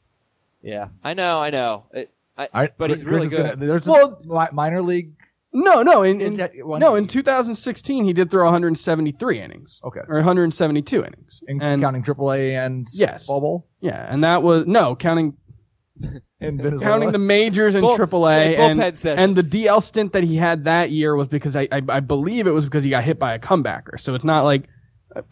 Yeah, 0.61 0.89
I 1.03 1.13
know, 1.15 1.39
I 1.41 1.49
know. 1.49 1.85
It, 1.91 2.11
I, 2.37 2.49
I, 2.53 2.69
but 2.77 2.91
he's 2.91 3.03
really 3.03 3.27
good. 3.29 3.43
Gonna, 3.43 3.55
there's 3.55 3.87
Well- 3.87 4.19
a 4.23 4.25
mi- 4.27 4.51
minor 4.53 4.81
league. 4.81 5.13
no, 5.53 5.81
no, 5.81 6.03
in, 6.03 6.21
in 6.21 6.39
In 6.39 6.49
no, 6.79 6.95
in 6.95 7.07
2016 7.07 8.05
he 8.05 8.13
did 8.13 8.29
throw 8.31 8.43
173 8.45 9.39
innings 9.41 9.81
Okay. 9.83 10.01
or 10.07 10.15
172 10.17 11.03
innings, 11.03 11.43
In, 11.47 11.61
and 11.61 11.81
counting 11.81 12.03
AAA 12.03 12.63
and 12.63 12.87
Yes. 12.93 13.25
Ball 13.27 13.41
Bowl 13.41 13.67
yeah, 13.81 14.05
and 14.13 14.23
that 14.23 14.43
was 14.43 14.65
no 14.67 14.95
counting 14.95 15.35
in 16.39 16.57
Venezuela. 16.57 16.79
counting 16.81 17.11
the 17.11 17.17
majors 17.17 17.75
and 17.75 17.81
Bull- 17.81 17.97
AAA 17.97 18.53
yeah, 18.53 18.65
and, 18.67 18.81
and 19.19 19.35
the 19.35 19.41
DL 19.41 19.81
stint 19.81 20.13
that 20.13 20.23
he 20.23 20.35
had 20.35 20.63
that 20.65 20.91
year 20.91 21.15
was 21.15 21.27
because 21.27 21.55
I, 21.55 21.67
I 21.71 21.81
I 21.89 21.99
believe 21.99 22.47
it 22.47 22.51
was 22.51 22.65
because 22.65 22.83
he 22.83 22.89
got 22.89 23.03
hit 23.03 23.19
by 23.19 23.33
a 23.33 23.39
comebacker. 23.39 23.99
So 23.99 24.13
it's 24.15 24.23
not 24.23 24.43
like 24.43 24.67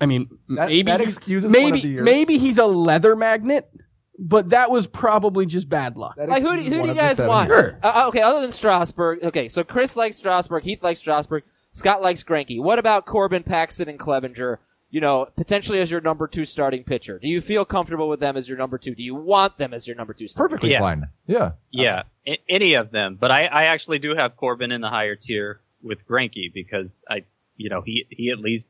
I 0.02 0.06
mean 0.06 0.30
That- 0.50 0.70
maybe 0.70 0.84
that 0.92 1.00
he's- 1.00 1.14
excuses 1.18 1.52
one 1.52 1.58
of 1.58 1.64
maybe 1.66 1.82
the 1.82 1.88
years. 1.88 2.04
maybe 2.06 2.38
he's 2.38 2.58
a 2.58 2.66
leather 2.66 3.16
magnet, 3.16 3.70
but 4.18 4.50
that 4.50 4.70
was 4.72 4.88
probably 4.88 5.46
just 5.46 5.70
bad 5.70 5.96
luck. 5.98 6.16
That 6.18 6.30
Like 6.30 6.44
who 6.44 6.58
do, 6.58 6.64
who 6.64 6.82
do 6.84 6.88
you 6.90 6.94
guys 6.94 7.20
want? 7.20 7.50
Sure. 7.50 7.78
Uh, 7.82 8.06
okay, 8.10 8.22
other 8.22 8.42
than 8.42 8.52
Strasburg. 8.52 9.24
Okay, 9.24 9.48
so 9.50 9.64
Chris 9.64 9.96
likes 9.96 10.18
Strasburg, 10.18 10.64
Heath 10.64 10.84
likes 10.84 11.00
Strasburg, 11.00 11.44
Scott 11.72 12.02
likes 12.02 12.24
Greinke. 12.24 12.62
What 12.62 12.80
about 12.80 13.06
Corbin, 13.06 13.44
Paxton, 13.44 13.88
and 13.88 13.98
Clevinger? 14.00 14.58
You 14.92 15.02
know, 15.02 15.28
potentially 15.36 15.80
as 15.82 15.92
your 15.92 16.02
number 16.02 16.28
two 16.28 16.46
starting 16.46 16.84
pitcher. 16.84 17.20
Do 17.20 17.28
you 17.28 17.42
feel 17.42 17.64
comfortable 17.64 18.10
with 18.10 18.20
them 18.20 18.36
as 18.36 18.50
your 18.50 18.58
number 18.58 18.80
two? 18.80 18.96
Do 18.96 19.04
you 19.04 19.14
want 19.14 19.58
them 19.58 19.72
as 19.74 19.86
your 19.86 19.96
number 19.96 20.14
two? 20.14 20.28
Starting 20.28 20.50
Perfectly 20.50 20.72
Yeah. 20.72 20.80
fine. 20.80 21.08
Yeah. 21.28 21.52
Yeah, 21.70 22.04
a- 22.28 22.42
any 22.50 22.74
of 22.74 22.90
them. 22.90 23.16
But 23.20 23.30
I, 23.30 23.46
I 23.46 23.64
actually 23.66 24.00
do 24.00 24.16
have 24.16 24.36
Corbin 24.36 24.72
in 24.72 24.82
the 24.82 24.90
higher 24.90 25.16
tier 25.16 25.60
with 25.84 26.08
Greinke 26.08 26.52
because 26.52 27.04
I, 27.08 27.24
you 27.56 27.70
know, 27.70 27.82
he, 27.82 28.08
he 28.10 28.32
at 28.32 28.40
least 28.40 28.68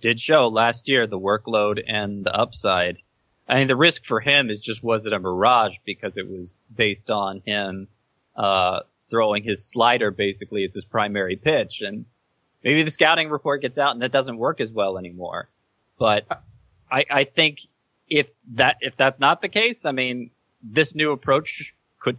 did 0.00 0.20
show 0.20 0.48
last 0.48 0.88
year 0.90 1.06
the 1.06 1.18
workload 1.18 1.82
and 1.86 2.22
the 2.24 2.34
upside. 2.34 2.98
I 3.48 3.56
mean, 3.56 3.66
the 3.66 3.76
risk 3.76 4.04
for 4.04 4.20
him 4.20 4.50
is 4.50 4.60
just 4.60 4.82
was 4.82 5.06
it 5.06 5.14
a 5.14 5.18
mirage 5.18 5.76
because 5.86 6.18
it 6.18 6.28
was 6.28 6.62
based 6.74 7.10
on 7.10 7.42
him, 7.46 7.88
uh, 8.36 8.80
throwing 9.08 9.42
his 9.42 9.64
slider 9.64 10.10
basically 10.10 10.64
as 10.64 10.74
his 10.74 10.84
primary 10.84 11.36
pitch 11.36 11.80
and 11.80 12.04
maybe 12.62 12.82
the 12.82 12.90
scouting 12.90 13.30
report 13.30 13.62
gets 13.62 13.78
out 13.78 13.92
and 13.92 14.02
that 14.02 14.12
doesn't 14.12 14.36
work 14.36 14.60
as 14.60 14.70
well 14.70 14.98
anymore. 14.98 15.48
But 16.02 16.26
I, 16.90 17.04
I 17.08 17.22
think 17.22 17.60
if 18.08 18.26
that, 18.54 18.78
if 18.80 18.96
that's 18.96 19.20
not 19.20 19.40
the 19.40 19.48
case, 19.48 19.84
I 19.84 19.92
mean, 19.92 20.32
this 20.60 20.96
new 20.96 21.12
approach 21.12 21.72
could 22.00 22.18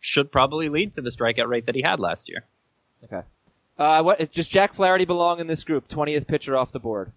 should 0.00 0.30
probably 0.30 0.68
lead 0.68 0.92
to 0.92 1.00
the 1.00 1.08
strikeout 1.08 1.48
rate 1.48 1.64
that 1.64 1.74
he 1.74 1.80
had 1.80 1.98
last 1.98 2.28
year. 2.28 2.44
Okay. 3.04 3.26
Uh, 3.78 4.02
what, 4.02 4.32
does 4.32 4.48
Jack 4.48 4.74
Flaherty 4.74 5.06
belong 5.06 5.40
in 5.40 5.46
this 5.46 5.64
group? 5.64 5.88
20th 5.88 6.26
pitcher 6.26 6.58
off 6.58 6.72
the 6.72 6.78
board. 6.78 7.10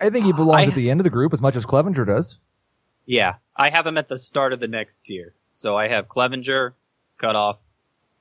I 0.00 0.10
think 0.10 0.24
he 0.24 0.32
belongs 0.32 0.66
I- 0.66 0.70
at 0.70 0.74
the 0.74 0.90
end 0.90 0.98
of 0.98 1.04
the 1.04 1.10
group 1.10 1.32
as 1.32 1.40
much 1.40 1.54
as 1.54 1.64
Clevinger 1.64 2.04
does. 2.08 2.40
Yeah, 3.06 3.34
I 3.54 3.70
have 3.70 3.86
him 3.86 3.98
at 3.98 4.08
the 4.08 4.18
start 4.18 4.52
of 4.52 4.58
the 4.58 4.66
next 4.66 5.04
tier. 5.04 5.32
So 5.52 5.76
I 5.76 5.86
have 5.86 6.08
Clevinger, 6.08 6.72
cut 7.18 7.36
off 7.36 7.58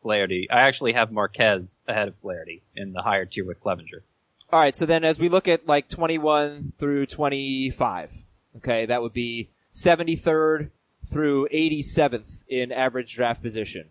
Flaherty. 0.03 0.47
I 0.51 0.61
actually 0.61 0.93
have 0.93 1.11
Marquez 1.11 1.83
ahead 1.87 2.07
of 2.07 2.15
Flaherty 2.17 2.61
in 2.75 2.93
the 2.93 3.01
higher 3.01 3.25
tier 3.25 3.45
with 3.45 3.59
Clevinger. 3.59 4.01
All 4.55 4.61
right, 4.61 4.73
so 4.73 4.85
then 4.85 5.03
as 5.03 5.19
we 5.19 5.27
look 5.27 5.49
at 5.49 5.67
like 5.67 5.89
21 5.89 6.71
through 6.77 7.07
25, 7.07 8.23
okay, 8.55 8.85
that 8.85 9.01
would 9.01 9.11
be 9.11 9.49
73rd 9.73 10.69
through 11.05 11.49
87th 11.49 12.45
in 12.47 12.71
average 12.71 13.13
draft 13.13 13.41
position. 13.41 13.89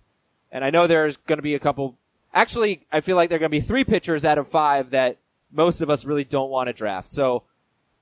And 0.50 0.64
I 0.64 0.70
know 0.70 0.86
there's 0.86 1.18
going 1.18 1.36
to 1.36 1.42
be 1.42 1.54
a 1.54 1.58
couple, 1.58 1.98
actually, 2.32 2.86
I 2.90 3.02
feel 3.02 3.14
like 3.14 3.28
there 3.28 3.36
are 3.36 3.40
going 3.40 3.50
to 3.50 3.58
be 3.58 3.60
three 3.60 3.84
pitchers 3.84 4.24
out 4.24 4.38
of 4.38 4.48
five 4.48 4.88
that 4.92 5.18
most 5.52 5.82
of 5.82 5.90
us 5.90 6.06
really 6.06 6.24
don't 6.24 6.48
want 6.48 6.68
to 6.68 6.72
draft. 6.72 7.10
So, 7.10 7.42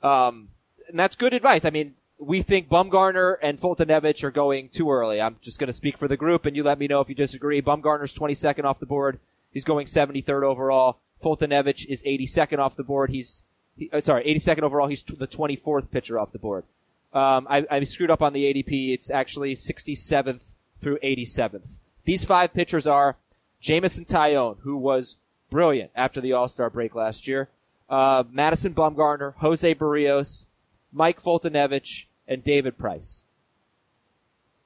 um, 0.00 0.50
and 0.88 0.96
that's 0.96 1.16
good 1.16 1.34
advice. 1.34 1.64
I 1.64 1.70
mean, 1.70 1.94
we 2.20 2.42
think 2.42 2.68
Bumgarner 2.68 3.38
and 3.42 3.58
Foltynewicz 3.58 4.22
are 4.22 4.30
going 4.30 4.68
too 4.68 4.88
early. 4.88 5.20
I'm 5.20 5.34
just 5.40 5.58
going 5.58 5.66
to 5.66 5.72
speak 5.72 5.98
for 5.98 6.06
the 6.06 6.16
group 6.16 6.46
and 6.46 6.54
you 6.54 6.62
let 6.62 6.78
me 6.78 6.86
know 6.86 7.00
if 7.00 7.08
you 7.08 7.16
disagree. 7.16 7.60
Bumgarner's 7.60 8.14
22nd 8.14 8.62
off 8.62 8.78
the 8.78 8.86
board. 8.86 9.18
He's 9.50 9.64
going 9.64 9.86
73rd 9.86 10.44
overall. 10.44 11.00
Foltynewicz 11.22 11.86
is 11.86 12.02
82nd 12.02 12.58
off 12.58 12.76
the 12.76 12.82
board. 12.84 13.10
He's, 13.10 13.42
he, 13.76 13.90
uh, 13.92 14.00
sorry, 14.00 14.24
82nd 14.24 14.62
overall. 14.62 14.88
He's 14.88 15.02
the 15.02 15.26
24th 15.26 15.90
pitcher 15.90 16.18
off 16.18 16.32
the 16.32 16.38
board. 16.38 16.64
Um, 17.12 17.46
I, 17.48 17.66
I 17.70 17.84
screwed 17.84 18.10
up 18.10 18.22
on 18.22 18.32
the 18.32 18.44
ADP. 18.44 18.92
It's 18.92 19.10
actually 19.10 19.54
67th 19.54 20.54
through 20.80 20.98
87th. 21.04 21.78
These 22.04 22.24
five 22.24 22.52
pitchers 22.52 22.86
are 22.86 23.16
Jameson 23.60 24.04
Taillon, 24.04 24.56
who 24.60 24.76
was 24.76 25.16
brilliant 25.50 25.90
after 25.94 26.20
the 26.20 26.32
All-Star 26.32 26.70
break 26.70 26.94
last 26.94 27.28
year, 27.28 27.48
uh, 27.88 28.24
Madison 28.30 28.74
Bumgarner, 28.74 29.34
Jose 29.36 29.74
Berrios, 29.74 30.46
Mike 30.92 31.20
Foltynewicz, 31.20 32.06
and 32.26 32.42
David 32.42 32.78
Price. 32.78 33.24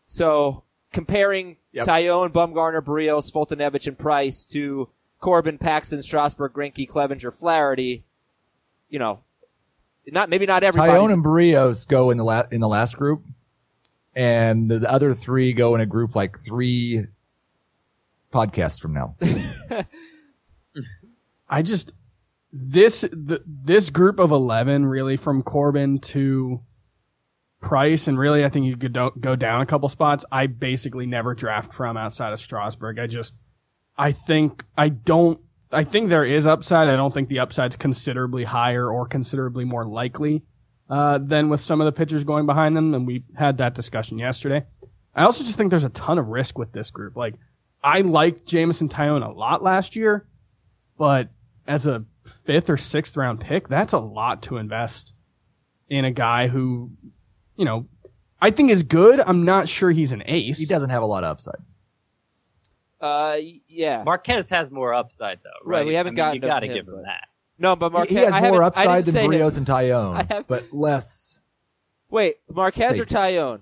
So 0.07 0.63
comparing 0.93 1.57
Yep. 1.73 1.87
Taillon, 1.87 2.33
Bumgarner, 2.33 2.81
Berrios, 2.81 3.31
Foltynewicz, 3.31 3.87
and 3.87 3.99
Price 3.99 4.47
to 4.47 4.89
Corbin, 5.21 5.59
Paxton, 5.59 6.03
Strasburg, 6.03 6.53
Greinke, 6.53 6.89
Clevinger, 6.89 7.33
Flaherty, 7.33 8.05
you 8.89 8.99
know, 8.99 9.21
not 10.07 10.29
maybe 10.29 10.47
not 10.47 10.63
everybody. 10.63 10.93
Taillon 10.93 11.13
and 11.13 11.25
Berrios 11.25 11.89
go 11.89 12.11
in 12.11 12.17
the 12.19 12.25
la- 12.25 12.47
in 12.51 12.61
the 12.61 12.69
last 12.69 12.97
group, 12.97 13.25
and 14.15 14.71
the 14.71 14.91
other 14.91 15.15
three 15.15 15.53
go 15.53 15.75
in 15.75 15.81
a 15.81 15.87
group 15.87 16.15
like 16.15 16.39
three 16.39 17.07
podcasts 18.33 18.81
from 18.81 18.93
now. 18.93 19.17
I 21.49 21.63
just 21.63 21.93
this 22.53 23.01
the, 23.01 23.43
this 23.47 23.91
group 23.91 24.19
of 24.19 24.31
eleven 24.31 24.87
really 24.87 25.17
from 25.17 25.43
Corbin 25.43 25.99
to 26.01 26.61
Price 27.61 28.07
and 28.07 28.19
really 28.19 28.45
I 28.45 28.49
think 28.49 28.67
you 28.67 28.77
could 28.77 28.93
do, 28.93 29.11
go 29.19 29.35
down 29.35 29.63
a 29.63 29.67
couple 29.67 29.89
spots. 29.89 30.25
I 30.31 30.47
basically 30.47 31.07
never 31.07 31.35
draft 31.35 31.75
from 31.75 31.97
outside 31.97 32.33
of 32.33 32.39
Strasburg. 32.39 32.99
I 32.99 33.07
just 33.07 33.35
I 33.97 34.13
think 34.13 34.65
I 34.77 34.89
don't 34.89 35.41
I 35.73 35.85
think 35.85 36.09
there 36.09 36.25
is 36.25 36.47
upside. 36.47 36.89
I 36.89 36.97
don't 36.97 37.13
think 37.13 37.29
the 37.29 37.41
upside's 37.41 37.77
considerably 37.77 38.45
higher 38.45 38.91
or 38.91 39.07
considerably 39.07 39.65
more 39.65 39.85
likely 39.85 40.43
uh, 40.89 41.19
than 41.19 41.49
with 41.49 41.61
some 41.61 41.81
of 41.81 41.87
the 41.87 41.93
pitchers 41.93 42.25
going 42.25 42.47
behind 42.47 42.77
them. 42.77 42.95
And 42.95 43.07
we 43.07 43.25
had 43.35 43.59
that 43.59 43.75
discussion 43.75 44.19
yesterday. 44.19 44.65
I 45.15 45.25
also 45.25 45.45
just 45.45 45.57
think 45.57 45.71
there's 45.71 45.85
a 45.85 45.91
ton 45.91 46.19
of 46.19 46.29
risk 46.29 46.57
with 46.59 46.73
this 46.73 46.91
group. 46.91 47.17
Like 47.17 47.35
I 47.83 48.03
liked 48.03 48.47
Jameson 48.47 48.89
Taillon 48.89 49.27
a 49.27 49.31
lot 49.31 49.63
last 49.63 49.97
year, 49.97 50.27
but 50.99 51.31
as 51.67 51.87
a 51.87 52.05
fifth 52.45 52.71
or 52.71 52.77
sixth 52.77 53.17
round 53.17 53.41
pick, 53.41 53.69
that's 53.69 53.93
a 53.93 53.99
lot 53.99 54.43
to 54.43 54.59
invest 54.59 55.13
in 55.89 56.05
a 56.05 56.13
guy 56.13 56.49
who, 56.49 56.91
you 57.57 57.65
know, 57.65 57.87
I 58.41 58.51
think 58.51 58.71
is 58.71 58.83
good. 58.83 59.19
I'm 59.21 59.45
not 59.45 59.69
sure 59.69 59.91
he's 59.91 60.13
an 60.13 60.23
ace. 60.27 60.59
He 60.59 60.67
doesn't 60.67 60.91
have 60.91 61.03
a 61.03 61.07
lot 61.07 61.25
of 61.25 61.31
upside. 61.31 61.61
Uh, 63.07 63.37
yeah. 63.69 64.03
Marquez 64.05 64.49
has 64.51 64.71
more 64.71 64.93
upside 64.95 65.39
though, 65.43 65.51
right? 65.65 65.79
Right, 65.79 65.87
we 65.87 65.95
haven't 65.95 66.19
I 66.21 66.33
mean, 66.33 66.41
gotten 66.41 66.43
You 66.43 66.49
got 66.49 66.61
to 66.61 66.69
give 66.69 66.89
him 66.89 66.95
but- 66.97 67.05
that. 67.05 67.29
No, 67.59 67.75
but 67.75 67.91
Marquez. 67.93 68.11
he 68.17 68.23
has 68.23 68.33
I 68.35 68.41
more 68.51 68.63
I 68.63 68.67
upside 68.67 69.05
didn't 69.05 69.05
than 69.07 69.13
say 69.15 69.25
him. 69.25 69.31
Berrios 69.33 69.57
and 69.57 69.71
I 69.71 69.83
Taillon, 69.85 70.31
have- 70.31 70.47
but 70.47 70.65
less. 70.73 71.41
Wait, 72.11 72.37
Marquez 72.53 72.95
or 73.01 73.09
Safety. 73.09 73.15
Taillon? 73.15 73.61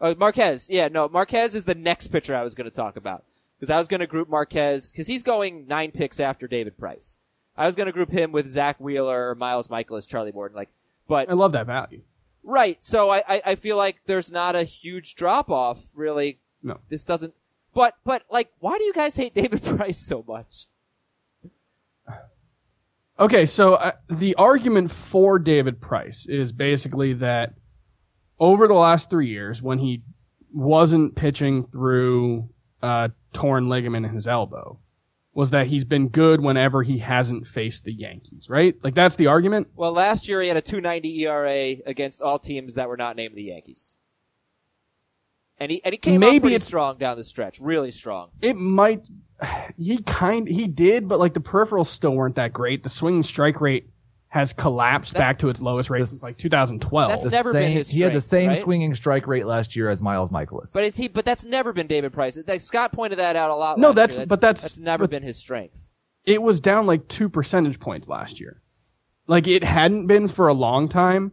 Oh, 0.00 0.14
Marquez. 0.16 0.70
Yeah, 0.70 0.88
no, 0.88 1.08
Marquez 1.08 1.54
is 1.54 1.64
the 1.64 1.74
next 1.74 2.08
pitcher 2.08 2.34
I 2.36 2.42
was 2.42 2.54
going 2.54 2.68
to 2.70 2.74
talk 2.74 2.96
about 2.96 3.24
because 3.58 3.70
I 3.70 3.78
was 3.78 3.88
going 3.88 4.00
to 4.00 4.06
group 4.06 4.28
Marquez 4.28 4.90
because 4.92 5.06
he's 5.06 5.22
going 5.22 5.66
nine 5.66 5.90
picks 5.90 6.18
after 6.20 6.46
David 6.46 6.78
Price. 6.78 7.18
I 7.56 7.66
was 7.66 7.74
going 7.76 7.86
to 7.86 7.92
group 7.92 8.10
him 8.10 8.32
with 8.32 8.48
Zack 8.48 8.78
Wheeler, 8.80 9.34
Miles 9.34 9.68
Mikolas, 9.68 10.06
Charlie 10.08 10.32
Morton. 10.32 10.56
Like, 10.56 10.70
but 11.08 11.28
I 11.28 11.34
love 11.34 11.52
that 11.52 11.66
value. 11.66 12.02
right. 12.44 12.82
So 12.84 13.10
I, 13.10 13.22
I, 13.28 13.42
I 13.46 13.54
feel 13.56 13.76
like 13.76 13.96
there's 14.06 14.30
not 14.32 14.56
a 14.56 14.62
huge 14.64 15.14
drop 15.14 15.50
off. 15.50 15.90
Really, 15.94 16.38
No. 16.62 16.78
this 16.88 17.04
doesn't. 17.04 17.34
But 17.74 17.94
but 18.04 18.22
like, 18.30 18.50
why 18.58 18.78
do 18.78 18.84
you 18.84 18.92
guys 18.92 19.16
hate 19.16 19.34
David 19.34 19.62
Price 19.76 19.98
so 19.98 20.24
much? 20.26 20.66
Okay, 23.18 23.46
so 23.46 23.74
uh, 23.74 23.92
the 24.08 24.34
argument 24.34 24.90
for 24.90 25.38
David 25.38 25.80
Price 25.80 26.26
is 26.26 26.50
basically 26.50 27.12
that 27.14 27.54
over 28.40 28.66
the 28.66 28.74
last 28.74 29.10
three 29.10 29.28
years, 29.28 29.62
when 29.62 29.78
he 29.78 30.02
wasn't 30.52 31.14
pitching 31.14 31.66
through 31.66 32.48
uh, 32.82 33.08
torn 33.32 33.68
ligament 33.68 34.06
in 34.06 34.12
his 34.12 34.26
elbow, 34.26 34.80
was 35.34 35.50
that 35.50 35.66
he's 35.66 35.84
been 35.84 36.08
good 36.08 36.40
whenever 36.40 36.82
he 36.82 36.98
hasn't 36.98 37.46
faced 37.46 37.84
the 37.84 37.92
Yankees, 37.92 38.48
right? 38.48 38.74
Like 38.82 38.94
that's 38.94 39.16
the 39.16 39.28
argument. 39.28 39.68
Well, 39.74 39.92
last 39.92 40.28
year 40.28 40.42
he 40.42 40.48
had 40.48 40.56
a 40.56 40.62
2.90 40.62 41.18
ERA 41.20 41.76
against 41.86 42.20
all 42.20 42.38
teams 42.38 42.74
that 42.74 42.88
were 42.88 42.96
not 42.96 43.16
named 43.16 43.34
the 43.34 43.44
Yankees. 43.44 43.98
And 45.62 45.70
he 45.70 45.84
and 45.84 45.92
he 45.92 45.96
came 45.96 46.18
Maybe 46.18 46.36
out 46.36 46.40
pretty 46.42 46.56
it's- 46.56 46.66
strong 46.66 46.98
down 46.98 47.16
the 47.16 47.22
stretch, 47.22 47.60
really 47.60 47.92
strong. 47.92 48.30
It 48.40 48.56
might. 48.56 49.04
He 49.78 49.98
kind 49.98 50.46
he 50.48 50.66
did, 50.66 51.08
but 51.08 51.20
like 51.20 51.34
the 51.34 51.40
peripherals 51.40 51.86
still 51.86 52.16
weren't 52.16 52.34
that 52.34 52.52
great. 52.52 52.82
The 52.82 52.88
swinging 52.88 53.22
strike 53.22 53.60
rate 53.60 53.88
has 54.26 54.52
collapsed 54.52 55.12
That- 55.12 55.18
back 55.20 55.38
to 55.40 55.50
its 55.50 55.60
lowest 55.62 55.88
rate 55.88 56.06
since 56.06 56.20
like 56.22 56.36
2012. 56.36 57.10
That's 57.10 57.24
The 57.24 57.30
never 57.30 57.52
been 57.52 57.62
same- 57.62 57.72
his 57.76 57.88
he 57.88 58.00
had 58.00 58.12
the 58.12 58.20
same 58.20 58.48
right? 58.48 58.60
swinging 58.60 58.94
strike 58.94 59.26
rate 59.28 59.46
last 59.46 59.76
year 59.76 59.88
as 59.88 60.00
Miles 60.02 60.30
Mikolas. 60.30 60.72
But 60.72 60.82
it's 60.84 60.96
he, 60.96 61.06
but 61.08 61.24
that's 61.24 61.44
never 61.44 61.72
been 61.72 61.86
David 61.86 62.12
Price. 62.12 62.36
Like, 62.46 62.60
Scott 62.60 62.90
pointed 62.92 63.18
that 63.20 63.36
out 63.36 63.50
a 63.50 63.54
lot. 63.54 63.78
No, 63.78 63.88
last 63.88 63.96
that's- 63.96 64.18
year. 64.18 64.26
but 64.26 64.40
that's- 64.40 64.62
that's 64.62 64.78
never 64.80 65.04
but- 65.04 65.10
been 65.10 65.22
his 65.22 65.36
strength. 65.36 65.78
it 66.24 66.40
was 66.42 66.60
down 66.60 66.86
like 66.86 67.06
two 67.08 67.28
percentage 67.28 67.78
points 67.78 68.08
last 68.08 68.40
year. 68.40 68.60
Like 69.28 69.46
it 69.46 69.62
hadn't 69.62 70.06
been 70.08 70.26
for 70.28 70.48
a 70.48 70.54
long 70.54 70.88
time 70.88 71.32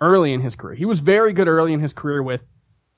early 0.00 0.32
in 0.32 0.40
his 0.40 0.56
career. 0.56 0.74
He 0.74 0.84
was 0.86 0.98
very 1.00 1.32
good 1.32 1.46
early 1.48 1.72
in 1.72 1.80
his 1.80 1.92
career 1.92 2.22
with, 2.22 2.42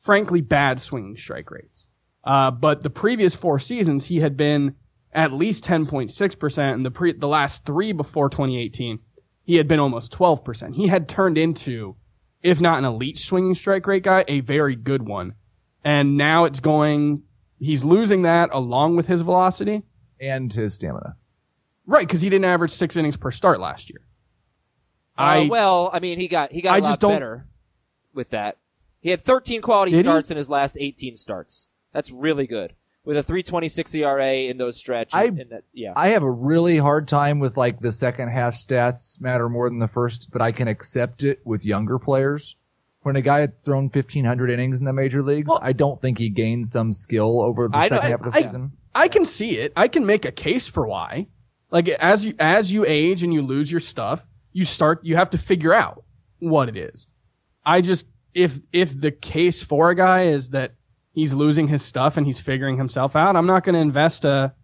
frankly, 0.02 0.40
bad 0.40 0.80
swinging 0.80 1.16
strike 1.16 1.50
rates. 1.50 1.86
Uh, 2.22 2.50
but 2.52 2.82
the 2.82 2.90
previous 2.90 3.34
four 3.34 3.58
seasons, 3.58 4.04
he 4.04 4.20
had 4.20 4.36
been 4.36 4.76
at 5.12 5.32
least 5.32 5.64
10.6%, 5.64 6.74
and 6.74 6.86
the 6.86 6.90
pre- 6.90 7.12
the 7.14 7.26
last 7.28 7.64
three 7.66 7.92
before 7.92 8.28
2018, 8.28 9.00
he 9.44 9.56
had 9.56 9.66
been 9.66 9.80
almost 9.80 10.12
12%. 10.12 10.74
He 10.74 10.86
had 10.86 11.08
turned 11.08 11.36
into, 11.36 11.96
if 12.42 12.60
not 12.60 12.78
an 12.78 12.84
elite 12.84 13.18
swinging 13.18 13.54
strike 13.54 13.86
rate 13.86 14.04
guy, 14.04 14.24
a 14.28 14.40
very 14.40 14.76
good 14.76 15.02
one. 15.02 15.34
And 15.84 16.16
now 16.16 16.44
it's 16.44 16.60
going, 16.60 17.24
he's 17.58 17.82
losing 17.82 18.22
that 18.22 18.50
along 18.52 18.94
with 18.96 19.06
his 19.08 19.20
velocity. 19.22 19.82
and 20.20 20.52
his 20.52 20.74
stamina. 20.74 21.16
Right, 21.86 22.06
because 22.06 22.20
he 22.20 22.30
didn't 22.30 22.44
average 22.44 22.70
six 22.70 22.96
innings 22.96 23.16
per 23.16 23.32
start 23.32 23.58
last 23.58 23.90
year. 23.90 24.00
Uh, 25.18 25.22
I 25.22 25.48
well, 25.50 25.90
I 25.92 25.98
mean, 25.98 26.18
he 26.18 26.28
got 26.28 26.52
he 26.52 26.62
got 26.62 26.74
I 26.74 26.78
a 26.78 26.80
just 26.80 26.90
lot 26.90 27.00
don't- 27.00 27.12
better 27.16 27.46
with 28.14 28.30
that. 28.30 28.58
He 29.02 29.10
had 29.10 29.20
13 29.20 29.60
quality 29.60 29.90
Did 29.90 29.98
he? 29.98 30.02
starts 30.04 30.30
in 30.30 30.36
his 30.38 30.48
last 30.48 30.76
18 30.80 31.16
starts. 31.16 31.68
That's 31.92 32.10
really 32.10 32.46
good. 32.46 32.72
With 33.04 33.16
a 33.16 33.22
326 33.22 33.94
ERA 33.96 34.32
in 34.48 34.56
those 34.58 34.76
stretch. 34.76 35.10
I- 35.12 35.24
in 35.24 35.48
that, 35.50 35.64
yeah. 35.72 35.92
I 35.96 36.08
have 36.10 36.22
a 36.22 36.30
really 36.30 36.76
hard 36.78 37.08
time 37.08 37.40
with 37.40 37.56
like 37.56 37.80
the 37.80 37.90
second 37.92 38.28
half 38.28 38.54
stats 38.54 39.20
matter 39.20 39.48
more 39.48 39.68
than 39.68 39.80
the 39.80 39.88
first, 39.88 40.30
but 40.32 40.40
I 40.40 40.52
can 40.52 40.68
accept 40.68 41.24
it 41.24 41.40
with 41.44 41.66
younger 41.66 41.98
players. 41.98 42.56
When 43.00 43.16
a 43.16 43.20
guy 43.20 43.40
had 43.40 43.58
thrown 43.58 43.88
1500 43.88 44.48
innings 44.50 44.78
in 44.78 44.84
the 44.86 44.92
major 44.92 45.20
leagues, 45.22 45.48
Well- 45.48 45.58
I 45.60 45.72
don't 45.72 46.00
think 46.00 46.16
he 46.18 46.28
gained 46.30 46.68
some 46.68 46.92
skill 46.92 47.40
over 47.42 47.66
the 47.66 47.76
I 47.76 47.88
second 47.88 48.08
half 48.10 48.20
of 48.24 48.32
the 48.32 48.38
I- 48.38 48.42
season. 48.42 48.72
I 48.94 49.08
can 49.08 49.24
see 49.24 49.56
it. 49.58 49.72
I 49.76 49.88
can 49.88 50.06
make 50.06 50.24
a 50.24 50.30
case 50.32 50.68
for 50.68 50.86
why. 50.86 51.26
Like 51.72 51.88
as 51.88 52.24
you 52.24 52.34
as 52.38 52.70
you 52.70 52.84
age 52.86 53.24
and 53.24 53.34
you 53.34 53.42
lose 53.42 53.68
your 53.68 53.80
stuff, 53.80 54.24
you 54.52 54.64
start 54.64 55.00
you 55.04 55.16
have 55.16 55.30
to 55.30 55.38
figure 55.38 55.72
out 55.74 56.04
what 56.38 56.68
it 56.68 56.76
is. 56.76 57.08
I 57.64 57.80
just 57.80 58.06
if 58.34 58.58
if 58.72 58.98
the 58.98 59.10
case 59.10 59.62
for 59.62 59.90
a 59.90 59.94
guy 59.94 60.22
is 60.24 60.50
that 60.50 60.74
he's 61.12 61.34
losing 61.34 61.68
his 61.68 61.82
stuff 61.82 62.16
and 62.16 62.26
he's 62.26 62.40
figuring 62.40 62.76
himself 62.76 63.16
out, 63.16 63.36
I'm 63.36 63.46
not 63.46 63.64
going 63.64 63.74
to 63.74 63.80
invest 63.80 64.24
a 64.24 64.54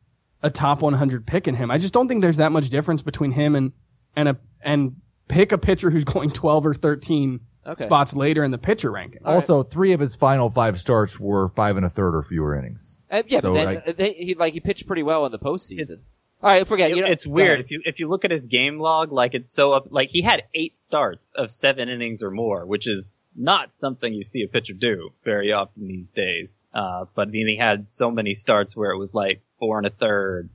a 0.42 0.50
top 0.50 0.82
100 0.82 1.26
pick 1.26 1.48
in 1.48 1.54
him. 1.56 1.70
I 1.70 1.78
just 1.78 1.92
don't 1.92 2.06
think 2.08 2.22
there's 2.22 2.36
that 2.36 2.52
much 2.52 2.70
difference 2.70 3.02
between 3.02 3.32
him 3.32 3.54
and 3.56 3.72
and 4.16 4.28
a 4.30 4.36
and 4.62 4.96
pick 5.28 5.52
a 5.52 5.58
pitcher 5.58 5.90
who's 5.90 6.04
going 6.04 6.30
12 6.30 6.66
or 6.66 6.74
13 6.74 7.40
Okay. 7.66 7.84
spots 7.84 8.14
later 8.14 8.44
in 8.44 8.50
the 8.50 8.56
pitcher 8.56 8.90
ranking. 8.90 9.20
Also, 9.26 9.62
three 9.62 9.92
of 9.92 10.00
his 10.00 10.14
final 10.14 10.48
five 10.48 10.80
starts 10.80 11.20
were 11.20 11.48
five 11.48 11.76
and 11.76 11.84
a 11.84 11.90
third 11.90 12.14
or 12.14 12.22
fewer 12.22 12.56
innings. 12.58 12.96
Uh, 13.10 13.22
yeah, 13.26 13.40
So, 13.40 13.52
but 13.52 13.54
then 13.64 13.74
like- 13.86 13.96
they, 13.98 14.12
he 14.14 14.34
like 14.34 14.54
he 14.54 14.60
pitched 14.60 14.86
pretty 14.86 15.02
well 15.02 15.26
in 15.26 15.32
the 15.32 15.38
postseason. 15.38 15.80
It's 15.80 16.12
All 16.40 16.50
right, 16.50 16.66
forget. 16.68 16.90
it- 16.90 16.96
you 16.96 17.02
know, 17.02 17.08
it's 17.08 17.26
weird 17.26 17.58
if 17.60 17.70
you 17.72 17.82
if 17.84 17.98
you 17.98 18.06
look 18.08 18.24
at 18.24 18.30
his 18.30 18.46
game 18.46 18.78
log, 18.78 19.10
like 19.10 19.34
it's 19.34 19.50
so 19.52 19.72
up. 19.72 19.88
Like 19.90 20.10
he 20.10 20.22
had 20.22 20.44
eight 20.54 20.78
starts 20.78 21.34
of 21.34 21.50
seven 21.50 21.88
innings 21.88 22.22
or 22.22 22.30
more, 22.30 22.64
which 22.64 22.86
is 22.86 23.26
not 23.34 23.72
something 23.72 24.12
you 24.14 24.22
see 24.24 24.42
a 24.42 24.48
pitcher 24.48 24.74
do 24.74 25.10
very 25.24 25.52
often 25.52 25.88
these 25.88 26.12
days. 26.12 26.66
Uh, 26.72 27.06
but 27.14 27.32
then 27.32 27.48
he 27.48 27.56
had 27.56 27.90
so 27.90 28.10
many 28.10 28.34
starts 28.34 28.76
where 28.76 28.92
it 28.92 28.98
was 28.98 29.14
like 29.14 29.42
four 29.58 29.78
and 29.78 29.86
a 29.86 29.90
third, 29.90 30.48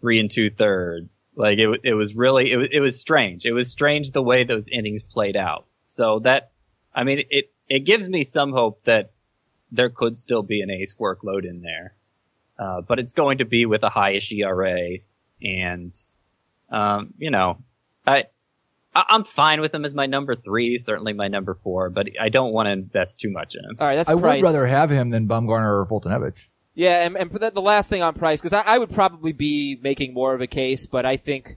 three 0.00 0.20
and 0.20 0.30
two 0.30 0.48
thirds. 0.50 1.32
Like 1.34 1.58
it, 1.58 1.80
it 1.82 1.94
was 1.94 2.14
really, 2.14 2.52
it 2.52 2.56
was, 2.56 2.68
it 2.70 2.80
was 2.80 3.00
strange. 3.00 3.46
It 3.46 3.52
was 3.52 3.70
strange 3.72 4.12
the 4.12 4.22
way 4.22 4.44
those 4.44 4.68
innings 4.68 5.02
played 5.02 5.36
out. 5.36 5.66
So 5.82 6.20
that, 6.20 6.52
I 6.94 7.02
mean, 7.02 7.24
it, 7.30 7.50
it 7.68 7.80
gives 7.80 8.08
me 8.08 8.22
some 8.22 8.52
hope 8.52 8.84
that 8.84 9.10
there 9.72 9.90
could 9.90 10.16
still 10.16 10.44
be 10.44 10.60
an 10.60 10.70
ace 10.70 10.94
workload 11.00 11.44
in 11.44 11.62
there. 11.62 11.94
Uh, 12.58 12.80
but 12.80 12.98
it's 12.98 13.12
going 13.12 13.38
to 13.38 13.44
be 13.44 13.66
with 13.66 13.82
a 13.82 13.90
highish 13.90 14.30
ERA 14.32 14.98
and, 15.42 15.92
um, 16.70 17.12
you 17.18 17.30
know, 17.30 17.58
I, 18.06 18.24
I, 18.94 19.04
I'm 19.08 19.24
fine 19.24 19.60
with 19.60 19.74
him 19.74 19.84
as 19.84 19.94
my 19.94 20.06
number 20.06 20.34
three, 20.34 20.78
certainly 20.78 21.12
my 21.12 21.28
number 21.28 21.54
four, 21.54 21.90
but 21.90 22.08
I 22.20 22.28
don't 22.28 22.52
want 22.52 22.66
to 22.66 22.70
invest 22.70 23.18
too 23.18 23.30
much 23.30 23.56
in 23.56 23.64
him. 23.64 23.76
All 23.80 23.86
right, 23.86 23.96
that's 23.96 24.08
I 24.08 24.14
Price. 24.14 24.36
would 24.42 24.46
rather 24.46 24.66
have 24.66 24.90
him 24.90 25.10
than 25.10 25.26
Bumgarner 25.28 25.82
or 25.82 25.86
Foltynewicz. 25.86 26.48
Yeah, 26.74 27.04
and, 27.04 27.16
and 27.16 27.30
the 27.30 27.50
the 27.52 27.62
last 27.62 27.88
thing 27.88 28.02
on 28.02 28.14
Price, 28.14 28.40
because 28.40 28.52
I, 28.52 28.62
I 28.62 28.78
would 28.78 28.90
probably 28.90 29.32
be 29.32 29.78
making 29.80 30.12
more 30.12 30.34
of 30.34 30.40
a 30.40 30.46
case, 30.46 30.86
but 30.86 31.06
I 31.06 31.16
think 31.16 31.56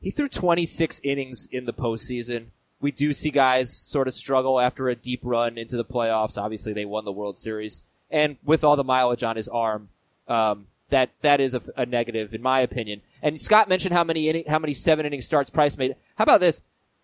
he 0.00 0.10
threw 0.10 0.28
26 0.28 1.00
innings 1.04 1.48
in 1.50 1.66
the 1.66 1.72
postseason. 1.74 2.46
We 2.80 2.90
do 2.90 3.12
see 3.12 3.30
guys 3.30 3.72
sort 3.72 4.08
of 4.08 4.14
struggle 4.14 4.60
after 4.60 4.88
a 4.88 4.94
deep 4.94 5.20
run 5.22 5.58
into 5.58 5.76
the 5.76 5.84
playoffs. 5.84 6.38
Obviously, 6.38 6.72
they 6.72 6.84
won 6.84 7.04
the 7.04 7.12
World 7.12 7.38
Series, 7.38 7.82
and 8.10 8.36
with 8.44 8.64
all 8.64 8.76
the 8.76 8.84
mileage 8.84 9.22
on 9.22 9.36
his 9.36 9.48
arm, 9.48 9.88
um, 10.28 10.66
that 10.90 11.10
that 11.22 11.40
is 11.40 11.54
a, 11.54 11.62
a 11.76 11.86
negative 11.86 12.32
in 12.34 12.42
my 12.42 12.60
opinion. 12.60 13.02
And 13.22 13.40
Scott 13.40 13.68
mentioned 13.68 13.92
how 13.94 14.04
many 14.04 14.28
inning, 14.28 14.44
how 14.48 14.58
many 14.58 14.74
seven 14.74 15.04
inning 15.06 15.20
starts 15.22 15.50
Price 15.50 15.76
made. 15.76 15.96
How 16.16 16.22
about 16.24 16.40
this? 16.40 16.62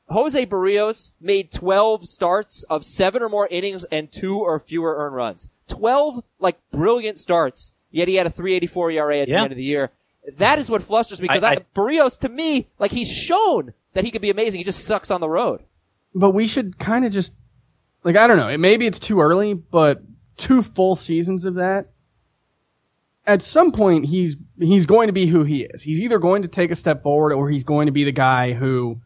Jose 0.08 0.44
Berrios 0.46 1.12
made 1.20 1.50
12 1.52 2.08
starts 2.08 2.64
of 2.64 2.84
seven 2.84 3.22
or 3.22 3.28
more 3.28 3.46
innings 3.48 3.84
and 3.84 4.10
two 4.12 4.38
or 4.38 4.58
fewer 4.58 4.96
earned 4.96 5.14
runs. 5.16 5.48
12 5.68 6.22
like 6.38 6.58
brilliant 6.70 7.18
starts, 7.18 7.72
yet 7.90 8.08
he 8.08 8.16
had 8.16 8.26
a 8.26 8.30
384 8.30 8.90
ERA 8.90 9.18
at 9.18 9.28
the 9.28 9.32
end 9.44 9.52
of 9.52 9.56
the 9.56 9.64
year. 9.64 9.90
That 10.36 10.58
is 10.58 10.68
what 10.70 10.82
flusters 10.82 11.20
me 11.20 11.28
because 11.28 11.42
I- 11.42 11.52
I, 11.52 11.54
I- 11.54 11.64
Berrios 11.74 12.18
to 12.20 12.28
me, 12.28 12.68
like 12.78 12.90
he's 12.92 13.10
shown 13.10 13.72
that 13.94 14.04
he 14.04 14.10
could 14.10 14.22
be 14.22 14.30
amazing. 14.30 14.58
He 14.58 14.64
just 14.64 14.84
sucks 14.84 15.10
on 15.10 15.20
the 15.20 15.28
road. 15.28 15.62
But 16.14 16.30
we 16.30 16.46
should 16.46 16.78
kind 16.78 17.04
of 17.06 17.12
just, 17.12 17.32
like, 18.04 18.16
I 18.16 18.26
don't 18.26 18.36
know. 18.36 18.48
It, 18.48 18.58
maybe 18.58 18.86
it's 18.86 18.98
too 18.98 19.20
early, 19.20 19.54
but 19.54 20.02
two 20.36 20.60
full 20.62 20.94
seasons 20.96 21.44
of 21.46 21.54
that. 21.54 21.86
At 23.26 23.42
some 23.42 23.70
point, 23.72 24.04
he's 24.04 24.36
he's 24.58 24.86
going 24.86 25.06
to 25.06 25.12
be 25.12 25.26
who 25.26 25.44
he 25.44 25.62
is. 25.62 25.82
He's 25.82 26.00
either 26.00 26.18
going 26.18 26.42
to 26.42 26.48
take 26.48 26.70
a 26.70 26.76
step 26.76 27.02
forward, 27.02 27.32
or 27.32 27.48
he's 27.48 27.64
going 27.64 27.86
to 27.86 27.92
be 27.92 28.04
the 28.04 28.12
guy 28.12 28.52
who 28.52 29.00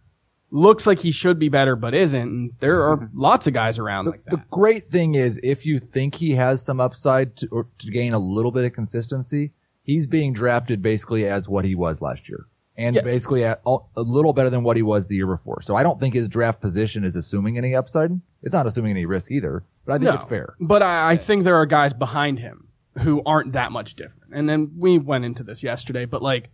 looks 0.51 0.87
like 0.87 0.99
he 0.99 1.11
should 1.11 1.39
be 1.39 1.49
better 1.49 1.77
but 1.77 1.95
isn't. 1.95 2.21
And 2.21 2.53
there 2.61 2.83
are 2.89 2.97
mm-hmm. 2.97 3.21
lots 3.21 3.47
of 3.47 3.53
guys 3.53 3.79
around 3.79 4.07
The, 4.07 4.11
like 4.13 4.25
the 4.27 4.43
great 4.51 4.89
thing 4.89 5.15
is, 5.15 5.41
if 5.43 5.67
you 5.67 5.79
think 5.79 6.15
he 6.15 6.33
has 6.33 6.63
some 6.63 6.81
upside 6.81 7.37
to, 7.37 7.49
or 7.51 7.69
to 7.79 7.91
gain 7.91 8.15
a 8.15 8.19
little 8.19 8.53
bit 8.53 8.65
of 8.65 8.73
consistency, 8.73 9.53
he's 9.83 10.07
being 10.07 10.33
drafted 10.33 10.83
basically 10.83 11.27
as 11.27 11.49
what 11.49 11.65
he 11.65 11.75
was 11.75 12.01
last 12.01 12.29
year, 12.29 12.47
and 12.77 12.97
Yeah. 12.97 13.03
basically 13.03 13.45
at, 13.45 13.61
a 13.67 13.79
little 13.97 14.33
better 14.33 14.51
than 14.51 14.63
what 14.63 14.77
he 14.77 14.83
was 14.83 15.09
the 15.09 15.17
year 15.17 15.27
before. 15.27 15.63
So 15.63 15.75
I 15.75 15.83
don't 15.83 15.99
think 16.01 16.15
his 16.15 16.29
draft 16.29 16.61
position 16.61 17.05
is 17.05 17.17
assuming 17.17 17.59
any 17.59 17.75
upside. 17.75 18.19
It's 18.43 18.55
not 18.55 18.67
assuming 18.67 18.93
any 18.93 19.07
risk 19.07 19.31
either, 19.31 19.65
but 19.85 19.93
I 19.93 19.97
think 19.97 20.05
No, 20.05 20.15
it's 20.15 20.25
fair. 20.25 20.55
But 20.61 20.83
I, 20.83 21.11
I 21.11 21.17
think 21.17 21.45
there 21.45 21.57
are 21.57 21.67
guys 21.67 21.93
behind 21.93 22.39
him 22.39 22.66
who 22.99 23.23
aren't 23.25 23.53
that 23.53 23.73
much 23.73 23.95
different. 23.95 24.33
And 24.35 24.49
then 24.49 24.73
we 24.79 24.99
went 24.99 25.25
into 25.25 25.43
this 25.43 25.63
yesterday, 25.63 26.05
but 26.05 26.23
like, 26.23 26.51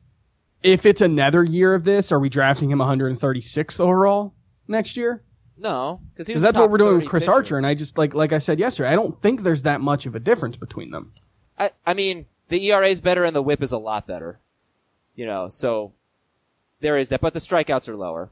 if 0.62 0.86
it's 0.86 1.00
another 1.00 1.42
year 1.42 1.74
of 1.74 1.84
this, 1.84 2.12
are 2.12 2.20
we 2.20 2.28
drafting 2.28 2.70
him 2.70 2.78
136th 2.78 3.80
overall 3.80 4.34
next 4.68 4.96
year? 4.96 5.22
No, 5.58 6.00
because 6.16 6.42
that's 6.42 6.56
what 6.56 6.70
we're 6.70 6.78
doing 6.78 6.96
with 6.98 7.08
Chris 7.08 7.28
Archer. 7.28 7.56
And 7.56 7.66
I 7.66 7.74
just 7.74 7.96
like 7.96 8.14
like 8.14 8.32
I 8.32 8.38
said 8.38 8.58
yesterday, 8.58 8.88
I 8.88 8.96
don't 8.96 9.20
think 9.22 9.42
there's 9.42 9.62
that 9.62 9.80
much 9.80 10.06
of 10.06 10.16
a 10.16 10.20
difference 10.20 10.56
between 10.56 10.90
them. 10.90 11.12
I, 11.58 11.70
I 11.86 11.94
mean, 11.94 12.26
the 12.48 12.64
ERA 12.66 12.88
is 12.88 13.00
better 13.00 13.24
and 13.24 13.36
the 13.36 13.42
WHIP 13.42 13.62
is 13.62 13.70
a 13.70 13.78
lot 13.78 14.06
better. 14.06 14.40
You 15.14 15.26
know, 15.26 15.48
so 15.48 15.92
there 16.80 16.96
is 16.96 17.10
that, 17.10 17.20
but 17.20 17.32
the 17.32 17.38
strikeouts 17.38 17.88
are 17.88 17.96
lower 17.96 18.30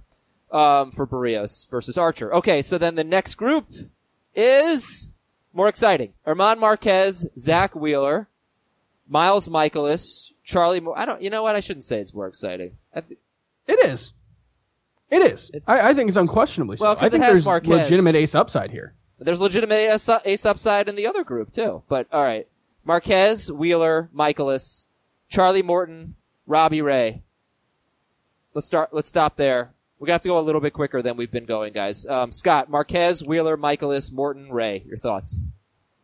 um, 0.50 0.90
for 0.90 1.06
Berrios 1.06 1.68
versus 1.70 1.96
Archer. 1.96 2.34
Okay, 2.34 2.62
so 2.62 2.78
then 2.78 2.96
the 2.96 3.04
next 3.04 3.34
group 3.34 3.68
is 4.34 5.09
more 5.52 5.68
exciting: 5.68 6.14
Herman 6.24 6.58
Marquez, 6.58 7.28
Zack 7.38 7.74
Wheeler, 7.74 8.28
Miles 9.08 9.48
Mikolas, 9.48 10.32
Charlie. 10.44 10.80
Moore. 10.80 10.98
I 10.98 11.04
don't. 11.04 11.22
You 11.22 11.30
know 11.30 11.42
what? 11.42 11.56
I 11.56 11.60
shouldn't 11.60 11.84
say 11.84 12.00
it's 12.00 12.14
more 12.14 12.26
exciting. 12.28 12.76
Th- 12.94 13.18
It 13.66 13.84
is. 13.86 14.12
It 15.10 15.32
is. 15.32 15.50
I, 15.66 15.90
I 15.90 15.94
think 15.94 16.08
it's 16.08 16.16
unquestionably 16.16 16.76
so. 16.76 16.84
Well, 16.84 16.94
'cause 16.96 17.04
I 17.04 17.08
think 17.08 17.24
there's 17.24 17.44
Marquez. 17.44 17.68
legitimate 17.70 18.14
ace 18.14 18.34
upside 18.34 18.70
here. 18.70 18.94
There's 19.18 19.40
legitimate 19.40 19.74
ace, 19.74 20.08
ace 20.24 20.46
upside 20.46 20.88
in 20.88 20.94
the 20.94 21.06
other 21.06 21.24
group 21.24 21.52
too. 21.52 21.82
But 21.88 22.06
all 22.12 22.22
right, 22.22 22.46
Marquez, 22.84 23.50
Wheeler, 23.50 24.08
Mikolas, 24.14 24.86
Charlie 25.28 25.62
Morton, 25.62 26.14
Robbie 26.46 26.80
Ray. 26.80 27.22
Let's 28.54 28.66
start. 28.68 28.90
Let's 28.94 29.08
stop 29.08 29.36
there. 29.36 29.72
We're 30.00 30.06
gonna 30.06 30.14
have 30.14 30.22
to 30.22 30.28
go 30.28 30.38
a 30.38 30.40
little 30.40 30.62
bit 30.62 30.72
quicker 30.72 31.02
than 31.02 31.18
we've 31.18 31.30
been 31.30 31.44
going, 31.44 31.74
guys. 31.74 32.06
Um, 32.06 32.32
Scott, 32.32 32.70
Marquez, 32.70 33.22
Wheeler, 33.22 33.58
Mikolas, 33.58 34.10
Morton, 34.10 34.50
Ray. 34.50 34.82
Your 34.86 34.96
thoughts? 34.96 35.42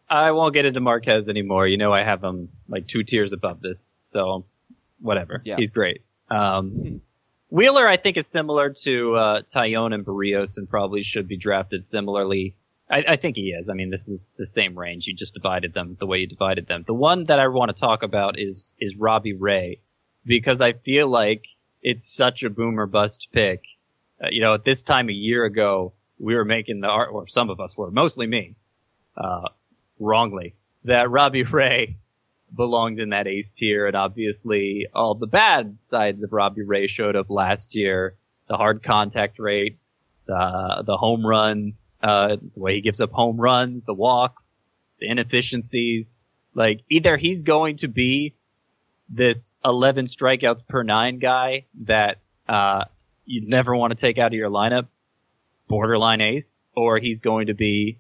I 0.09 0.32
won't 0.32 0.53
get 0.53 0.66
into 0.66 0.80
Marquez 0.80 1.30
anymore. 1.30 1.66
You 1.66 1.78
know, 1.78 1.94
I 1.94 2.03
have 2.03 2.22
him 2.22 2.51
like 2.68 2.86
two 2.86 3.05
tiers 3.05 3.32
above 3.32 3.62
this, 3.62 3.80
so 3.80 4.44
whatever. 5.01 5.40
Yeah. 5.47 5.57
He's 5.57 5.70
great. 5.70 6.03
Um, 6.30 7.01
Wheeler, 7.49 7.88
I 7.88 7.97
think, 7.97 8.18
is 8.18 8.26
similar 8.26 8.70
to 8.82 9.14
uh, 9.14 9.42
Taillon 9.51 9.94
and 9.94 10.05
Berrios, 10.05 10.59
and 10.59 10.68
probably 10.68 11.03
should 11.03 11.26
be 11.26 11.38
drafted 11.38 11.86
similarly. 11.86 12.55
I, 12.90 13.03
I 13.09 13.16
think 13.16 13.36
he 13.36 13.49
is. 13.53 13.70
I 13.70 13.72
mean, 13.72 13.88
this 13.88 14.09
is 14.09 14.34
the 14.36 14.44
same 14.44 14.78
range. 14.78 15.07
You 15.07 15.14
just 15.14 15.32
divided 15.32 15.72
them 15.72 15.97
the 15.99 16.07
way 16.07 16.18
you 16.18 16.26
divided 16.26 16.66
them. 16.66 16.84
The 16.86 16.94
one 16.94 17.24
that 17.24 17.40
I 17.40 17.49
want 17.49 17.74
to 17.74 17.80
talk 17.80 18.03
about 18.03 18.38
is 18.38 18.70
is 18.78 18.94
Robbie 18.94 19.32
Ray, 19.32 19.80
because 20.26 20.61
I 20.61 20.74
feel 20.74 21.09
like 21.09 21.47
it's 21.80 22.07
such 22.07 22.42
a 22.42 22.51
boomer 22.51 22.86
bust 22.86 23.28
pick. 23.32 23.62
Uh, 24.23 24.29
you 24.31 24.41
know, 24.41 24.55
at 24.55 24.64
this 24.64 24.83
time 24.83 25.09
a 25.09 25.12
year 25.12 25.45
ago, 25.45 25.93
we 26.19 26.35
were 26.35 26.45
making 26.45 26.81
the 26.81 26.89
art, 26.89 27.11
or 27.12 27.27
some 27.27 27.51
of 27.51 27.61
us 27.61 27.77
were, 27.77 27.91
mostly 27.91 28.27
me, 28.27 28.57
uh, 29.17 29.49
wrongly, 29.99 30.55
that 30.85 31.11
Robbie 31.11 31.43
Ray 31.61 31.99
belonged 32.55 33.01
in 33.01 33.11
that 33.11 33.27
ace 33.27 33.53
tier, 33.53 33.87
and 33.87 33.97
obviously 33.97 34.87
all 34.95 35.14
the 35.14 35.27
bad 35.27 35.79
sides 35.83 36.23
of 36.23 36.33
Robbie 36.33 36.62
Ray 36.62 36.87
showed 36.87 37.17
up 37.17 37.31
last 37.31 37.75
year. 37.75 38.17
The 38.49 38.57
hard 38.57 38.83
contact 38.83 39.41
rate, 39.41 39.79
the 40.27 40.85
the 40.87 40.97
home 40.97 41.27
run, 41.27 41.75
uh, 42.01 42.37
the 42.37 42.61
way 42.61 42.75
he 42.75 42.81
gives 42.81 43.01
up 43.01 43.11
home 43.11 43.41
runs, 43.41 43.85
the 43.85 43.95
walks, 43.95 44.64
the 45.01 45.09
inefficiencies. 45.09 46.21
Like 46.55 46.83
either 46.89 47.17
he's 47.17 47.43
going 47.43 47.79
to 47.79 47.89
be 47.89 48.35
this 49.09 49.53
11 49.64 50.07
strikeouts 50.07 50.67
per 50.67 50.83
nine 50.85 51.19
guy 51.19 51.67
that 51.83 52.19
uh, 52.49 52.85
you 53.27 53.47
never 53.47 53.74
want 53.77 53.91
to 53.91 53.97
take 53.97 54.18
out 54.18 54.29
of 54.29 54.33
your 54.35 54.51
lineup, 54.51 54.87
borderline 55.68 56.20
ace, 56.20 56.62
or 56.74 56.99
he's 56.99 57.20
going 57.20 57.49
to 57.49 57.55
be 57.55 57.99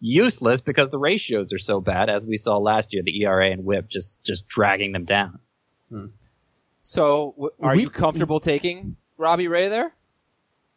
useless 0.00 0.60
because 0.60 0.90
the 0.90 0.98
ratios 0.98 1.52
are 1.52 1.58
so 1.58 1.80
bad, 1.80 2.10
as 2.10 2.26
we 2.26 2.36
saw 2.36 2.58
last 2.58 2.92
year, 2.92 3.02
the 3.02 3.22
ERA 3.22 3.50
and 3.50 3.64
WHIP 3.64 3.88
just 3.88 4.22
just 4.22 4.46
dragging 4.48 4.92
them 4.92 5.04
down. 5.06 5.38
So, 6.82 7.32
w- 7.36 7.50
are 7.62 7.76
We- 7.76 7.82
you 7.82 7.90
comfortable 7.90 8.40
taking 8.40 8.96
Robbie 9.16 9.48
Ray 9.48 9.68
there? 9.68 9.94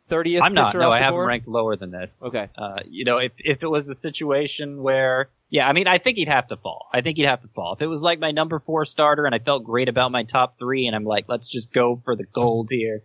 Thirtieth. 0.06 0.41
I'm 0.41 0.54
not. 0.54 0.68
pitcher 0.68 0.80
No, 0.80 0.89
I 0.91 1.00
have 1.00 1.08
him 1.10 1.14
board? 1.16 1.28
ranked 1.28 1.48
lower 1.50 1.76
than 1.76 1.91
this. 1.91 2.24
Okay. 2.24 2.48
Uh, 2.58 2.78
you 2.88 3.04
know, 3.04 3.18
if 3.18 3.34
if 3.39 3.62
it 3.62 3.68
was 3.68 3.89
a 3.89 3.95
situation 3.95 4.82
where, 4.82 5.30
yeah, 5.50 5.68
I 5.68 5.74
mean, 5.74 5.86
I 5.88 5.98
think 5.98 6.18
he'd 6.18 6.30
have 6.30 6.48
to 6.48 6.56
fall. 6.56 6.88
I 6.93 7.02
think 7.02 7.18
he'd 7.18 7.26
have 7.26 7.41
to 7.41 7.50
fall. 7.50 7.74
If 7.74 7.82
it 7.82 7.88
was 7.88 8.02
like 8.02 8.20
my 8.20 8.32
number 8.32 8.60
four 8.60 8.86
starter 8.86 9.26
and 9.26 9.36
I 9.36 9.39
felt 9.39 9.66
great 9.66 9.89
about 9.89 10.14
my 10.14 10.24
top 10.24 10.58
three, 10.60 10.88
and 10.88 10.95
I'm 10.95 11.04
like, 11.04 11.26
let's 11.28 11.50
just 11.50 11.74
go 11.74 11.98
for 11.98 12.16
the 12.16 12.24
gold 12.24 12.70
here, 12.72 13.04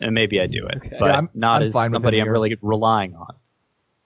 and 0.00 0.14
maybe 0.14 0.40
I 0.40 0.46
do 0.46 0.66
it, 0.66 0.80
but 0.98 1.06
Yeah, 1.06 1.14
I'm- 1.14 1.30
not 1.34 1.62
I'm 1.62 1.68
as 1.68 1.72
somebody 1.90 2.20
I'm 2.20 2.28
really 2.28 2.56
relying 2.62 3.14
on. 3.14 3.34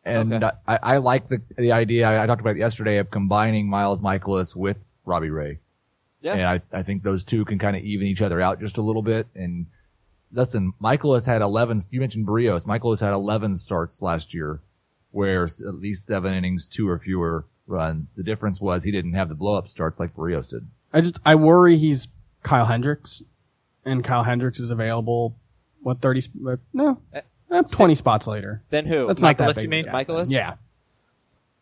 And 0.05 0.33
Okay. 0.35 0.51
I, 0.67 0.79
I 0.83 0.97
like 0.99 1.29
the 1.29 1.41
the 1.57 1.73
idea 1.73 2.09
I, 2.09 2.25
I 2.25 2.27
talked 2.27 2.41
about 2.41 2.57
it 2.57 2.61
yesterday 2.61 2.99
of 2.99 3.11
combining 3.11 3.69
Miles 3.71 4.01
Mikolas 4.01 4.57
with 4.57 4.99
Robbie 5.05 5.31
Ray. 5.31 5.61
Yeah. 6.21 6.33
And 6.35 6.43
I, 6.73 6.79
I 6.79 6.83
think 6.83 7.03
those 7.05 7.25
two 7.25 7.45
can 7.45 7.59
kind 7.59 7.77
of 7.77 7.83
even 7.85 8.07
each 8.09 8.21
other 8.23 8.41
out 8.41 8.59
just 8.61 8.79
a 8.79 8.83
little 8.83 9.03
bit. 9.03 9.29
And 9.37 9.67
listen, 10.33 10.73
Mikolas 10.83 11.25
had 11.27 11.41
11, 11.43 11.83
you 11.91 12.01
mentioned 12.01 12.27
Berrios. 12.27 12.65
Mikolas 12.65 13.01
had 13.01 13.13
11 13.13 13.57
starts 13.57 14.03
last 14.03 14.35
year 14.35 14.61
where 15.13 15.45
at 15.45 15.75
least 15.75 16.07
seven 16.07 16.35
innings, 16.35 16.67
two 16.67 16.89
or 16.89 16.99
fewer 16.99 17.45
runs. 17.67 18.15
The 18.15 18.23
difference 18.25 18.61
was 18.61 18.83
he 18.83 18.91
didn't 18.91 19.13
have 19.15 19.29
the 19.29 19.35
blow 19.37 19.57
up 19.59 19.69
starts 19.69 20.01
like 20.01 20.15
Berrios 20.17 20.49
did. 20.51 20.67
I 20.93 21.01
just 21.01 21.19
I 21.25 21.35
worry 21.37 21.77
he's 21.77 22.09
Kyle 22.43 22.65
Hendricks, 22.67 23.23
and 23.85 24.03
Kyle 24.03 24.23
Hendricks 24.25 24.59
is 24.59 24.71
available. 24.71 25.37
What 25.83 26.01
thirty? 26.01 26.21
sp- 26.23 26.39
uh, 26.49 26.57
No, 26.73 26.99
uh, 27.51 27.63
twenty 27.63 27.95
spots 27.95 28.27
later. 28.27 28.63
Then 28.71 28.87
who? 28.87 29.07
That's 29.09 29.21
not 29.23 29.37
that 29.39 29.51
Mikolas, 29.51 29.55
big. 29.57 29.65
you 29.65 29.69
mean? 29.71 29.85
gap. 29.87 29.95
Mikolas? 29.95 30.31
Yeah, 30.31 30.55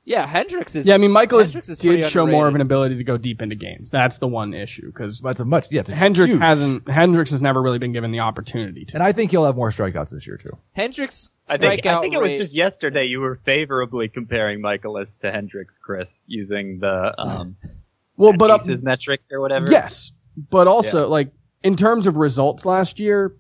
Yeah, 0.05 0.27
Hendricks 0.27 0.75
is. 0.77 0.87
yeah. 0.89 0.95
I 0.95 0.99
mean, 0.99 1.11
Mikolas 1.11 1.45
Hendricks 1.47 1.69
is 1.69 1.79
did 1.79 1.89
pretty 1.89 2.09
show 2.11 2.27
more 2.27 2.47
of 2.47 2.49
underrated. 2.49 2.55
an 2.57 2.61
ability 2.63 2.97
to 2.97 3.05
go 3.05 3.17
deep 3.17 3.43
into 3.43 3.55
games. 3.55 3.91
That's 3.91 4.19
the 4.19 4.27
one 4.29 4.55
issue 4.55 4.87
because 4.87 5.21
That's 5.21 5.41
a 5.41 5.45
much, 5.45 5.67
yeah, 5.71 5.81
it's 5.81 5.91
a 5.91 5.95
Hendricks 5.95 6.33
huge- 6.33 6.41
hasn't. 6.43 6.89
Hendricks 6.89 7.31
has 7.31 7.43
never 7.43 7.61
really 7.63 7.79
been 7.79 7.93
given 7.93 8.11
the 8.13 8.21
opportunity 8.21 8.85
to. 8.87 8.95
And 8.95 9.03
I 9.03 9.13
think 9.13 9.31
he'll 9.31 9.45
have 9.47 9.57
more 9.57 9.71
strikeouts 9.71 10.11
this 10.11 10.27
year 10.27 10.37
too. 10.37 10.57
Hendricks. 10.73 11.31
I 11.49 11.57
think 11.57 11.85
I 11.87 12.01
think 12.01 12.15
it 12.15 12.21
was 12.21 12.33
rate- 12.33 12.39
just 12.39 12.55
yesterday 12.55 13.05
you 13.05 13.21
were 13.21 13.37
favorably 13.45 14.09
comparing 14.09 14.61
Mikolas 14.61 15.19
to 15.21 15.31
Hendricks, 15.33 15.79
Chris, 15.79 16.25
using 16.29 16.79
the 16.79 17.15
um 17.21 17.57
Well, 18.17 18.35
but 18.35 18.51
uh, 18.51 18.57
aces 18.57 18.83
metric 18.83 19.23
or 19.33 19.41
whatever. 19.41 19.71
yes, 19.71 20.13
but 20.51 20.67
also 20.67 21.09
like 21.09 21.33
in 21.63 21.77
terms 21.77 22.07
of 22.07 22.17
results 22.17 22.65
last 22.67 23.01
year, 23.01 23.35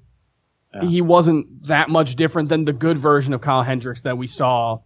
Yeah. 0.75 0.85
he 0.85 1.01
wasn't 1.03 1.65
that 1.65 1.89
much 1.91 2.15
different 2.17 2.49
than 2.49 2.65
the 2.65 2.73
good 2.73 2.97
version 2.97 3.35
of 3.35 3.41
Kyle 3.41 3.63
Hendricks 3.63 4.03
that 4.03 4.17
we 4.17 4.27
saw. 4.29 4.79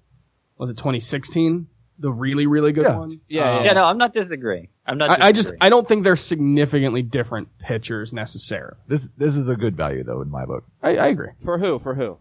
Was 0.57 0.71
it 0.71 0.77
2016? 0.79 1.67
The 1.99 2.11
really, 2.11 2.47
really 2.47 2.73
good 2.73 2.85
Yeah. 2.87 2.97
one. 2.99 3.21
Yeah, 3.29 3.59
Um, 3.59 3.65
Yeah, 3.65 3.73
no, 3.75 3.85
I'm 3.85 3.99
not 3.99 4.13
disagreeing. 4.13 4.69
I'm 4.87 4.99
not. 4.99 5.21
I, 5.21 5.29
I 5.29 5.33
just. 5.33 5.53
I 5.61 5.69
don't 5.69 5.87
think 5.87 6.03
they're 6.05 6.17
significantly 6.17 7.03
different 7.03 7.49
pitchers 7.59 8.13
necessarily. 8.13 8.77
This, 8.89 9.11
this 9.17 9.37
is 9.37 9.49
a 9.49 9.57
good 9.57 9.77
value 9.77 10.03
though 10.05 10.21
in 10.23 10.31
my 10.31 10.45
book. 10.45 10.65
I, 10.83 10.97
I 10.97 11.07
agree. 11.09 11.29
for 11.43 11.59
who? 11.59 11.79
For 11.79 11.95
who? 11.95 12.19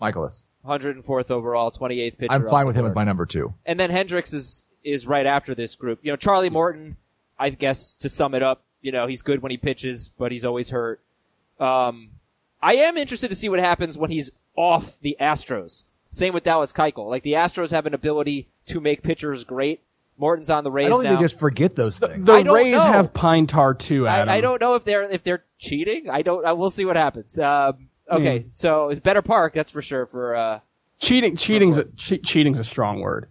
Mikolas. 0.00 0.42
104th 0.64 1.30
overall, 1.30 1.70
28th 1.70 2.18
pitcher. 2.18 2.32
I'm 2.32 2.44
fine 2.48 2.66
with 2.66 2.74
him 2.76 2.84
as 2.86 2.94
my 2.94 3.04
number 3.04 3.24
two. 3.26 3.54
And 3.64 3.78
then 3.78 3.90
Hendricks 3.90 4.32
is 4.34 4.64
is 4.84 5.06
right 5.06 5.26
after 5.26 5.54
this 5.54 5.74
group. 5.76 5.98
You 6.02 6.12
know, 6.12 6.16
Charlie 6.16 6.50
Morton. 6.50 6.96
I 7.38 7.50
guess 7.50 7.92
to 7.94 8.08
sum 8.08 8.34
it 8.34 8.42
up, 8.42 8.64
you 8.80 8.92
know, 8.92 9.06
he's 9.06 9.20
good 9.20 9.42
when 9.42 9.50
he 9.50 9.58
pitches, 9.58 10.10
but 10.16 10.32
he's 10.32 10.44
always 10.44 10.70
hurt. 10.70 11.02
Um, 11.60 12.10
I 12.62 12.74
am 12.76 12.96
interested 12.96 13.28
to 13.28 13.34
see 13.34 13.48
what 13.48 13.58
happens 13.58 13.96
when 13.98 14.10
he's 14.10 14.30
off 14.56 14.98
the 15.00 15.16
Astros. 15.20 15.84
Same 16.10 16.32
with 16.34 16.44
Dallas 16.44 16.72
Keuchel. 16.72 17.08
Like 17.10 17.22
the 17.22 17.32
Astros 17.34 17.70
have 17.70 17.86
an 17.86 17.94
ability 17.94 18.48
to 18.66 18.80
make 18.80 19.02
pitchers 19.02 19.44
great. 19.44 19.80
Morton's 20.18 20.48
on 20.48 20.64
the 20.64 20.70
Rays 20.70 20.86
I 20.86 20.88
don't 20.88 21.02
think 21.02 21.12
now. 21.12 21.16
they 21.18 21.24
just 21.24 21.38
forget 21.38 21.76
those 21.76 21.98
things. 21.98 22.24
The 22.24 22.32
I 22.32 22.42
don't 22.42 22.54
Rays 22.54 22.72
know. 22.76 22.80
have 22.86 23.12
Pine 23.12 23.46
Tar 23.46 23.74
too, 23.74 24.06
Adam. 24.06 24.30
I, 24.30 24.36
I 24.36 24.40
don't 24.40 24.60
know 24.62 24.74
if 24.74 24.84
they're 24.84 25.02
if 25.02 25.22
they're 25.22 25.44
cheating. 25.58 26.08
I 26.08 26.22
don't. 26.22 26.46
I 26.46 26.52
will 26.52 26.70
see 26.70 26.86
what 26.86 26.96
happens. 26.96 27.38
Um, 27.38 27.88
okay, 28.10 28.38
Hmm. 28.40 28.48
so 28.48 28.88
it's 28.88 29.00
better 29.00 29.20
park. 29.20 29.52
That's 29.52 29.70
for 29.70 29.82
sure. 29.82 30.06
For 30.06 30.34
uh, 30.34 30.60
Cheating, 30.98 31.36
cheating's 31.36 31.76
a, 31.76 31.84
che- 31.96 32.16
cheating's 32.18 32.58
a 32.58 32.64
strong 32.64 33.00
word. 33.00 33.28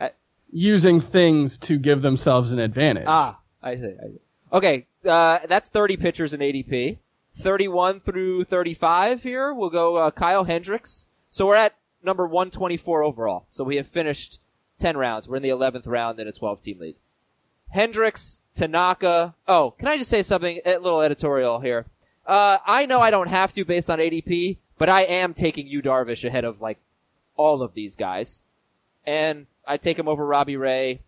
I- 0.00 0.12
Using 0.50 1.02
things 1.02 1.58
to 1.58 1.78
give 1.78 2.00
themselves 2.00 2.50
an 2.52 2.58
advantage. 2.60 3.04
ah, 3.06 3.38
I 3.62 3.76
see. 3.76 3.82
I 4.02 4.06
see. 4.06 4.20
Okay, 4.54 4.86
uh, 5.06 5.40
that's 5.46 5.68
thirty 5.68 5.98
pitchers 5.98 6.32
in 6.32 6.40
ADP. 6.40 6.96
31 7.34 8.00
through 8.00 8.44
35 8.44 9.22
here. 9.22 9.52
We'll 9.52 9.70
go 9.70 9.96
uh, 9.96 10.10
Kyle 10.10 10.44
Hendricks. 10.44 11.06
So 11.30 11.46
we're 11.46 11.56
at 11.56 11.74
number 12.02 12.26
124 12.26 13.02
overall. 13.02 13.46
So 13.50 13.64
we 13.64 13.76
have 13.76 13.86
finished 13.86 14.38
10 14.78 14.96
rounds. 14.96 15.28
We're 15.28 15.36
in 15.36 15.42
the 15.42 15.48
11th 15.48 15.86
round 15.86 16.20
in 16.20 16.28
a 16.28 16.32
12 16.32 16.60
team 16.60 16.78
lead. 16.78 16.96
Hendricks, 17.70 18.42
Tanaka. 18.54 19.34
Oh, 19.48 19.70
can 19.78 19.88
I 19.88 19.96
just 19.96 20.10
say 20.10 20.22
something? 20.22 20.60
A 20.66 20.76
little 20.78 21.00
editorial 21.00 21.60
here. 21.60 21.86
Uh, 22.26 22.58
I 22.66 22.86
know 22.86 23.00
I 23.00 23.10
don't 23.10 23.28
have 23.28 23.52
to 23.54 23.64
based 23.64 23.88
on 23.88 23.98
ADP, 23.98 24.58
but 24.78 24.88
I 24.88 25.02
am 25.02 25.32
taking 25.32 25.66
Yu 25.66 25.80
Darvish 25.82 26.24
ahead 26.24 26.44
of 26.44 26.60
like 26.60 26.78
all 27.36 27.62
of 27.62 27.72
these 27.74 27.96
guys. 27.96 28.42
And 29.06 29.46
I 29.66 29.78
take 29.78 29.98
him 29.98 30.06
over 30.06 30.26
Robbie 30.26 30.56
Ray. 30.56 31.00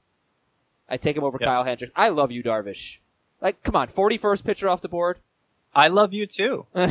I 0.88 0.96
take 0.96 1.16
him 1.16 1.24
over 1.24 1.38
Yep. 1.40 1.46
Kyle 1.46 1.64
Hendricks. 1.64 1.92
I 1.94 2.08
love 2.08 2.32
Yu 2.32 2.42
Darvish. 2.42 2.98
Like, 3.40 3.62
come 3.62 3.76
on, 3.76 3.88
41st 3.88 4.44
pitcher 4.44 4.68
off 4.68 4.80
the 4.80 4.88
board. 4.88 5.18
I 5.74 5.88
love 5.88 6.12
you 6.12 6.26
too. 6.26 6.66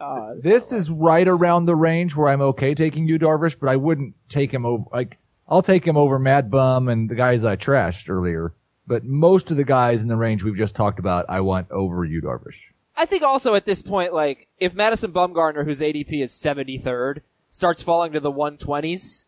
Uh, 0.00 0.34
this 0.42 0.70
is 0.70 0.90
right 0.90 1.26
around 1.26 1.64
the 1.64 1.74
range 1.74 2.14
where 2.14 2.28
I'm 2.28 2.42
okay 2.42 2.74
taking 2.74 3.08
Yu 3.08 3.18
Darvish, 3.18 3.56
but 3.58 3.70
I 3.70 3.76
wouldn't 3.76 4.14
take 4.28 4.52
him 4.52 4.66
over. 4.66 4.84
Like 4.92 5.16
I'll 5.48 5.62
take 5.62 5.82
him 5.82 5.96
over 5.96 6.18
Mad 6.18 6.50
Bum 6.50 6.88
and 6.88 7.08
the 7.08 7.14
guys 7.14 7.42
I 7.42 7.56
trashed 7.56 8.10
earlier. 8.10 8.52
But 8.86 9.04
most 9.04 9.50
of 9.50 9.56
the 9.56 9.64
guys 9.64 10.02
in 10.02 10.08
the 10.08 10.16
range 10.16 10.42
we've 10.44 10.56
just 10.58 10.74
talked 10.76 10.98
about, 10.98 11.24
I 11.30 11.40
want 11.40 11.70
over 11.70 12.04
Yu 12.04 12.20
Darvish. 12.20 12.72
I 12.98 13.06
think 13.06 13.22
also 13.22 13.54
at 13.54 13.64
this 13.64 13.80
point, 13.80 14.12
like, 14.12 14.46
if 14.58 14.74
Madison 14.74 15.10
Bumgarner, 15.10 15.64
whose 15.64 15.80
ADP 15.80 16.22
is 16.22 16.32
73rd, 16.32 17.20
starts 17.50 17.82
falling 17.82 18.12
to 18.12 18.20
the 18.20 18.32
120s, 18.32 19.24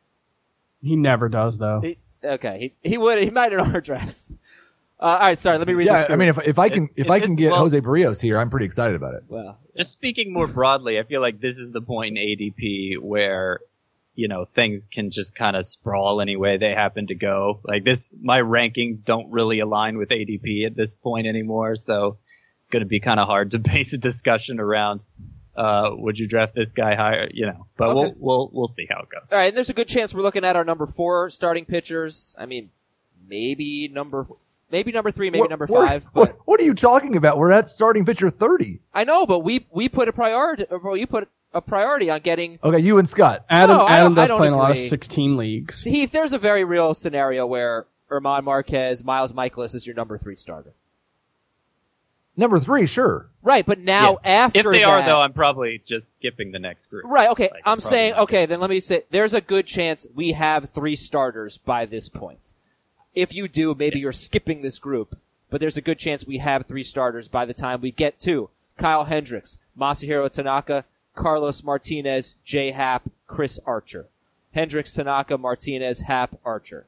He 0.82 0.94
never 0.94 1.30
does 1.30 1.56
though. 1.56 1.80
he, 1.80 1.96
okay, 2.22 2.74
he, 2.82 2.90
he 2.90 2.98
would, 2.98 3.22
he 3.22 3.30
might 3.30 3.52
in 3.54 3.60
our 3.60 3.80
drafts. 3.80 4.30
Uh, 4.98 5.04
alright, 5.04 5.38
sorry, 5.38 5.58
let 5.58 5.68
me 5.68 5.74
read 5.74 5.86
Yeah, 5.86 6.02
this. 6.02 6.10
I 6.10 6.16
mean, 6.16 6.28
if 6.28 6.38
if 6.46 6.58
I 6.58 6.68
can 6.70 6.84
It's- 6.84 6.94
if 6.96 7.10
I 7.10 7.20
can 7.20 7.34
get 7.36 7.50
well- 7.52 7.60
Jose 7.60 7.78
Berrios 7.80 8.20
here, 8.20 8.38
I'm 8.38 8.48
pretty 8.50 8.66
excited 8.66 8.96
about 8.96 9.14
it. 9.14 9.24
well, 9.28 9.58
Just 9.76 9.90
speaking 9.92 10.32
more 10.32 10.46
broadly, 10.46 10.98
I 10.98 11.02
feel 11.02 11.20
like 11.20 11.38
this 11.40 11.58
is 11.58 11.70
the 11.70 11.82
point 11.82 12.16
in 12.16 12.22
ADP 12.24 12.96
where, 12.98 13.60
you 14.14 14.26
know, 14.28 14.46
things 14.54 14.86
can 14.90 15.10
just 15.10 15.34
kind 15.34 15.54
of 15.54 15.66
sprawl 15.66 16.22
any 16.22 16.36
way 16.36 16.56
they 16.56 16.72
happen 16.72 17.08
to 17.08 17.14
go. 17.14 17.60
Like 17.62 17.84
this, 17.84 18.10
my 18.22 18.40
rankings 18.40 19.04
don't 19.04 19.30
really 19.30 19.60
align 19.60 19.98
with 19.98 20.08
ADP 20.10 20.64
at 20.64 20.74
this 20.74 20.94
point 20.94 21.26
anymore, 21.26 21.76
so 21.76 22.16
it's 22.60 22.70
going 22.70 22.80
to 22.80 22.86
be 22.88 22.98
kind 23.00 23.20
of 23.20 23.26
hard 23.26 23.50
to 23.50 23.58
base 23.74 23.92
a 23.92 23.98
discussion 23.98 24.60
around. 24.60 25.06
Uh, 25.54 25.90
would 25.92 26.18
you 26.18 26.26
draft 26.26 26.54
this 26.54 26.72
guy 26.72 26.94
higher? 26.94 27.28
You 27.34 27.46
know, 27.46 27.66
but 27.76 27.88
Okay. 27.88 27.94
we'll 27.98 28.14
we'll 28.18 28.50
we'll 28.52 28.66
see 28.66 28.86
how 28.90 29.00
it 29.00 29.08
goes. 29.10 29.30
alright, 29.30 29.48
and 29.48 29.56
there's 29.58 29.68
a 29.70 29.74
good 29.74 29.88
chance 29.88 30.14
we're 30.14 30.22
looking 30.22 30.44
at 30.44 30.56
our 30.56 30.64
number 30.64 30.86
four 30.86 31.28
starting 31.30 31.64
pitchers. 31.66 32.34
I 32.38 32.44
mean, 32.46 32.70
maybe 33.28 33.88
number, 33.88 34.22
f- 34.22 34.36
maybe 34.70 34.92
number 34.92 35.10
three, 35.10 35.30
maybe 35.30 35.40
What- 35.40 35.50
number 35.50 35.66
what- 35.66 35.88
five, 35.88 36.04
What, 36.12 36.28
but 36.30 36.38
what 36.44 36.60
are 36.60 36.64
you 36.64 36.74
talking 36.74 37.16
about? 37.16 37.38
We're 37.38 37.52
at 37.52 37.70
starting 37.70 38.04
pitcher 38.04 38.30
30. 38.30 38.80
I 38.94 39.04
know, 39.04 39.26
but 39.26 39.40
we, 39.40 39.66
we 39.70 39.88
put 39.88 40.08
a 40.08 40.12
priority, 40.12 40.64
well, 40.82 40.96
you 40.96 41.06
put 41.06 41.28
a 41.52 41.60
priority 41.62 42.10
on 42.10 42.20
getting 42.20 42.58
Okay, 42.62 42.78
you 42.80 42.98
and 42.98 43.08
Scott. 43.08 43.44
Adam 43.48 43.76
No, 43.78 43.88
Adam 43.88 44.14
don't- 44.14 44.28
does 44.28 44.36
play 44.38 44.48
in 44.48 44.52
a 44.52 44.56
lot 44.58 44.70
of 44.72 44.78
16 44.78 45.36
leagues. 45.36 45.84
Heath, 45.84 46.12
there's 46.12 46.32
a 46.32 46.38
very 46.38 46.64
real 46.64 46.94
scenario 46.94 47.46
where 47.46 47.86
Herman 48.08 48.44
Marquez, 48.44 49.02
Miles 49.02 49.32
Mikolas 49.32 49.74
is 49.74 49.86
your 49.86 49.96
number 49.96 50.18
three 50.18 50.36
starter. 50.36 50.72
Number 52.38 52.58
three, 52.58 52.84
sure. 52.84 53.30
Right, 53.42 53.64
but 53.64 53.78
now 53.78 54.18
after 54.22 54.58
If 54.58 54.64
they 54.66 54.78
that, 54.80 54.88
are 54.88 55.02
though, 55.06 55.20
I'm 55.22 55.32
probably 55.32 55.80
just 55.86 56.16
skipping 56.16 56.52
the 56.52 56.58
next 56.58 56.86
group. 56.90 57.04
right, 57.06 57.30
okay, 57.30 57.44
Like, 57.50 57.62
I'm 57.64 57.78
probably 57.78 57.82
saying, 57.90 58.14
okay, 58.14 58.44
then 58.44 58.60
let 58.60 58.68
me 58.68 58.78
say, 58.80 59.04
there's 59.10 59.32
a 59.32 59.40
good 59.40 59.66
chance 59.66 60.06
we 60.14 60.32
have 60.32 60.68
three 60.68 60.96
starters 60.96 61.56
by 61.56 61.86
this 61.86 62.10
point. 62.10 62.52
If 63.16 63.34
you 63.34 63.48
do, 63.48 63.74
maybe 63.74 63.98
you're 63.98 64.12
skipping 64.12 64.60
this 64.60 64.78
group, 64.78 65.18
but 65.48 65.58
there's 65.58 65.78
a 65.78 65.82
good 65.82 65.98
chance 65.98 66.26
we 66.26 66.38
have 66.38 66.66
three 66.66 66.82
starters 66.82 67.28
by 67.28 67.46
the 67.46 67.54
time 67.54 67.80
we 67.80 67.90
get 67.90 68.18
to 68.20 68.50
Kyle 68.76 69.04
Hendricks, 69.04 69.56
Masahiro 69.76 70.30
Tanaka, 70.30 70.84
Carlos 71.14 71.64
Martinez, 71.64 72.34
Jay 72.44 72.72
Happ, 72.72 73.10
Chris 73.26 73.58
Archer. 73.64 74.06
Hendricks, 74.52 74.92
Tanaka, 74.92 75.38
Martinez, 75.38 76.02
Happ, 76.02 76.38
Archer. 76.44 76.86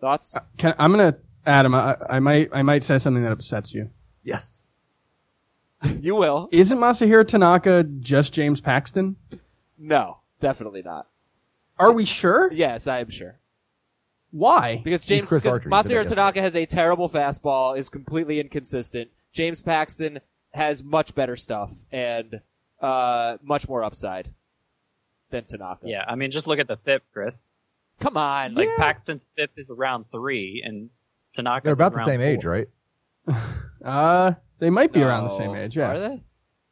Thoughts? 0.00 0.36
Uh, 0.36 0.40
can, 0.56 0.74
I'm 0.78 0.90
gonna 0.90 1.16
Adam. 1.46 1.74
I, 1.74 1.96
I 2.10 2.18
might 2.18 2.50
I 2.52 2.62
might 2.62 2.82
say 2.82 2.98
something 2.98 3.22
that 3.22 3.30
upsets 3.30 3.72
you. 3.72 3.88
Yes. 4.24 4.68
you 6.00 6.16
will. 6.16 6.48
Isn't 6.50 6.78
Masahiro 6.78 7.26
Tanaka 7.26 7.84
just 7.84 8.32
James 8.32 8.60
Paxton? 8.60 9.14
No, 9.78 10.18
definitely 10.40 10.82
not. 10.82 11.06
Are 11.78 11.92
we 11.92 12.04
sure? 12.04 12.52
Yes, 12.52 12.88
I 12.88 12.98
am 13.00 13.10
sure. 13.10 13.38
Why? 14.32 14.80
Because 14.82 15.02
James 15.02 15.28
Chris 15.28 15.42
because 15.42 15.58
Archer, 15.58 15.68
you 15.68 15.82
said 15.82 15.84
that 15.90 16.06
Masahiro. 16.06 16.08
Tanaka 16.08 16.40
has 16.40 16.56
a 16.56 16.66
terrible 16.66 17.08
fastball, 17.08 17.76
is 17.78 17.88
completely 17.88 18.40
inconsistent. 18.40 19.10
James 19.32 19.62
Paxton 19.62 20.20
has 20.52 20.82
much 20.82 21.14
better 21.14 21.36
stuff 21.36 21.72
and 21.92 22.40
uh, 22.80 23.36
much 23.42 23.68
more 23.68 23.84
upside 23.84 24.30
than 25.30 25.44
Tanaka. 25.44 25.86
Yeah, 25.86 26.04
I 26.08 26.14
mean, 26.14 26.30
just 26.30 26.46
look 26.46 26.58
at 26.58 26.66
the 26.68 26.76
FIP, 26.78 27.02
Chris. 27.12 27.58
Come 28.00 28.16
on. 28.16 28.54
Like 28.54 28.68
Paxton's 28.76 29.26
FIP 29.36 29.50
is 29.56 29.70
around 29.70 30.06
three, 30.10 30.62
and 30.64 30.90
Tanaka. 31.34 31.64
They're 31.64 31.74
about 31.74 31.92
the 31.92 31.98
around 31.98 32.06
same 32.08 32.20
age, 32.20 32.44
right? 32.44 32.68
Uh, 33.84 34.34
they 34.60 34.70
might 34.70 34.92
be 34.92 35.00
No. 35.00 35.08
around 35.08 35.24
the 35.24 35.30
same 35.30 35.56
age. 35.56 35.76
Yeah, 35.76 35.90
Are 35.90 35.98
they? 35.98 36.06
I 36.14 36.22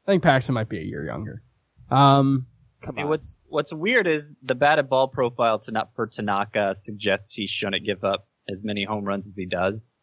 think 0.07 0.23
Paxton 0.23 0.55
might 0.55 0.69
be 0.69 0.79
a 0.79 0.83
year 0.85 1.05
younger. 1.05 1.43
Um, 1.91 2.47
Come 2.81 2.95
I 2.95 2.97
mean, 2.97 3.05
on. 3.05 3.11
what's 3.11 3.37
what's 3.49 3.72
weird 3.72 4.07
is 4.07 4.39
the 4.43 4.55
batted 4.55 4.89
ball 4.89 5.09
profile 5.09 5.59
to 5.61 5.72
not 5.72 5.95
for 5.95 6.07
Tanaka 6.07 6.74
suggests 6.74 7.35
he 7.35 7.47
shouldn't 7.47 7.85
give 7.85 8.05
up 8.05 8.26
as 8.49 8.62
many 8.62 8.85
home 8.85 9.05
runs 9.05 9.26
as 9.28 9.37
he 9.37 9.47
does, 9.47 10.01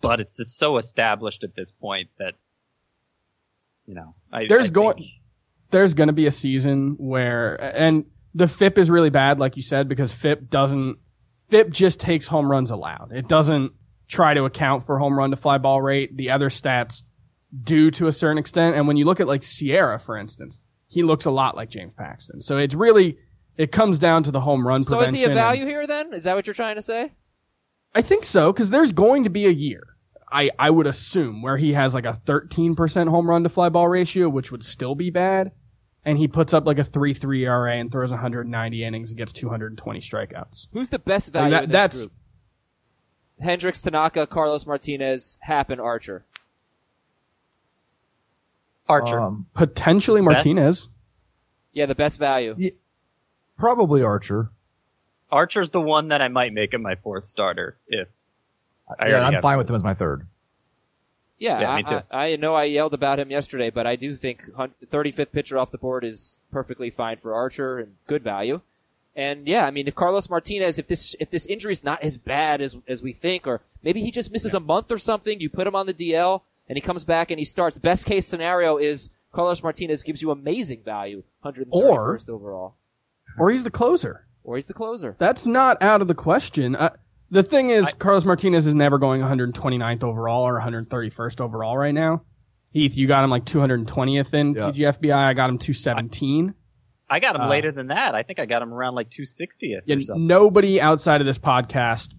but 0.00 0.20
it's 0.20 0.36
just 0.36 0.58
so 0.58 0.76
established 0.78 1.44
at 1.44 1.54
this 1.54 1.70
point 1.70 2.08
that 2.18 2.34
you 3.86 3.94
know 3.94 4.14
I, 4.32 4.46
There's 4.48 4.66
I 4.66 4.70
going- 4.70 4.94
think- 4.96 5.06
there's 5.70 5.92
going 5.94 6.06
to 6.06 6.14
be 6.14 6.26
a 6.26 6.30
season 6.30 6.94
where, 6.96 7.54
and 7.62 8.06
the 8.34 8.48
FIP 8.48 8.78
is 8.78 8.88
really 8.88 9.10
bad, 9.10 9.38
like 9.38 9.58
you 9.58 9.62
said, 9.62 9.86
because 9.86 10.10
FIP 10.10 10.48
doesn't, 10.48 10.96
FIP 11.50 11.68
just 11.68 12.00
takes 12.00 12.26
home 12.26 12.50
runs 12.50 12.70
allowed. 12.70 13.10
It 13.12 13.28
doesn't 13.28 13.72
try 14.08 14.32
to 14.32 14.44
account 14.46 14.86
for 14.86 14.98
home 14.98 15.18
run 15.18 15.30
to 15.30 15.36
fly 15.36 15.58
ball 15.58 15.82
rate. 15.82 16.16
The 16.16 16.30
other 16.30 16.48
stats 16.48 17.02
do 17.64 17.90
to 17.90 18.06
a 18.06 18.12
certain 18.12 18.38
extent. 18.38 18.76
And 18.76 18.88
when 18.88 18.96
you 18.96 19.04
look 19.04 19.20
at 19.20 19.28
like 19.28 19.42
SIERA, 19.42 20.00
for 20.00 20.16
instance, 20.16 20.58
he 20.88 21.02
looks 21.02 21.26
a 21.26 21.30
lot 21.30 21.54
like 21.56 21.70
James 21.70 21.92
Paxton. 21.96 22.40
So 22.40 22.56
it's 22.56 22.74
really, 22.74 23.18
it 23.56 23.70
comes 23.72 23.98
down 23.98 24.24
to 24.24 24.30
the 24.30 24.40
home 24.40 24.66
run 24.66 24.84
so 24.84 25.00
is 25.02 25.10
he 25.12 25.22
a 25.24 25.26
and- 25.26 25.34
value 25.34 25.66
here 25.66 25.86
then? 25.86 26.12
Is 26.12 26.24
that 26.24 26.34
what 26.34 26.46
you're 26.46 26.54
trying 26.54 26.76
to 26.76 26.82
say? 26.82 27.12
I 27.94 28.02
think 28.02 28.24
so, 28.24 28.52
because 28.52 28.70
there's 28.70 28.92
going 28.92 29.24
to 29.24 29.30
be 29.30 29.46
a 29.46 29.50
year, 29.50 29.82
I, 30.30 30.50
I 30.58 30.68
would 30.70 30.86
assume, 30.86 31.40
where 31.42 31.56
he 31.56 31.72
has 31.72 31.94
like 31.94 32.04
a 32.04 32.20
13% 32.26 33.08
home 33.08 33.28
run 33.28 33.42
to 33.44 33.48
fly 33.48 33.68
ball 33.70 33.88
ratio, 33.88 34.28
which 34.28 34.50
would 34.52 34.64
still 34.64 34.94
be 34.94 35.10
bad. 35.10 35.52
And 36.04 36.16
he 36.16 36.28
puts 36.28 36.54
up 36.54 36.66
like 36.66 36.78
a 36.78 36.84
3-3 36.84 37.40
ERA 37.40 37.76
and 37.76 37.90
throws 37.90 38.10
190 38.10 38.84
innings 38.84 39.10
and 39.10 39.18
gets 39.18 39.32
220 39.32 40.00
strikeouts. 40.00 40.68
Who's 40.72 40.90
the 40.90 40.98
best 40.98 41.32
value 41.32 41.50
that- 41.50 41.64
in 41.64 41.70
this 41.70 41.74
that's- 41.74 41.98
group? 42.00 42.12
Hendricks, 43.40 43.82
Tanaka, 43.82 44.26
Carlos 44.26 44.66
Martinez, 44.66 45.38
Happ, 45.42 45.70
and 45.70 45.80
Archer. 45.80 46.24
Archer. 48.88 49.20
Um, 49.20 49.46
Potentially 49.54 50.20
Best? 50.20 50.46
Martinez. 50.46 50.88
Yeah, 51.72 51.86
the 51.86 51.94
best 51.94 52.18
value. 52.18 52.54
Yeah. 52.56 52.70
probably 53.56 54.02
Archer. 54.02 54.50
Archer's 55.30 55.70
the 55.70 55.80
one 55.80 56.08
that 56.08 56.22
I 56.22 56.28
might 56.28 56.52
make 56.52 56.72
him 56.72 56.82
my 56.82 56.94
fourth 56.96 57.26
starter 57.26 57.76
if. 57.86 58.08
I 58.98 59.08
yeah, 59.08 59.26
I'm 59.26 59.34
have- 59.34 59.42
fine 59.42 59.58
with 59.58 59.68
him 59.68 59.76
as 59.76 59.82
my 59.82 59.94
third. 59.94 60.26
Yeah, 61.38 61.60
Yeah, 61.60 61.70
I, 61.70 61.76
me 61.76 61.82
too. 61.84 62.00
I, 62.10 62.32
I 62.32 62.36
know 62.36 62.54
I 62.54 62.64
yelled 62.64 62.94
about 62.94 63.20
him 63.20 63.30
yesterday, 63.30 63.70
but 63.70 63.86
I 63.86 63.94
do 63.94 64.16
think 64.16 64.50
35th 64.56 65.30
pitcher 65.30 65.56
off 65.56 65.70
the 65.70 65.78
board 65.78 66.04
is 66.04 66.40
perfectly 66.50 66.90
fine 66.90 67.18
for 67.18 67.32
Archer 67.32 67.78
and 67.78 67.94
good 68.08 68.24
value. 68.24 68.60
And 69.14 69.46
yeah, 69.46 69.64
I 69.66 69.70
mean, 69.70 69.86
if 69.86 69.94
Carlos 69.94 70.28
Martinez, 70.30 70.78
if 70.78 70.86
this 70.88 71.14
if 71.20 71.30
this 71.30 71.44
injury 71.46 71.72
is 71.72 71.84
not 71.84 72.02
as 72.02 72.16
bad 72.16 72.60
as 72.60 72.76
as 72.88 73.02
we 73.02 73.12
think, 73.12 73.46
or 73.46 73.60
maybe 73.82 74.00
he 74.00 74.10
just 74.10 74.32
misses 74.32 74.54
a 74.54 74.60
month 74.60 74.90
or 74.90 74.98
something, 74.98 75.40
you 75.40 75.48
put 75.50 75.66
him 75.66 75.74
on 75.76 75.86
the 75.86 75.94
DL 75.94 76.42
and 76.68 76.76
he 76.76 76.80
comes 76.80 77.04
back 77.04 77.30
and 77.30 77.38
he 77.38 77.44
starts. 77.44 77.78
Best 77.78 78.06
case 78.06 78.26
scenario 78.26 78.76
is 78.76 79.10
Carlos 79.32 79.62
Martinez 79.62 80.02
gives 80.02 80.22
you 80.22 80.30
amazing 80.30 80.82
value, 80.84 81.22
131st 81.44 82.28
overall, 82.28 82.76
Or 83.38 83.50
he's 83.50 83.64
the 83.64 83.70
closer. 83.70 84.26
or 84.44 84.56
he's 84.56 84.66
the 84.68 84.74
closer. 84.74 85.16
That's 85.18 85.46
not 85.46 85.82
out 85.82 86.00
of 86.02 86.08
the 86.08 86.14
question. 86.14 86.76
Uh, 86.76 86.90
the 87.30 87.42
thing 87.42 87.68
is, 87.70 87.92
Carlos 87.94 88.24
Martinez 88.24 88.66
is 88.66 88.74
never 88.74 88.98
going 88.98 89.20
129th 89.20 90.02
overall 90.02 90.48
or 90.48 90.58
131st 90.60 91.40
overall 91.40 91.76
right 91.76 91.92
now. 91.94 92.22
Heath, 92.70 92.96
you 92.96 93.06
got 93.06 93.24
him 93.24 93.30
like 93.30 93.44
220th 93.44 94.34
in 94.34 94.54
Yeah. 94.54 94.70
TGFBI. 94.70 95.14
I 95.14 95.34
got 95.34 95.50
him 95.50 95.58
217. 95.58 96.54
I 97.10 97.20
got 97.20 97.34
him 97.34 97.42
Uh, 97.42 97.48
later 97.48 97.72
than 97.72 97.86
that. 97.88 98.14
I 98.14 98.22
think 98.22 98.38
I 98.38 98.46
got 98.46 98.60
him 98.62 98.72
around 98.72 98.94
like 98.94 99.08
260th 99.10 99.82
Yeah, 99.86 99.96
or 99.96 100.00
something. 100.02 100.26
nobody 100.26 100.80
outside 100.80 101.20
of 101.22 101.26
this 101.26 101.38
podcast 101.38 102.12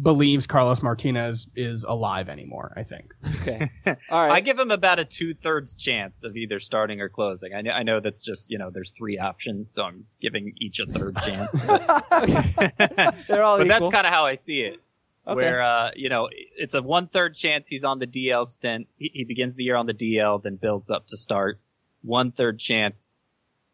believes 0.00 0.46
Carlos 0.46 0.82
Martinez 0.82 1.48
is 1.54 1.84
alive 1.84 2.28
anymore. 2.28 2.72
I 2.76 2.82
think. 2.82 3.14
Okay, 3.40 3.70
all 4.10 4.26
right. 4.26 4.32
I 4.32 4.40
give 4.40 4.58
him 4.58 4.70
about 4.70 4.98
a 4.98 5.04
two 5.04 5.34
thirds 5.34 5.74
chance 5.74 6.24
of 6.24 6.36
either 6.36 6.60
starting 6.60 7.00
or 7.00 7.08
closing. 7.08 7.54
I 7.54 7.62
know, 7.62 7.72
I 7.72 7.82
know 7.82 8.00
that's 8.00 8.22
just, 8.22 8.50
you 8.50 8.58
know, 8.58 8.70
there's 8.70 8.90
three 8.90 9.18
options, 9.18 9.70
so 9.70 9.84
I'm 9.84 10.06
giving 10.20 10.54
each 10.58 10.80
a 10.80 10.86
third 10.86 11.16
chance. 11.16 11.56
But, 11.66 13.16
They're 13.28 13.42
all 13.42 13.58
but 13.58 13.68
that's 13.68 13.88
kind 13.88 14.06
of 14.06 14.12
how 14.12 14.26
I 14.26 14.36
see 14.36 14.62
it. 14.62 14.80
Okay. 15.24 15.36
where 15.36 15.62
uh, 15.62 15.90
you 15.94 16.08
know 16.08 16.28
it's 16.32 16.74
a 16.74 16.82
one 16.82 17.06
third 17.06 17.36
chance 17.36 17.68
he's 17.68 17.84
on 17.84 18.00
the 18.00 18.08
DL 18.08 18.44
stint. 18.44 18.88
He, 18.98 19.10
he 19.14 19.24
begins 19.24 19.54
the 19.54 19.62
year 19.62 19.76
on 19.76 19.86
the 19.86 19.94
DL, 19.94 20.42
then 20.42 20.56
builds 20.56 20.90
up 20.90 21.06
to 21.08 21.16
start. 21.16 21.60
One 22.02 22.32
third 22.32 22.58
chance 22.58 23.20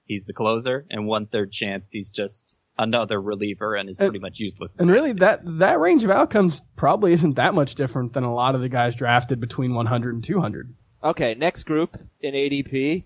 he's 0.05 0.27
the 0.27 0.35
closer, 0.35 0.85
and 0.91 1.07
one 1.07 1.25
third 1.25 1.51
chance 1.51 1.91
he's 1.91 2.11
just 2.11 2.58
another 2.79 3.21
reliever 3.21 3.75
and 3.75 3.89
is 3.89 3.99
And- 3.99 4.09
pretty 4.09 4.21
much 4.21 4.39
useless. 4.39 4.77
And 4.77 4.91
really, 4.91 5.13
that 5.15 5.41
that 5.59 5.81
range 5.81 6.05
of 6.05 6.11
outcomes 6.11 6.63
probably 6.77 7.13
isn't 7.13 7.35
that 7.35 7.55
much 7.55 7.75
different 7.75 8.13
than 8.13 8.25
a 8.25 8.33
lot 8.35 8.55
of 8.55 8.61
the 8.61 8.69
guys 8.69 8.95
drafted 8.95 9.41
between 9.41 9.75
100 9.75 10.15
and 10.15 10.23
200. 10.25 10.73
Okay, 11.03 11.35
next 11.35 11.65
group 11.65 11.97
in 12.21 12.35
ADP, 12.35 13.05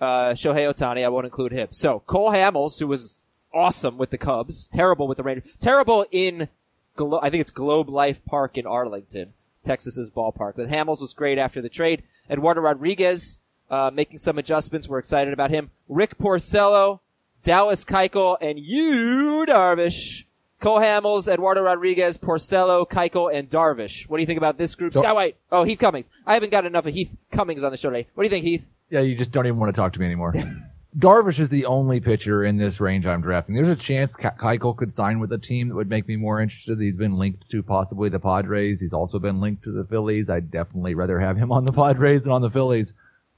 uh, 0.00 0.32
Shohei 0.32 0.72
Ohtani. 0.72 1.04
I 1.04 1.08
won't 1.08 1.26
include 1.26 1.52
him. 1.52 1.68
So 1.70 2.00
Cole 2.06 2.30
Hamels, 2.32 2.78
who 2.78 2.86
was 2.86 3.26
awesome 3.52 3.98
with 3.98 4.10
the 4.10 4.18
Cubs, 4.18 4.68
terrible 4.68 5.06
with 5.08 5.18
the 5.18 5.22
Rangers, 5.22 5.50
terrible 5.60 6.06
in, 6.10 6.48
Glo- 6.96 7.20
I 7.22 7.30
think 7.30 7.42
it's 7.42 7.50
Globe 7.50 7.88
Life 7.88 8.24
Park 8.24 8.56
in 8.56 8.66
Arlington, 8.66 9.34
Texas's 9.64 10.10
ballpark. 10.10 10.54
But 10.56 10.68
Hamels 10.68 11.00
was 11.00 11.12
great 11.12 11.38
after 11.38 11.60
the 11.62 11.68
trade. 11.68 12.02
Eduardo 12.30 12.60
Rodriguez, 12.62 13.38
uh, 13.70 13.90
making 13.92 14.18
some 14.18 14.38
adjustments. 14.38 14.88
We're 14.88 14.98
excited 14.98 15.32
about 15.32 15.50
him. 15.50 15.70
Rick 15.88 16.18
Porcello, 16.18 17.00
Dallas 17.42 17.84
Keuchel, 17.84 18.36
and 18.40 18.58
Yu, 18.58 19.44
Darvish. 19.48 20.24
Cole 20.60 20.78
Hamels, 20.78 21.26
Eduardo 21.26 21.60
Rodriguez, 21.62 22.16
Porcello, 22.18 22.88
Keuchel, 22.88 23.34
and 23.34 23.50
Darvish. 23.50 24.08
What 24.08 24.18
do 24.18 24.20
you 24.22 24.26
think 24.28 24.38
about 24.38 24.58
this 24.58 24.76
group? 24.76 24.92
Don't- 24.92 25.02
Sky 25.02 25.12
White. 25.12 25.36
Oh, 25.50 25.64
Heath 25.64 25.80
Cummings. 25.80 26.08
I 26.24 26.34
haven't 26.34 26.50
got 26.50 26.64
enough 26.64 26.86
of 26.86 26.94
Heath 26.94 27.16
Cummings 27.32 27.64
on 27.64 27.72
the 27.72 27.76
show 27.76 27.90
today. 27.90 28.06
What 28.14 28.22
do 28.22 28.26
you 28.26 28.30
think, 28.30 28.44
Heath? 28.44 28.70
Yeah, 28.88 29.00
you 29.00 29.16
just 29.16 29.32
don't 29.32 29.46
even 29.46 29.58
want 29.58 29.74
to 29.74 29.80
talk 29.80 29.92
to 29.94 30.00
me 30.00 30.06
anymore. 30.06 30.32
Darvish 30.98 31.40
is 31.40 31.48
the 31.48 31.64
only 31.66 32.00
pitcher 32.00 32.44
in 32.44 32.58
this 32.58 32.78
range 32.78 33.06
I'm 33.06 33.22
drafting. 33.22 33.54
There's 33.56 33.66
a 33.66 33.74
chance 33.74 34.14
Ke- 34.14 34.38
Keuchel 34.38 34.76
could 34.76 34.92
sign 34.92 35.18
with 35.20 35.32
a 35.32 35.38
team 35.38 35.68
that 35.70 35.74
would 35.74 35.88
make 35.88 36.06
me 36.06 36.16
more 36.16 36.40
interested. 36.40 36.78
He's 36.78 36.98
been 36.98 37.14
linked 37.16 37.48
to 37.50 37.62
possibly 37.62 38.08
the 38.10 38.20
Padres. 38.20 38.80
He's 38.80 38.92
also 38.92 39.18
been 39.18 39.40
linked 39.40 39.64
to 39.64 39.72
the 39.72 39.84
Phillies. 39.84 40.28
I'd 40.30 40.50
definitely 40.50 40.94
rather 40.94 41.18
have 41.18 41.36
him 41.38 41.50
on 41.50 41.64
the 41.64 41.72
Padres 41.72 42.24
than 42.24 42.32
on 42.32 42.42
the 42.42 42.50
Phillies. 42.50 42.92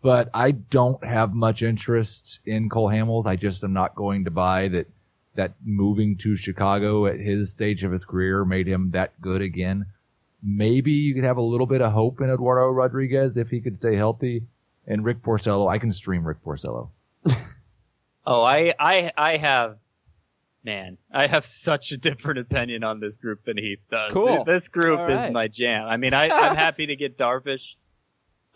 But 0.05 0.29
I 0.35 0.51
don't 0.51 1.03
have 1.03 1.33
much 1.33 1.63
interest 1.63 2.41
in 2.45 2.69
Cole 2.69 2.91
Hamels. 2.91 3.25
I 3.25 3.37
just 3.37 3.65
am 3.65 3.73
not 3.73 3.95
going 3.95 4.27
to 4.27 4.31
buy 4.31 4.69
that 4.69 4.87
that 5.35 5.55
moving 5.65 6.19
to 6.19 6.37
Chicago 6.37 7.07
at 7.07 7.19
his 7.19 7.55
stage 7.55 7.85
of 7.85 7.91
his 7.91 8.05
career 8.05 8.45
made 8.45 8.69
him 8.69 8.91
that 8.91 9.19
good 9.23 9.41
again. 9.41 9.87
Maybe 10.43 10.93
you 10.93 11.15
could 11.15 11.25
have 11.25 11.39
a 11.39 11.41
little 11.41 11.67
bit 11.67 11.81
of 11.81 11.91
hope 11.91 12.21
in 12.21 12.29
Eduardo 12.29 12.69
Rodriguez 12.69 13.39
if 13.39 13.49
he 13.49 13.63
could 13.63 13.75
stay 13.75 13.97
healthy. 13.97 14.43
And 14.87 15.07
Rick 15.07 15.23
Porcello, 15.23 15.73
I 15.73 15.79
can 15.79 15.91
stream 15.91 16.23
Rick 16.23 16.45
Porcello. 16.45 16.91
Oh, 18.27 18.43
I, 18.43 18.73
I, 18.79 19.13
I 19.19 19.37
have, 19.37 19.77
man, 20.65 20.97
I 21.13 21.27
have 21.27 21.45
such 21.45 21.93
a 21.93 21.99
different 21.99 22.39
opinion 22.39 22.83
on 22.83 22.99
this 22.99 23.19
group 23.19 23.45
than 23.45 23.59
Heath 23.59 23.83
does. 23.91 24.13
Cool. 24.15 24.45
This 24.45 24.69
group 24.69 24.99
All 24.99 25.07
right. 25.07 25.29
is 25.29 25.31
my 25.31 25.49
jam. 25.49 25.87
I 25.87 25.99
mean, 25.99 26.15
I, 26.15 26.31
I'm 26.31 26.57
happy 26.57 26.87
to 26.87 26.97
get 26.97 27.19
Darvish, 27.19 27.75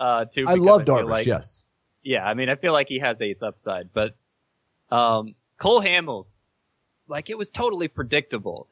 uh, 0.01 0.25
too. 0.27 0.45
I 0.47 0.55
love 0.55 0.85
Darvish, 0.85 1.09
like- 1.09 1.27
yes. 1.27 1.65
Yeah, 2.03 2.25
I 2.25 2.35
mean, 2.35 2.49
I 2.49 2.55
feel 2.55 2.73
like 2.73 2.89
he 2.89 3.01
has 3.01 3.21
ace 3.21 3.43
upside, 3.43 3.93
but, 3.93 4.17
um, 4.91 5.35
Cole 5.59 5.83
Hamels, 5.83 6.47
like 7.09 7.29
it 7.29 7.37
was 7.37 7.51
totally 7.51 7.89
predictable 7.89 8.69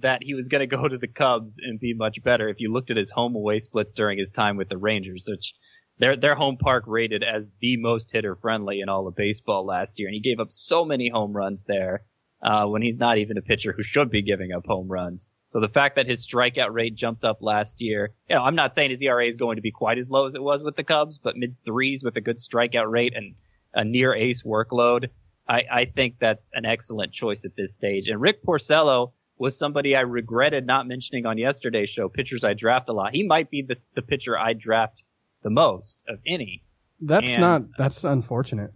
that 0.00 0.22
he 0.22 0.34
was 0.34 0.48
going 0.48 0.60
to 0.60 0.76
go 0.76 0.86
to 0.86 0.98
the 0.98 1.06
Cubs 1.06 1.58
and 1.62 1.80
be 1.80 1.94
much 1.94 2.22
better 2.22 2.48
if 2.48 2.60
you 2.60 2.72
looked 2.72 2.90
at 2.90 2.96
his 2.96 3.10
home 3.10 3.34
away 3.36 3.60
splits 3.60 3.94
during 3.94 4.18
his 4.18 4.30
time 4.30 4.56
with 4.56 4.68
the 4.68 4.76
Rangers, 4.76 5.26
which 5.30 5.54
their 5.98 6.16
their 6.16 6.34
home 6.34 6.56
park 6.58 6.84
rated 6.86 7.22
as 7.22 7.48
the 7.60 7.76
most 7.78 8.10
hitter 8.10 8.36
friendly 8.36 8.80
in 8.80 8.88
all 8.88 9.06
of 9.06 9.14
baseball 9.16 9.64
last 9.64 9.98
year, 9.98 10.08
and 10.08 10.14
he 10.14 10.20
gave 10.20 10.40
up 10.40 10.52
so 10.52 10.84
many 10.84 11.08
home 11.08 11.32
runs 11.32 11.64
there 11.64 12.02
uh, 12.42 12.66
when 12.66 12.82
he's 12.82 12.98
not 12.98 13.18
even 13.18 13.36
a 13.36 13.42
pitcher 13.42 13.72
who 13.76 13.82
should 13.82 14.10
be 14.10 14.22
giving 14.22 14.52
up 14.52 14.64
home 14.66 14.88
runs. 14.88 15.32
So 15.48 15.60
the 15.60 15.68
fact 15.68 15.96
that 15.96 16.06
his 16.06 16.26
strikeout 16.26 16.72
rate 16.72 16.94
jumped 16.94 17.24
up 17.24 17.38
last 17.40 17.80
year, 17.80 18.12
you 18.28 18.36
know, 18.36 18.44
I'm 18.44 18.54
not 18.54 18.74
saying 18.74 18.90
his 18.90 19.02
ERA 19.02 19.26
is 19.26 19.36
going 19.36 19.56
to 19.56 19.62
be 19.62 19.72
quite 19.72 19.98
as 19.98 20.10
low 20.10 20.26
as 20.26 20.34
it 20.34 20.42
was 20.42 20.62
with 20.62 20.76
the 20.76 20.84
Cubs, 20.84 21.18
but 21.18 21.36
mid 21.36 21.56
threes 21.64 22.04
with 22.04 22.16
a 22.16 22.20
good 22.20 22.38
strikeout 22.38 22.90
rate 22.90 23.14
and 23.16 23.34
a 23.74 23.84
near 23.84 24.14
ace 24.14 24.42
workload, 24.42 25.08
I, 25.48 25.64
I 25.70 25.84
think 25.86 26.16
that's 26.20 26.50
an 26.54 26.64
excellent 26.64 27.12
choice 27.12 27.44
at 27.44 27.56
this 27.56 27.74
stage. 27.74 28.08
And 28.08 28.20
Rick 28.20 28.44
Porcello 28.44 29.12
was 29.36 29.58
somebody 29.58 29.96
I 29.96 30.00
regretted 30.00 30.66
not 30.66 30.86
mentioning 30.86 31.26
on 31.26 31.38
yesterday's 31.38 31.90
show, 31.90 32.08
pitchers 32.08 32.44
I 32.44 32.54
draft 32.54 32.88
a 32.88 32.92
lot. 32.92 33.14
He 33.14 33.22
might 33.24 33.50
be 33.50 33.62
the, 33.62 33.76
the 33.94 34.02
pitcher 34.02 34.38
I 34.38 34.52
draft 34.52 35.04
the 35.42 35.50
most 35.50 36.02
of 36.08 36.18
any. 36.26 36.62
That's 37.00 37.32
And- 37.32 37.40
not. 37.40 37.62
That's 37.76 38.04
unfortunate. 38.04 38.70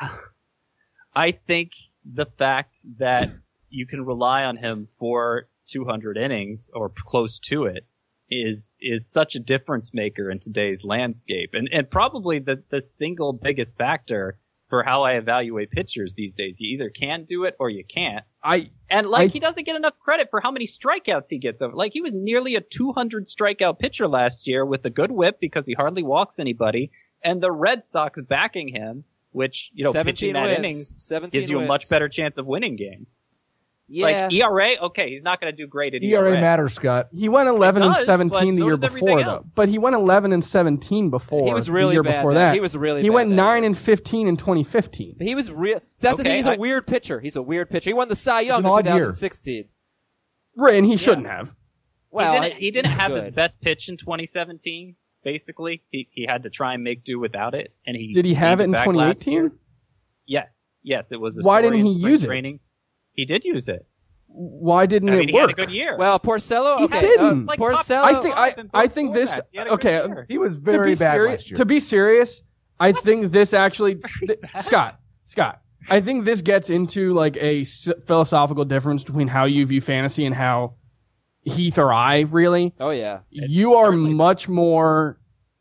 I 1.14 1.32
think 1.32 1.72
the 2.04 2.26
fact 2.26 2.78
that 2.98 3.30
you 3.68 3.86
can 3.86 4.04
rely 4.04 4.44
on 4.44 4.56
him 4.56 4.88
for 4.98 5.48
200 5.66 6.16
innings 6.16 6.70
or 6.74 6.90
close 7.06 7.38
to 7.38 7.64
it 7.64 7.86
is 8.30 8.78
is 8.80 9.10
such 9.10 9.34
a 9.34 9.40
difference 9.40 9.92
maker 9.92 10.30
in 10.30 10.38
today's 10.38 10.84
landscape, 10.84 11.50
and 11.52 11.68
and 11.72 11.90
probably 11.90 12.38
the 12.38 12.62
the 12.70 12.80
single 12.80 13.32
biggest 13.32 13.76
factor 13.76 14.38
for 14.68 14.84
how 14.84 15.02
I 15.02 15.14
evaluate 15.14 15.72
pitchers 15.72 16.14
these 16.14 16.36
days. 16.36 16.60
You 16.60 16.74
either 16.74 16.90
can 16.90 17.24
do 17.24 17.42
it 17.44 17.56
or 17.58 17.68
you 17.70 17.82
can't. 17.84 18.24
I 18.40 18.70
And 18.88 19.08
like 19.08 19.30
I- 19.30 19.32
he 19.32 19.40
doesn't 19.40 19.66
get 19.66 19.74
enough 19.74 19.98
credit 19.98 20.28
for 20.30 20.40
how 20.40 20.52
many 20.52 20.68
strikeouts 20.68 21.26
he 21.28 21.38
gets 21.38 21.60
over. 21.60 21.74
Like 21.74 21.92
he 21.92 22.00
was 22.02 22.12
nearly 22.14 22.54
a 22.54 22.60
200 22.60 23.26
strikeout 23.26 23.80
pitcher 23.80 24.06
last 24.06 24.46
year 24.46 24.64
with 24.64 24.84
a 24.84 24.90
good 24.90 25.10
whip 25.10 25.40
because 25.40 25.66
he 25.66 25.72
hardly 25.74 26.04
walks 26.04 26.38
anybody, 26.38 26.92
and 27.22 27.40
the 27.42 27.50
Red 27.50 27.82
Sox 27.82 28.20
backing 28.20 28.68
him, 28.68 29.02
which 29.32 29.70
you 29.74 29.84
know 29.84 29.92
17 29.92 30.12
pitching 30.14 30.32
that 30.34 30.42
wins. 30.44 30.58
innings 30.58 30.96
17 31.00 31.38
gives 31.40 31.50
you 31.50 31.60
a 31.60 31.66
much 31.66 31.88
better 31.88 32.08
chance 32.08 32.36
of 32.38 32.46
winning 32.46 32.76
games. 32.76 33.16
Yeah. 33.92 34.28
Like 34.28 34.32
ERA, 34.32 34.70
okay, 34.86 35.10
he's 35.10 35.24
not 35.24 35.40
going 35.40 35.52
to 35.52 35.56
do 35.56 35.66
great 35.66 35.94
at 35.96 36.04
ERA 36.04 36.30
ERA. 36.30 36.40
Matters, 36.40 36.74
Scott. 36.74 37.08
he 37.12 37.28
went 37.28 37.48
11 37.48 37.82
and 37.82 37.96
17 37.96 38.50
the 38.52 38.58
so 38.58 38.64
year 38.66 38.76
before 38.76 39.20
though. 39.24 39.40
But 39.56 39.68
he 39.68 39.78
went 39.78 39.96
11 39.96 40.32
and 40.32 40.44
17 40.44 41.10
before. 41.10 41.44
He 41.44 41.52
was 41.52 41.68
really 41.68 41.88
the 41.88 41.92
year 41.94 42.02
bad 42.04 42.18
before 42.20 42.34
that- 42.34 42.38
that. 42.50 42.54
he 42.54 42.60
was 42.60 42.76
really 42.76 43.02
He 43.02 43.08
bad 43.08 43.14
went 43.14 43.30
that 43.30 43.34
9 43.36 43.62
year. 43.62 43.66
and 43.66 43.76
15 43.76 44.28
in 44.28 44.36
2015. 44.36 45.16
he 45.20 45.34
was 45.34 45.50
real. 45.50 45.80
That's 45.98 46.18
the 46.18 46.22
thing. 46.22 46.36
He's 46.36 46.46
a 46.46 46.50
I- 46.52 46.56
weird 46.56 46.86
pitcher. 46.86 47.18
He's 47.18 47.34
a 47.34 47.42
weird 47.42 47.68
pitcher. 47.68 47.90
He 47.90 47.94
won 47.94 48.06
the 48.08 48.14
Cy 48.14 48.42
Young 48.42 48.60
in 48.60 48.66
odd 48.66 48.84
year. 48.86 48.94
2016. 49.06 49.64
Right, 50.56 50.74
and 50.74 50.86
he 50.86 50.96
shouldn't 50.96 51.26
have. 51.26 51.52
Well, 52.12 52.32
he 52.32 52.40
didn't, 52.48 52.60
he 52.60 52.70
didn't 52.70 52.90
he's 52.92 53.00
have 53.00 53.12
his 53.12 53.28
best 53.30 53.60
pitch 53.60 53.88
in 53.88 53.96
2017. 53.96 54.94
Basically, 55.22 55.82
he 55.90 56.08
he 56.12 56.24
had 56.26 56.44
to 56.44 56.50
try 56.50 56.74
and 56.74 56.82
make 56.82 57.04
do 57.04 57.18
without 57.18 57.54
it, 57.54 57.74
and 57.86 57.96
he 57.96 58.12
Did 58.12 58.24
he 58.24 58.34
have 58.34 58.60
it 58.60 58.64
in 58.64 58.72
2018? 58.72 59.50
Yes, 60.26 60.68
yes, 60.82 61.12
it 61.12 61.20
was. 61.20 61.38
A 61.38 61.42
Why 61.42 61.60
didn't 61.60 61.84
he 61.84 61.90
spring 61.90 62.10
use 62.12 62.24
it? 62.24 62.26
Training. 62.26 62.60
He 63.12 63.24
did 63.24 63.44
use 63.44 63.68
it. 63.68 63.86
Why 64.28 64.86
didn't 64.86 65.08
I 65.10 65.12
mean, 65.12 65.22
it 65.24 65.30
he 65.30 65.36
had 65.36 65.50
a 65.50 65.54
good 65.54 65.70
year. 65.70 65.96
Well, 65.98 66.18
Porcello. 66.20 66.78
He 66.78 66.84
okay, 66.84 67.00
didn't. 67.00 67.42
uh, 67.42 67.44
like 67.44 67.58
Porcello. 67.58 68.02
I 68.02 68.20
think 68.22 68.36
I 68.36 68.54
I 68.84 68.86
think 68.86 69.12
this. 69.12 69.38
He 69.50 69.58
had 69.58 69.66
a 69.66 69.70
good 69.70 69.74
okay. 69.80 69.92
year. 70.06 70.26
He 70.28 70.38
was 70.38 70.56
very 70.56 70.94
bad 70.94 71.14
seri- 71.14 71.30
last 71.30 71.50
year. 71.50 71.56
To 71.56 71.64
be 71.64 71.80
serious, 71.80 72.42
I 72.78 72.92
think 72.92 73.32
this 73.32 73.52
actually, 73.52 73.96
th- 74.26 74.38
Scott, 74.60 75.00
Scott, 75.24 75.60
I 75.88 76.00
think 76.00 76.24
this 76.24 76.42
gets 76.42 76.70
into 76.70 77.12
like 77.12 77.36
a 77.36 77.62
s- 77.62 77.90
philosophical 78.06 78.64
difference 78.64 79.02
between 79.02 79.26
how 79.28 79.46
you 79.46 79.66
view 79.66 79.80
fantasy 79.80 80.24
and 80.24 80.34
how 80.34 80.74
Heath 81.50 81.78
or 81.78 81.92
I 81.92 82.20
really. 82.20 82.74
Oh 82.80 82.90
yeah. 82.90 83.20
you 83.30 83.74
are 83.74 83.86
certainly 83.86 84.14
much 84.14 84.48
more, 84.48 85.18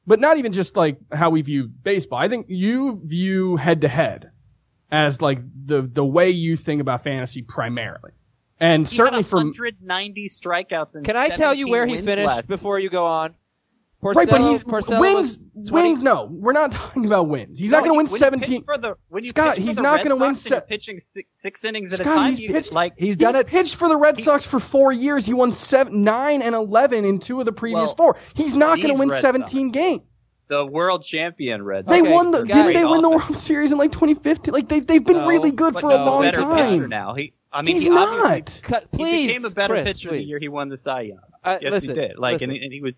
but 0.08 0.20
not 0.20 0.38
even 0.38 0.52
just 0.52 0.76
like 0.76 0.98
how 1.12 1.30
we 1.30 1.42
view 1.42 1.68
baseball. 1.68 2.20
I 2.20 2.30
think 2.30 2.48
you 2.50 3.02
view 3.04 3.56
head 3.56 3.82
to 3.82 3.88
head 3.88 4.32
as 4.92 5.22
like 5.22 5.40
the 5.66 5.82
the 5.82 6.06
way 6.06 6.30
you 6.32 6.56
think 6.56 6.82
about 6.82 7.04
fantasy 7.04 7.42
primarily, 7.42 8.12
and 8.60 8.88
He 8.88 8.96
certainly 8.96 9.24
had 9.24 9.28
from 9.30 9.48
190 9.48 10.30
strikeouts. 10.30 10.96
And 10.96 11.06
Can 11.06 11.16
I 11.16 11.30
tell 11.30 11.54
you 11.54 11.70
where 11.70 11.86
he 11.86 11.98
finished 11.98 12.28
last 12.28 12.50
before 12.50 12.80
you 12.80 12.90
go 12.90 13.06
on? 13.06 13.36
Porcello, 14.02 14.16
right, 14.16 14.30
but 14.30 14.42
he's 14.42 14.64
Porcello 14.64 15.02
wins. 15.02 15.42
20 15.68 15.72
Wins, 15.90 16.02
no, 16.04 16.26
we're 16.32 16.54
not 16.54 16.72
talking 16.72 17.06
about 17.06 17.28
wins. 17.28 17.60
He's 17.60 17.70
No, 17.70 17.80
not 17.80 17.84
going 17.86 17.94
to 17.96 17.98
win 17.98 18.10
when 18.10 18.18
seventeen. 18.20 18.64
For 18.64 18.78
the, 18.78 18.96
when 19.10 19.24
you 19.26 19.30
Scott, 19.32 19.58
he's 19.58 19.76
the 19.76 19.82
not 19.82 20.02
gonna 20.04 20.16
win 20.16 20.36
Sox 20.36 20.46
and 20.46 20.52
you're 20.52 20.60
se- 20.62 20.66
pitching 20.70 21.00
six, 21.00 21.28
six 21.38 21.64
innings 21.66 21.92
at 21.92 22.00
Scott, 22.00 22.14
a 22.14 22.16
time. 22.16 22.30
he's 22.30 22.40
you, 22.40 22.50
pitched- 22.54 22.72
like 22.72 22.94
He's 22.98 23.18
done 23.18 23.34
He's 23.34 23.42
it. 23.42 23.48
pitched 23.48 23.76
for 23.76 23.90
the 23.90 23.98
Red 23.98 24.18
Sox 24.18 24.46
for 24.46 24.60
four 24.62 24.94
years. 24.94 25.26
He 25.26 25.34
won 25.34 25.52
seven, 25.52 26.04
nine, 26.06 26.42
and 26.42 26.56
eleven 26.56 27.04
in 27.04 27.20
two 27.20 27.40
of 27.42 27.46
the 27.46 27.52
previous 27.52 27.88
Well, 27.90 27.96
four. 27.96 28.18
He's 28.36 28.56
not 28.56 28.78
going 28.78 28.94
to 28.94 29.00
win 29.00 29.10
Red 29.10 29.22
seventeen 29.22 29.72
games. 29.72 30.02
the 30.48 30.66
world 30.66 31.04
champion 31.04 31.62
Red 31.64 31.86
They 31.86 32.02
Okay, 32.02 32.10
won 32.12 32.32
the. 32.32 32.44
got 32.46 32.68
Didn't 32.68 32.74
they 32.76 32.86
win 32.86 33.02
the 33.02 33.10
World 33.10 33.36
Series 33.38 33.74
in 33.74 33.78
like 33.78 33.92
2015? 33.92 34.54
Like 34.54 34.70
they've 34.70 34.88
they've 34.88 35.04
been 35.04 35.18
No, 35.18 35.28
really 35.28 35.52
good 35.52 35.74
for 35.74 35.90
he's 35.92 36.00
a 36.00 36.06
long 36.06 36.22
better 36.22 36.40
time. 36.40 36.78
pitcher 36.78 36.88
now. 36.88 37.16
He, 37.16 37.34
I 37.52 37.64
mean, 37.64 37.76
He's 37.76 37.84
he 37.84 37.90
not. 37.90 38.60
Cut, 38.64 38.88
he 38.94 38.98
please, 38.98 39.28
became 39.28 39.44
a 39.46 39.50
better 39.50 39.74
Chris, 39.74 39.94
pitcher 39.98 40.12
the 40.12 40.24
year 40.24 40.40
he 40.40 40.48
won 40.48 40.70
the 40.70 40.78
Cy 40.78 41.02
Young. 41.02 41.20
Uh, 41.44 41.58
yes, 41.62 41.72
listen, 41.72 41.90
he 41.90 41.96
did. 41.96 42.18
Like, 42.18 42.36
listen. 42.40 42.52
and 42.52 42.64
and 42.64 42.72
he 42.74 42.80
was 42.82 42.94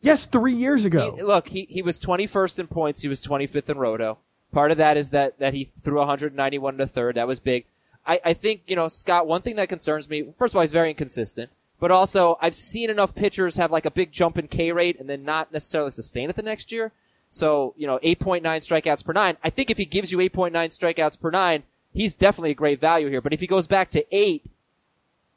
Yes, 0.00 0.26
three 0.26 0.54
years 0.54 0.84
ago. 0.84 1.14
He- 1.16 1.22
look, 1.22 1.48
he, 1.48 1.66
he 1.68 1.82
was 1.82 1.98
21st 1.98 2.58
in 2.60 2.66
points. 2.66 3.02
He 3.02 3.08
was 3.08 3.22
25th 3.22 3.68
in 3.68 3.78
roto. 3.78 4.18
Part 4.52 4.70
of 4.70 4.78
that 4.78 4.96
is 4.96 5.10
that, 5.10 5.38
that 5.38 5.54
he 5.54 5.70
threw 5.80 5.98
191 5.98 6.78
to 6.78 6.86
third. 6.86 7.16
That 7.16 7.28
was 7.28 7.38
big. 7.38 7.66
I, 8.06 8.20
I 8.24 8.32
think, 8.32 8.62
you 8.66 8.76
know, 8.76 8.88
Scott, 8.88 9.26
one 9.26 9.42
thing 9.42 9.56
that 9.56 9.68
concerns 9.68 10.08
me, 10.08 10.32
first 10.38 10.52
of 10.52 10.56
all, 10.56 10.62
he's 10.62 10.72
very 10.72 10.90
inconsistent. 10.90 11.50
But 11.78 11.90
also, 11.90 12.36
I've 12.40 12.54
seen 12.54 12.90
enough 12.90 13.14
pitchers 13.14 13.56
have 13.56 13.70
like 13.70 13.86
a 13.86 13.90
big 13.90 14.12
jump 14.12 14.36
in 14.38 14.48
K 14.48 14.72
rate 14.72 14.98
and 14.98 15.08
then 15.08 15.24
not 15.24 15.52
necessarily 15.52 15.90
sustain 15.90 16.28
it 16.28 16.36
the 16.36 16.42
next 16.42 16.72
year. 16.72 16.92
So, 17.30 17.74
you 17.76 17.86
know, 17.86 17.98
8.9 18.02 18.42
strikeouts 18.42 19.04
per 19.04 19.12
nine. 19.12 19.36
I 19.44 19.50
think 19.50 19.70
if 19.70 19.78
he 19.78 19.84
gives 19.84 20.10
you 20.10 20.18
8.9 20.18 20.50
strikeouts 20.52 21.20
per 21.20 21.30
nine, 21.30 21.62
he's 21.92 22.14
definitely 22.14 22.50
a 22.50 22.54
great 22.54 22.80
value 22.80 23.08
here. 23.08 23.20
But 23.20 23.32
if 23.32 23.40
he 23.40 23.46
goes 23.46 23.66
back 23.66 23.90
to 23.92 24.04
eight, 24.10 24.44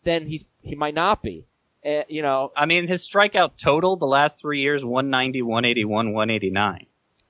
then 0.04 0.26
he's, 0.26 0.46
he 0.62 0.76
might 0.76 0.96
not 0.96 1.22
be. 1.22 1.46
Uh, 1.86 2.04
you 2.08 2.22
know, 2.22 2.52
I 2.56 2.66
mean, 2.66 2.88
his 2.88 3.08
strikeout 3.08 3.58
total 3.58 3.96
the 3.98 4.06
last 4.06 4.40
three 4.40 4.62
years 4.62 4.86
190, 4.86 5.42
181, 5.42 6.14
189. 6.14 6.86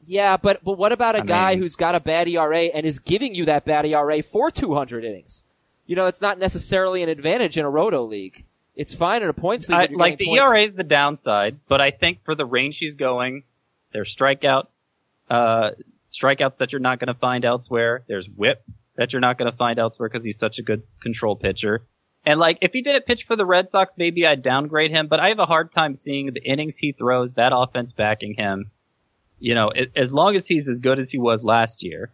yeah, 0.05 0.37
but 0.37 0.63
but 0.63 0.77
what 0.77 0.91
about 0.91 1.15
a 1.15 1.19
I 1.19 1.25
guy 1.25 1.49
mean- 1.51 1.59
who's 1.59 1.75
got 1.75 1.95
a 1.95 1.99
bad 1.99 2.27
ERA 2.27 2.65
and 2.65 2.85
is 2.85 2.99
giving 2.99 3.33
you 3.33 3.45
that 3.45 3.65
bad 3.65 3.85
ERA 3.85 4.21
for 4.21 4.51
200 4.51 5.03
innings? 5.03 5.43
You 5.85 5.95
know, 5.95 6.07
it's 6.07 6.21
not 6.21 6.39
necessarily 6.39 7.03
an 7.03 7.09
advantage 7.09 7.57
in 7.57 7.65
a 7.65 7.69
roto 7.69 8.03
league. 8.03 8.45
It's 8.75 8.93
fine 8.93 9.21
in 9.21 9.29
a 9.29 9.33
points 9.33 9.69
league. 9.69 9.91
I, 9.91 9.93
like 9.93 10.17
the 10.17 10.25
points. 10.25 10.41
ERA 10.41 10.61
is 10.61 10.73
the 10.75 10.83
downside, 10.83 11.59
but 11.67 11.81
I 11.81 11.91
think 11.91 12.23
for 12.23 12.35
the 12.35 12.45
range 12.45 12.77
he's 12.77 12.95
going, 12.95 13.43
there's 13.91 14.15
strikeout, 14.15 14.67
uh, 15.29 15.71
strikeouts 16.09 16.57
that 16.57 16.71
you're 16.71 16.79
not 16.79 16.99
going 16.99 17.07
to 17.13 17.19
find 17.19 17.43
elsewhere. 17.45 18.03
There's 18.07 18.27
whip 18.29 18.63
that 18.95 19.13
you're 19.13 19.19
not 19.19 19.37
going 19.37 19.51
to 19.51 19.57
find 19.57 19.77
elsewhere 19.77 20.09
because 20.09 20.23
he's 20.23 20.37
such 20.37 20.57
a 20.59 20.63
good 20.63 20.83
control 21.01 21.35
pitcher. 21.35 21.83
And 22.25 22.39
like, 22.39 22.59
if 22.61 22.71
he 22.73 22.81
didn't 22.81 23.05
pitch 23.05 23.23
for 23.23 23.35
the 23.35 23.45
Red 23.45 23.67
Sox, 23.67 23.93
maybe 23.97 24.25
I'd 24.25 24.41
downgrade 24.41 24.91
him, 24.91 25.07
but 25.07 25.19
I 25.19 25.29
have 25.29 25.39
a 25.39 25.45
hard 25.45 25.71
time 25.71 25.95
seeing 25.95 26.27
the 26.27 26.41
innings 26.41 26.77
he 26.77 26.93
throws, 26.93 27.33
that 27.33 27.51
offense 27.53 27.91
backing 27.91 28.35
him. 28.35 28.71
You 29.39 29.55
know, 29.55 29.71
as 29.95 30.13
long 30.13 30.35
as 30.37 30.47
he's 30.47 30.69
as 30.69 30.79
good 30.79 30.99
as 30.99 31.11
he 31.11 31.17
was 31.17 31.43
last 31.43 31.83
year, 31.83 32.11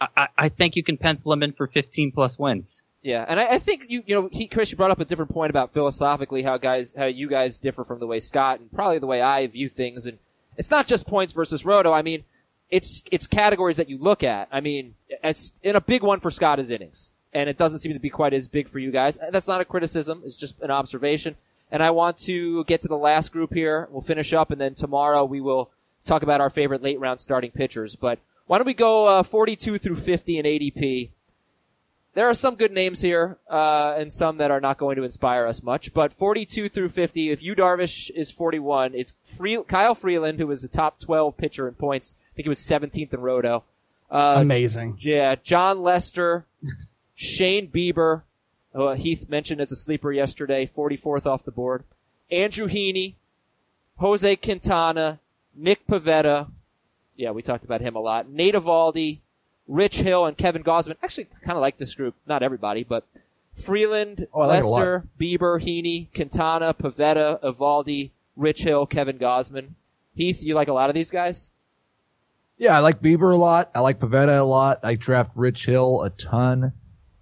I, 0.00 0.28
I, 0.36 0.48
think 0.48 0.76
you 0.76 0.82
can 0.82 0.96
pencil 0.96 1.30
him 1.30 1.42
in 1.42 1.52
for 1.52 1.66
15 1.66 2.12
plus 2.12 2.38
wins. 2.38 2.84
Yeah, 3.02 3.22
and 3.28 3.38
I, 3.38 3.54
I 3.54 3.58
think 3.58 3.84
you 3.88 4.02
you 4.06 4.14
know 4.14 4.28
he 4.32 4.46
Chris 4.46 4.70
you 4.70 4.78
brought 4.78 4.90
up 4.90 5.00
a 5.00 5.04
different 5.04 5.30
point 5.30 5.50
about 5.50 5.74
philosophically 5.74 6.42
how 6.42 6.56
guys 6.56 6.94
how 6.96 7.04
you 7.04 7.28
guys 7.28 7.58
differ 7.58 7.84
from 7.84 7.98
the 7.98 8.06
way 8.06 8.20
Scott 8.20 8.60
and 8.60 8.72
probably 8.72 8.98
the 8.98 9.06
way 9.06 9.20
I 9.20 9.46
view 9.46 9.68
things 9.68 10.06
and 10.06 10.18
it's 10.56 10.70
not 10.70 10.86
just 10.86 11.06
points 11.06 11.32
versus 11.32 11.64
roto. 11.64 11.92
I 11.92 12.02
mean, 12.02 12.24
it's 12.68 13.02
it's 13.10 13.26
categories 13.26 13.78
that 13.78 13.88
you 13.88 13.98
look 13.98 14.22
at. 14.22 14.48
I 14.52 14.60
mean, 14.60 14.94
it's 15.08 15.52
in 15.62 15.76
a 15.76 15.80
big 15.80 16.02
one 16.02 16.20
for 16.20 16.30
Scott 16.30 16.58
is 16.58 16.70
innings, 16.70 17.12
and 17.32 17.48
it 17.48 17.56
doesn't 17.56 17.78
seem 17.80 17.92
to 17.92 17.98
be 17.98 18.10
quite 18.10 18.32
as 18.32 18.48
big 18.48 18.68
for 18.68 18.78
you 18.78 18.90
guys. 18.90 19.18
That's 19.30 19.48
not 19.48 19.60
a 19.60 19.64
criticism; 19.64 20.22
it's 20.24 20.36
just 20.36 20.60
an 20.60 20.70
observation. 20.70 21.36
And 21.72 21.82
I 21.82 21.90
want 21.90 22.16
to 22.18 22.64
get 22.64 22.82
to 22.82 22.88
the 22.88 22.96
last 22.96 23.32
group 23.32 23.54
here. 23.54 23.88
We'll 23.90 24.00
finish 24.00 24.32
up, 24.32 24.50
and 24.50 24.60
then 24.60 24.74
tomorrow 24.74 25.24
we 25.24 25.40
will 25.40 25.70
talk 26.04 26.22
about 26.22 26.40
our 26.40 26.50
favorite 26.50 26.82
late 26.82 26.98
round 26.98 27.20
starting 27.20 27.52
pitchers. 27.52 27.94
But 27.96 28.18
why 28.46 28.58
don't 28.58 28.66
we 28.66 28.74
go 28.74 29.06
uh, 29.06 29.22
42 29.22 29.78
through 29.78 29.96
50 29.96 30.38
in 30.38 30.44
ADP? 30.44 31.10
there 32.14 32.28
are 32.28 32.34
some 32.34 32.56
good 32.56 32.72
names 32.72 33.00
here, 33.00 33.38
uh, 33.48 33.94
and 33.96 34.12
some 34.12 34.38
that 34.38 34.50
are 34.50 34.60
not 34.60 34.78
going 34.78 34.96
to 34.96 35.04
inspire 35.04 35.46
us 35.46 35.62
much. 35.62 35.94
But 35.94 36.12
42 36.12 36.68
through 36.68 36.88
50, 36.88 37.30
if 37.30 37.42
you 37.42 37.54
Darvish 37.54 38.10
is 38.10 38.30
41, 38.30 38.94
it's 38.94 39.14
Free- 39.22 39.62
Kyle 39.66 39.94
Freeland, 39.94 40.38
who 40.38 40.46
was 40.46 40.62
the 40.62 40.68
top 40.68 40.98
12 40.98 41.36
pitcher 41.36 41.68
in 41.68 41.74
points. 41.74 42.16
I 42.32 42.36
think 42.36 42.44
he 42.46 42.48
was 42.48 42.58
17th 42.58 43.14
in 43.14 43.20
Roto. 43.20 43.64
Uh, 44.10 44.36
Amazing. 44.38 44.98
yeah, 45.00 45.36
Jon 45.36 45.82
Lester, 45.82 46.46
Shane 47.22 47.68
Bieber, 47.68 48.22
uh, 48.74 48.94
Heath 48.94 49.28
mentioned 49.28 49.60
as 49.60 49.70
a 49.70 49.76
sleeper 49.76 50.10
yesterday, 50.10 50.64
44th 50.66 51.26
off 51.26 51.44
the 51.44 51.50
board. 51.50 51.84
Andrew 52.30 52.66
Heaney, 52.66 53.12
Jose 53.98 54.36
Quintana, 54.36 55.18
Nick 55.54 55.86
Pivetta. 55.86 56.50
Yeah, 57.16 57.32
we 57.32 57.42
talked 57.42 57.62
about 57.62 57.82
him 57.82 57.94
a 57.94 57.98
lot. 58.00 58.30
Nate 58.30 58.54
Eovaldi, 58.54 59.18
Rich 59.68 59.98
Hill, 59.98 60.24
and 60.24 60.38
Kevin 60.38 60.64
Gausman. 60.64 60.96
Actually, 61.02 61.26
kind 61.42 61.58
of 61.58 61.60
like 61.60 61.76
this 61.76 61.94
group. 61.94 62.14
Not 62.26 62.42
everybody, 62.42 62.84
but 62.84 63.04
Freeland, 63.52 64.26
Oh, 64.32 64.40
like 64.40 64.60
it 64.60 64.64
a 64.64 64.68
lot. 64.68 64.76
Lester, 64.78 65.04
Bieber, 65.20 65.60
Heaney, 65.62 66.06
Quintana, 66.14 66.72
Pivetta, 66.72 67.38
Eovaldi, 67.42 68.12
Rich 68.34 68.62
Hill, 68.62 68.86
Kevin 68.86 69.18
Gausman. 69.18 69.72
Heath, 70.14 70.42
you 70.42 70.54
like 70.54 70.68
a 70.68 70.72
lot 70.72 70.88
of 70.88 70.94
these 70.94 71.10
guys? 71.10 71.50
Yeah, 72.56 72.74
I 72.74 72.78
like 72.80 73.02
Bieber 73.02 73.34
a 73.34 73.36
lot. 73.36 73.70
I 73.74 73.80
like 73.80 73.98
Pivetta 73.98 74.38
a 74.38 74.44
lot. 74.44 74.80
I 74.82 74.94
draft 74.94 75.32
Rich 75.36 75.66
Hill 75.66 76.02
a 76.02 76.08
ton. 76.08 76.72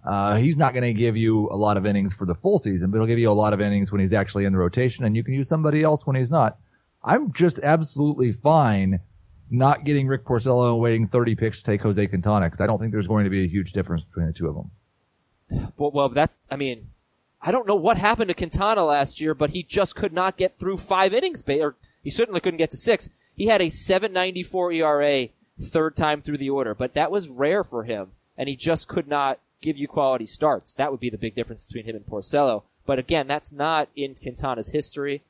Uh, 0.09 0.37
he's 0.37 0.57
not 0.57 0.73
going 0.73 0.83
to 0.83 0.91
give 0.91 1.15
you 1.15 1.47
a 1.51 1.55
lot 1.55 1.77
of 1.77 1.85
innings 1.85 2.15
for 2.15 2.25
the 2.25 2.33
full 2.33 2.57
season, 2.57 2.89
but 2.89 2.97
he'll 2.97 3.05
give 3.05 3.19
you 3.19 3.29
a 3.29 3.31
lot 3.31 3.53
of 3.53 3.61
innings 3.61 3.91
when 3.91 4.01
he's 4.01 4.11
actually 4.11 4.43
in 4.43 4.51
the 4.51 4.57
rotation, 4.57 5.05
and 5.05 5.15
you 5.15 5.23
can 5.23 5.35
use 5.35 5.47
somebody 5.47 5.83
else 5.83 6.07
when 6.07 6.15
he's 6.15 6.31
not. 6.31 6.57
I'm 7.03 7.31
just 7.31 7.59
absolutely 7.59 8.31
fine 8.31 9.01
not 9.51 9.83
getting 9.83 10.07
Rick 10.07 10.25
Porcello 10.25 10.71
and 10.71 10.79
waiting 10.79 11.05
30 11.05 11.35
picks 11.35 11.61
to 11.61 11.71
take 11.71 11.81
Jose 11.81 12.07
Quintana 12.07 12.47
because 12.47 12.59
I 12.59 12.65
don't 12.65 12.79
think 12.79 12.91
there's 12.91 13.07
going 13.07 13.25
to 13.25 13.29
be 13.29 13.43
a 13.43 13.47
huge 13.47 13.71
difference 13.71 14.03
between 14.03 14.25
the 14.25 14.33
two 14.33 14.47
of 14.47 14.55
them. 14.55 15.71
Well, 15.77 15.91
well, 15.91 16.09
that's, 16.09 16.39
I 16.49 16.55
mean, 16.55 16.87
I 17.39 17.51
don't 17.51 17.67
know 17.67 17.75
what 17.75 17.99
happened 17.99 18.29
to 18.29 18.33
Quintana 18.33 18.83
last 18.83 19.21
year, 19.21 19.35
but 19.35 19.51
he 19.51 19.61
just 19.61 19.95
could 19.95 20.11
not 20.11 20.37
get 20.37 20.57
through 20.57 20.77
five 20.77 21.13
innings, 21.13 21.43
or 21.47 21.75
he 22.03 22.09
certainly 22.09 22.39
couldn't 22.39 22.57
get 22.57 22.71
to 22.71 22.77
six. 22.77 23.11
He 23.35 23.45
had 23.45 23.61
a 23.61 23.69
794 23.69 24.71
ERA 24.71 25.27
third 25.61 25.95
time 25.95 26.23
through 26.23 26.39
the 26.39 26.49
order, 26.49 26.73
but 26.73 26.95
that 26.95 27.11
was 27.11 27.29
rare 27.29 27.63
for 27.63 27.83
him, 27.83 28.13
and 28.35 28.49
he 28.49 28.55
just 28.55 28.87
could 28.87 29.07
not 29.07 29.39
give 29.61 29.77
you 29.77 29.87
quality 29.87 30.25
starts. 30.25 30.73
That 30.75 30.91
would 30.91 30.99
be 30.99 31.09
the 31.09 31.17
big 31.17 31.35
difference 31.35 31.67
between 31.67 31.85
him 31.85 31.95
and 31.95 32.05
Porcello. 32.05 32.63
But 32.85 32.99
again, 32.99 33.27
that's 33.27 33.51
not 33.51 33.89
in 33.95 34.15
Quintana's 34.15 34.69
history. 34.69 35.23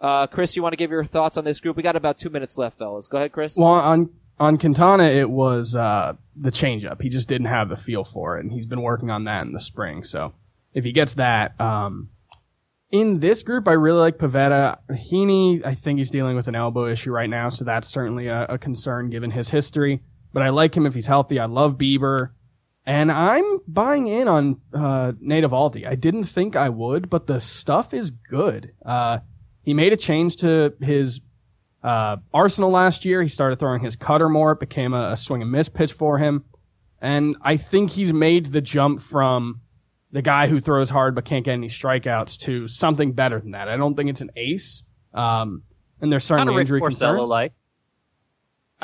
Uh, 0.00 0.26
Chris, 0.26 0.56
you 0.56 0.62
want 0.62 0.72
to 0.72 0.76
give 0.76 0.90
your 0.90 1.04
thoughts 1.04 1.36
on 1.36 1.44
this 1.44 1.60
group? 1.60 1.76
We 1.76 1.82
got 1.82 1.94
about 1.94 2.18
two 2.18 2.30
minutes 2.30 2.58
left, 2.58 2.78
fellas. 2.78 3.06
Go 3.08 3.18
ahead, 3.18 3.32
Chris. 3.32 3.56
Well, 3.56 3.72
on 3.72 4.10
on 4.40 4.58
Quintana, 4.58 5.04
it 5.04 5.28
was 5.30 5.76
uh, 5.76 6.14
the 6.36 6.50
changeup. 6.50 7.00
He 7.00 7.08
just 7.08 7.28
didn't 7.28 7.46
have 7.46 7.68
the 7.68 7.76
feel 7.76 8.02
for 8.02 8.38
it, 8.38 8.44
and 8.44 8.52
he's 8.52 8.66
been 8.66 8.82
working 8.82 9.10
on 9.10 9.24
that 9.24 9.46
in 9.46 9.52
the 9.52 9.60
spring. 9.60 10.02
So 10.02 10.32
if 10.74 10.84
he 10.84 10.92
gets 10.92 11.14
that, 11.14 11.60
um, 11.60 12.08
in 12.90 13.20
this 13.20 13.42
group, 13.42 13.68
I 13.68 13.72
really 13.72 14.00
like 14.00 14.18
Pivetta. 14.18 14.78
Heaney, 14.90 15.64
I 15.64 15.74
think 15.74 15.98
he's 15.98 16.10
dealing 16.10 16.36
with 16.36 16.48
an 16.48 16.54
elbow 16.54 16.86
issue 16.86 17.10
right 17.10 17.30
now, 17.30 17.48
so 17.48 17.64
that's 17.64 17.88
certainly 17.88 18.26
a, 18.26 18.46
a 18.50 18.58
concern 18.58 19.10
given 19.10 19.30
his 19.30 19.48
history. 19.48 20.00
But 20.32 20.42
I 20.42 20.48
like 20.48 20.76
him 20.76 20.86
if 20.86 20.94
he's 20.94 21.06
healthy. 21.06 21.38
I 21.38 21.46
love 21.46 21.78
Bieber. 21.78 22.30
And 22.84 23.12
I'm 23.12 23.60
buying 23.68 24.08
in 24.08 24.26
on 24.26 24.60
uh, 24.74 25.12
Nate 25.20 25.44
Eovaldi. 25.44 25.86
I 25.86 25.94
didn't 25.94 26.24
think 26.24 26.56
I 26.56 26.68
would, 26.68 27.08
but 27.08 27.26
the 27.26 27.40
stuff 27.40 27.94
is 27.94 28.10
good. 28.10 28.72
Uh, 28.84 29.18
he 29.62 29.72
made 29.72 29.92
a 29.92 29.96
change 29.96 30.36
to 30.38 30.74
his 30.80 31.20
uh, 31.82 32.16
Arsenal 32.34 32.70
last 32.70 33.04
year. 33.04 33.22
He 33.22 33.28
started 33.28 33.60
throwing 33.60 33.82
his 33.82 33.94
cutter 33.94 34.28
more. 34.28 34.52
It 34.52 34.60
became 34.60 34.94
a, 34.94 35.12
a 35.12 35.16
swing 35.16 35.42
and 35.42 35.52
miss 35.52 35.68
pitch 35.68 35.92
for 35.92 36.18
him. 36.18 36.44
And 37.00 37.36
I 37.42 37.56
think 37.56 37.90
he's 37.90 38.12
made 38.12 38.46
the 38.46 38.60
jump 38.60 39.02
from 39.02 39.60
the 40.10 40.22
guy 40.22 40.46
who 40.46 40.60
throws 40.60 40.90
hard 40.90 41.14
but 41.14 41.24
can't 41.24 41.44
get 41.44 41.52
any 41.52 41.68
strikeouts 41.68 42.38
to 42.40 42.68
something 42.68 43.12
better 43.12 43.40
than 43.40 43.52
that. 43.52 43.68
I 43.68 43.76
don't 43.76 43.96
think 43.96 44.10
it's 44.10 44.20
an 44.20 44.30
ace. 44.36 44.82
Um, 45.14 45.62
and 46.00 46.12
there's 46.12 46.24
certainly 46.24 46.54
Rick 46.54 46.62
injury 46.62 46.80
concerns. 46.80 47.20
Porcello 47.20 47.28
like. 47.28 47.52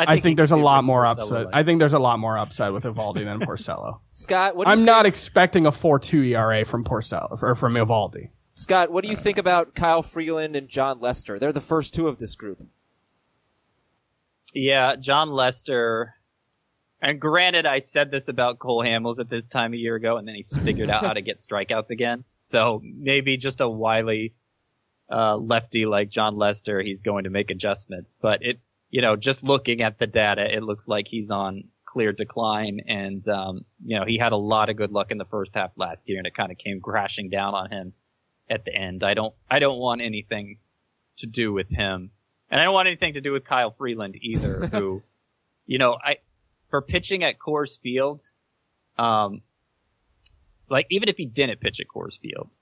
I 0.07 0.14
think, 0.20 0.24
he 0.26 0.34
there's 0.34 0.53
a 0.53 0.57
lot 0.57 0.84
more 0.84 1.05
Porcello 1.05 1.11
upside. 1.11 1.44
like. 1.46 1.55
I 1.55 1.62
think 1.64 1.78
there's 1.80 1.92
a 1.92 1.99
lot 1.99 2.18
more 2.18 2.38
upside 2.38 2.72
with 2.72 2.84
Eovaldi 2.84 3.24
than 3.24 3.40
Porcello. 3.40 4.01
Scott, 4.12 4.55
what 4.55 4.64
do 4.64 4.70
you 4.70 4.72
I'm 4.72 4.78
think- 4.78 4.86
not 4.86 5.07
expecting 5.07 5.66
a 5.66 5.70
4.2 5.72 6.28
ERA 6.30 6.64
from 6.64 6.84
Porcello 6.84 7.42
or 7.42 7.55
from 7.55 7.74
Eovaldi. 7.74 8.30
Scott, 8.55 8.90
what 8.90 9.05
do 9.05 9.11
you 9.11 9.16
think 9.16 9.38
about 9.38 9.74
Kyle 9.74 10.03
Freeland 10.03 10.57
and 10.57 10.68
Jon 10.68 11.01
Lester? 11.01 11.38
They're 11.38 11.53
the 11.53 11.61
first 11.61 11.94
two 11.94 12.09
of 12.09 12.18
this 12.18 12.34
group. 12.34 12.61
Yeah, 14.55 14.96
Jon 14.96 15.30
Lester. 15.30 16.14
And 17.01 17.20
granted, 17.20 17.66
I 17.66 17.78
said 17.78 18.11
this 18.11 18.26
about 18.26 18.59
Cole 18.59 18.82
Hamels 18.82 19.20
at 19.20 19.28
this 19.30 19.46
time 19.46 19.72
a 19.72 19.76
year 19.76 19.94
ago, 19.94 20.16
and 20.16 20.26
then 20.26 20.34
he's 20.34 20.57
figured 20.57 20.90
out 20.90 21.05
how 21.05 21.12
to 21.12 21.20
get 21.20 21.38
strikeouts 21.38 21.90
again. 21.90 22.24
So 22.38 22.80
maybe 22.82 23.36
just 23.36 23.61
a 23.61 23.68
wily 23.68 24.34
uh, 25.09 25.36
lefty 25.36 25.86
like 25.86 26.09
Jon 26.09 26.36
Lester, 26.36 26.82
he's 26.82 27.03
going 27.03 27.24
to 27.24 27.30
make 27.30 27.53
adjustments. 27.53 28.16
But 28.20 28.44
it, 28.44 28.61
you 28.91 29.03
know, 29.03 29.16
just 29.16 29.43
looking 29.43 29.82
at 29.82 29.99
the 29.99 30.07
data, 30.07 30.55
it 30.55 30.62
looks 30.62 30.89
like 30.89 31.09
he's 31.09 31.30
on 31.30 31.64
clear 31.84 32.12
decline. 32.12 32.80
And 32.86 33.26
um, 33.28 33.64
you 33.84 33.99
know, 33.99 34.05
he 34.07 34.18
had 34.18 34.32
a 34.32 34.36
lot 34.36 34.70
of 34.70 34.76
good 34.76 34.93
luck 34.93 35.11
in 35.11 35.18
the 35.18 35.24
first 35.24 35.55
half 35.55 35.72
last 35.76 36.09
year, 36.09 36.18
and 36.18 36.26
it 36.26 36.34
kind 36.34 36.53
of 36.53 36.59
came 36.59 36.80
crashing 36.80 37.30
down 37.30 37.55
on 37.55 37.70
him 37.70 37.93
at 38.49 38.64
the 38.64 38.74
end. 38.74 39.03
I 39.03 39.14
don't, 39.14 39.34
I 39.51 39.59
don't 39.59 39.78
want 39.78 40.01
anything 40.01 40.59
to 41.18 41.26
do 41.26 41.53
with 41.53 41.70
him. 41.70 42.11
And 42.51 42.61
I 42.61 42.64
don't 42.64 42.74
want 42.74 42.89
anything 42.89 43.14
to 43.14 43.20
do 43.20 43.32
with 43.32 43.45
Kyle 43.45 43.72
Freeland 43.72 44.16
either, 44.20 44.66
who, 44.72 45.03
you 45.66 45.78
know, 45.78 45.97
I, 46.03 46.18
for 46.70 46.80
pitching 46.80 47.24
at 47.24 47.39
Coors 47.39 47.78
Field, 47.80 48.22
um, 48.97 49.43
like 50.70 50.86
even 50.91 51.09
if 51.09 51.16
he 51.16 51.26
didn't 51.26 51.61
pitch 51.61 51.80
at 51.80 51.86
Coors 51.95 52.18
Field, 52.18 52.55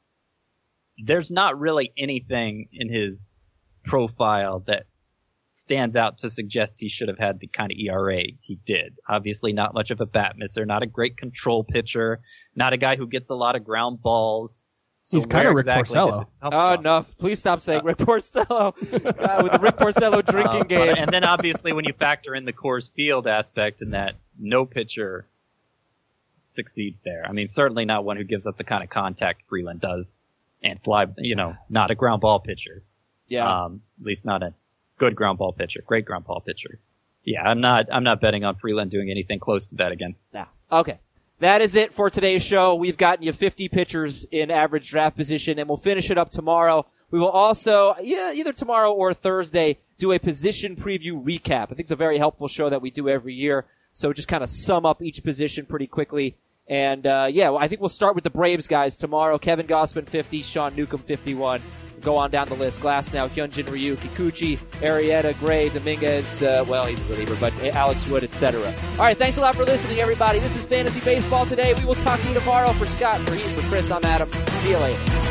there's 0.99 1.31
not 1.31 1.59
really 1.59 1.93
anything 1.97 2.69
in 2.73 2.89
his 2.89 3.39
profile 3.85 4.61
that 4.67 4.87
stands 5.59 5.97
out 5.97 6.19
to 6.19 6.31
suggest 6.31 6.79
he 6.79 6.89
should 6.89 7.09
have 7.09 7.19
had 7.19 7.41
the 7.41 7.47
kind 7.47 7.73
of 7.73 7.79
ERA 7.79 8.23
he 8.43 8.59
did. 8.67 8.95
Obviously 9.09 9.53
not 9.53 9.73
much 9.75 9.91
of 9.91 10.01
a 10.01 10.07
bat 10.07 10.37
misser, 10.37 10.65
not 10.67 10.83
a 10.83 10.87
great 10.87 11.17
control 11.17 11.65
pitcher, 11.65 12.21
not 12.55 12.73
a 12.73 12.77
guy 12.77 12.95
who 12.97 13.07
gets 13.07 13.31
a 13.31 13.35
lot 13.35 13.57
of 13.57 13.65
ground 13.65 14.01
balls. 14.03 14.65
So 15.03 15.17
He's 15.17 15.25
kinda 15.27 15.45
where 15.45 15.55
Rick 15.55 15.63
exactly 15.67 15.97
Porcello. 15.97 16.31
Oh, 16.43 16.51
from? 16.51 16.81
enough. 16.81 17.17
Please 17.17 17.39
stop 17.39 17.61
saying 17.61 17.85
Rick 17.85 17.97
Porcello 17.99 18.69
uh, 18.75 19.43
with 19.43 19.53
the 19.53 19.59
Rick 19.61 19.77
Porcello 19.77 20.25
drinking 20.27 20.55
Uh, 20.57 20.59
but- 20.65 20.69
game. 20.69 20.95
and 20.99 21.11
then 21.13 21.25
obviously 21.25 21.73
when 21.73 21.85
you 21.85 21.93
factor 21.93 22.35
in 22.35 22.45
the 22.45 22.53
Coors 22.53 22.91
Field 22.93 23.27
aspect 23.27 23.81
and 23.83 23.95
that 23.95 24.17
no 24.39 24.67
pitcher 24.67 25.27
succeeds 26.49 27.01
there. 27.03 27.25
I 27.27 27.33
mean, 27.33 27.49
certainly 27.49 27.85
not 27.85 28.05
one 28.05 28.17
who 28.17 28.25
gives 28.25 28.47
up 28.47 28.57
the 28.57 28.65
kind 28.65 28.83
of 28.83 28.91
contact 28.91 29.43
Freeland 29.49 29.81
does 29.81 30.23
and 30.63 30.83
fly, 30.83 31.07
you 31.19 31.37
know, 31.37 31.55
not 31.69 31.91
a 31.91 31.95
ground 31.95 32.21
ball 32.21 32.41
pitcher. 32.41 32.83
yeah. 33.29 33.65
Um, 33.65 33.83
at 34.01 34.07
least 34.07 34.25
not 34.25 34.43
a 34.43 34.55
good 34.99 35.17
ground 35.17 35.39
ball 35.39 35.53
pitcher, 35.53 35.83
great 35.87 36.05
ground 36.05 36.25
ball 36.25 36.41
pitcher. 36.41 36.79
Yeah, 37.25 37.43
I'm 37.43 37.61
not, 37.61 37.87
I'm 37.93 38.05
not 38.05 38.21
betting 38.21 38.45
on 38.45 38.55
Freeland 38.57 38.91
doing 38.91 39.11
anything 39.11 39.41
close 39.41 39.67
to 39.67 39.75
that 39.77 39.93
again. 39.93 40.15
Nah. 40.33 40.47
Okay. 40.71 40.99
that 41.41 41.61
is 41.61 41.75
it 41.75 41.93
for 41.93 42.09
today's 42.11 42.43
show. 42.45 42.75
We've 42.75 42.97
gotten 42.97 43.25
you 43.25 43.33
50 43.33 43.69
pitchers 43.69 44.25
in 44.31 44.51
average 44.51 44.91
draft 44.91 45.17
position, 45.17 45.59
and 45.59 45.69
we'll 45.69 45.77
finish 45.77 46.11
it 46.11 46.19
up 46.19 46.31
tomorrow. 46.31 46.87
We 47.11 47.19
will 47.19 47.29
also, 47.31 47.95
yeah, 48.03 48.33
either 48.33 48.53
tomorrow 48.53 48.93
or 48.93 49.15
Thursday, 49.15 49.79
do 49.99 50.13
a 50.13 50.19
position 50.19 50.77
preview 50.77 51.23
recap. 51.25 51.65
I 51.65 51.67
think 51.67 51.81
it's 51.81 51.91
a 51.91 51.97
very 51.97 52.19
helpful 52.19 52.49
show 52.49 52.69
that 52.71 52.83
we 52.83 52.91
do 52.91 53.09
every 53.09 53.35
year. 53.35 53.65
So 53.93 54.13
just 54.13 54.29
kind 54.29 54.43
of 54.43 54.49
sum 54.51 54.85
up 54.85 55.01
each 55.03 55.23
position 55.23 55.67
pretty 55.67 55.87
quickly. 55.87 56.37
And 56.69 57.07
uh, 57.07 57.29
yeah, 57.31 57.51
well, 57.51 57.63
I 57.63 57.69
think 57.69 57.81
we'll 57.81 57.89
start 57.89 58.15
with 58.15 58.25
the 58.25 58.31
Braves 58.31 58.67
guys 58.67 58.97
tomorrow. 58.99 59.39
Kevin 59.39 59.67
Gausman 59.67 60.09
50, 60.09 60.43
Sean 60.43 60.75
Newcomb 60.75 61.03
51. 61.03 61.63
Go 62.01 62.17
on 62.17 62.31
down 62.31 62.49
the 62.49 62.55
list. 62.55 62.81
Glasnow, 62.81 63.29
Hyunjin 63.29 63.71
Ryu, 63.71 63.97
Kikuchi, 63.97 64.59
Arrieta, 64.81 65.39
Gray, 65.39 65.69
Dominguez. 65.69 66.43
Uh, 66.43 66.65
well, 66.69 66.87
he's 66.87 67.01
a 67.01 67.05
reliever, 67.05 67.37
but 67.37 67.53
Alex 67.75 68.07
Wood, 68.07 68.23
etc. 68.23 68.73
All 68.93 68.99
right, 68.99 69.17
thanks 69.17 69.39
a 69.39 69.41
lot 69.41 69.57
for 69.57 69.65
listening, 69.65 69.99
everybody. 69.99 70.39
This 70.39 70.57
is 70.57 70.67
Fantasy 70.67 71.01
Baseball 71.01 71.47
today. 71.47 71.75
We 71.75 71.85
will 71.85 71.95
talk 71.95 72.21
to 72.21 72.29
you 72.29 72.35
tomorrow. 72.35 72.73
For 72.75 72.87
Scott, 72.87 73.27
for 73.27 73.35
Heath, 73.35 73.61
for 73.61 73.67
Chris, 73.69 73.91
I'm 73.91 74.05
Adam. 74.05 74.31
See 74.59 74.71
you 74.71 74.79
later. 74.79 75.26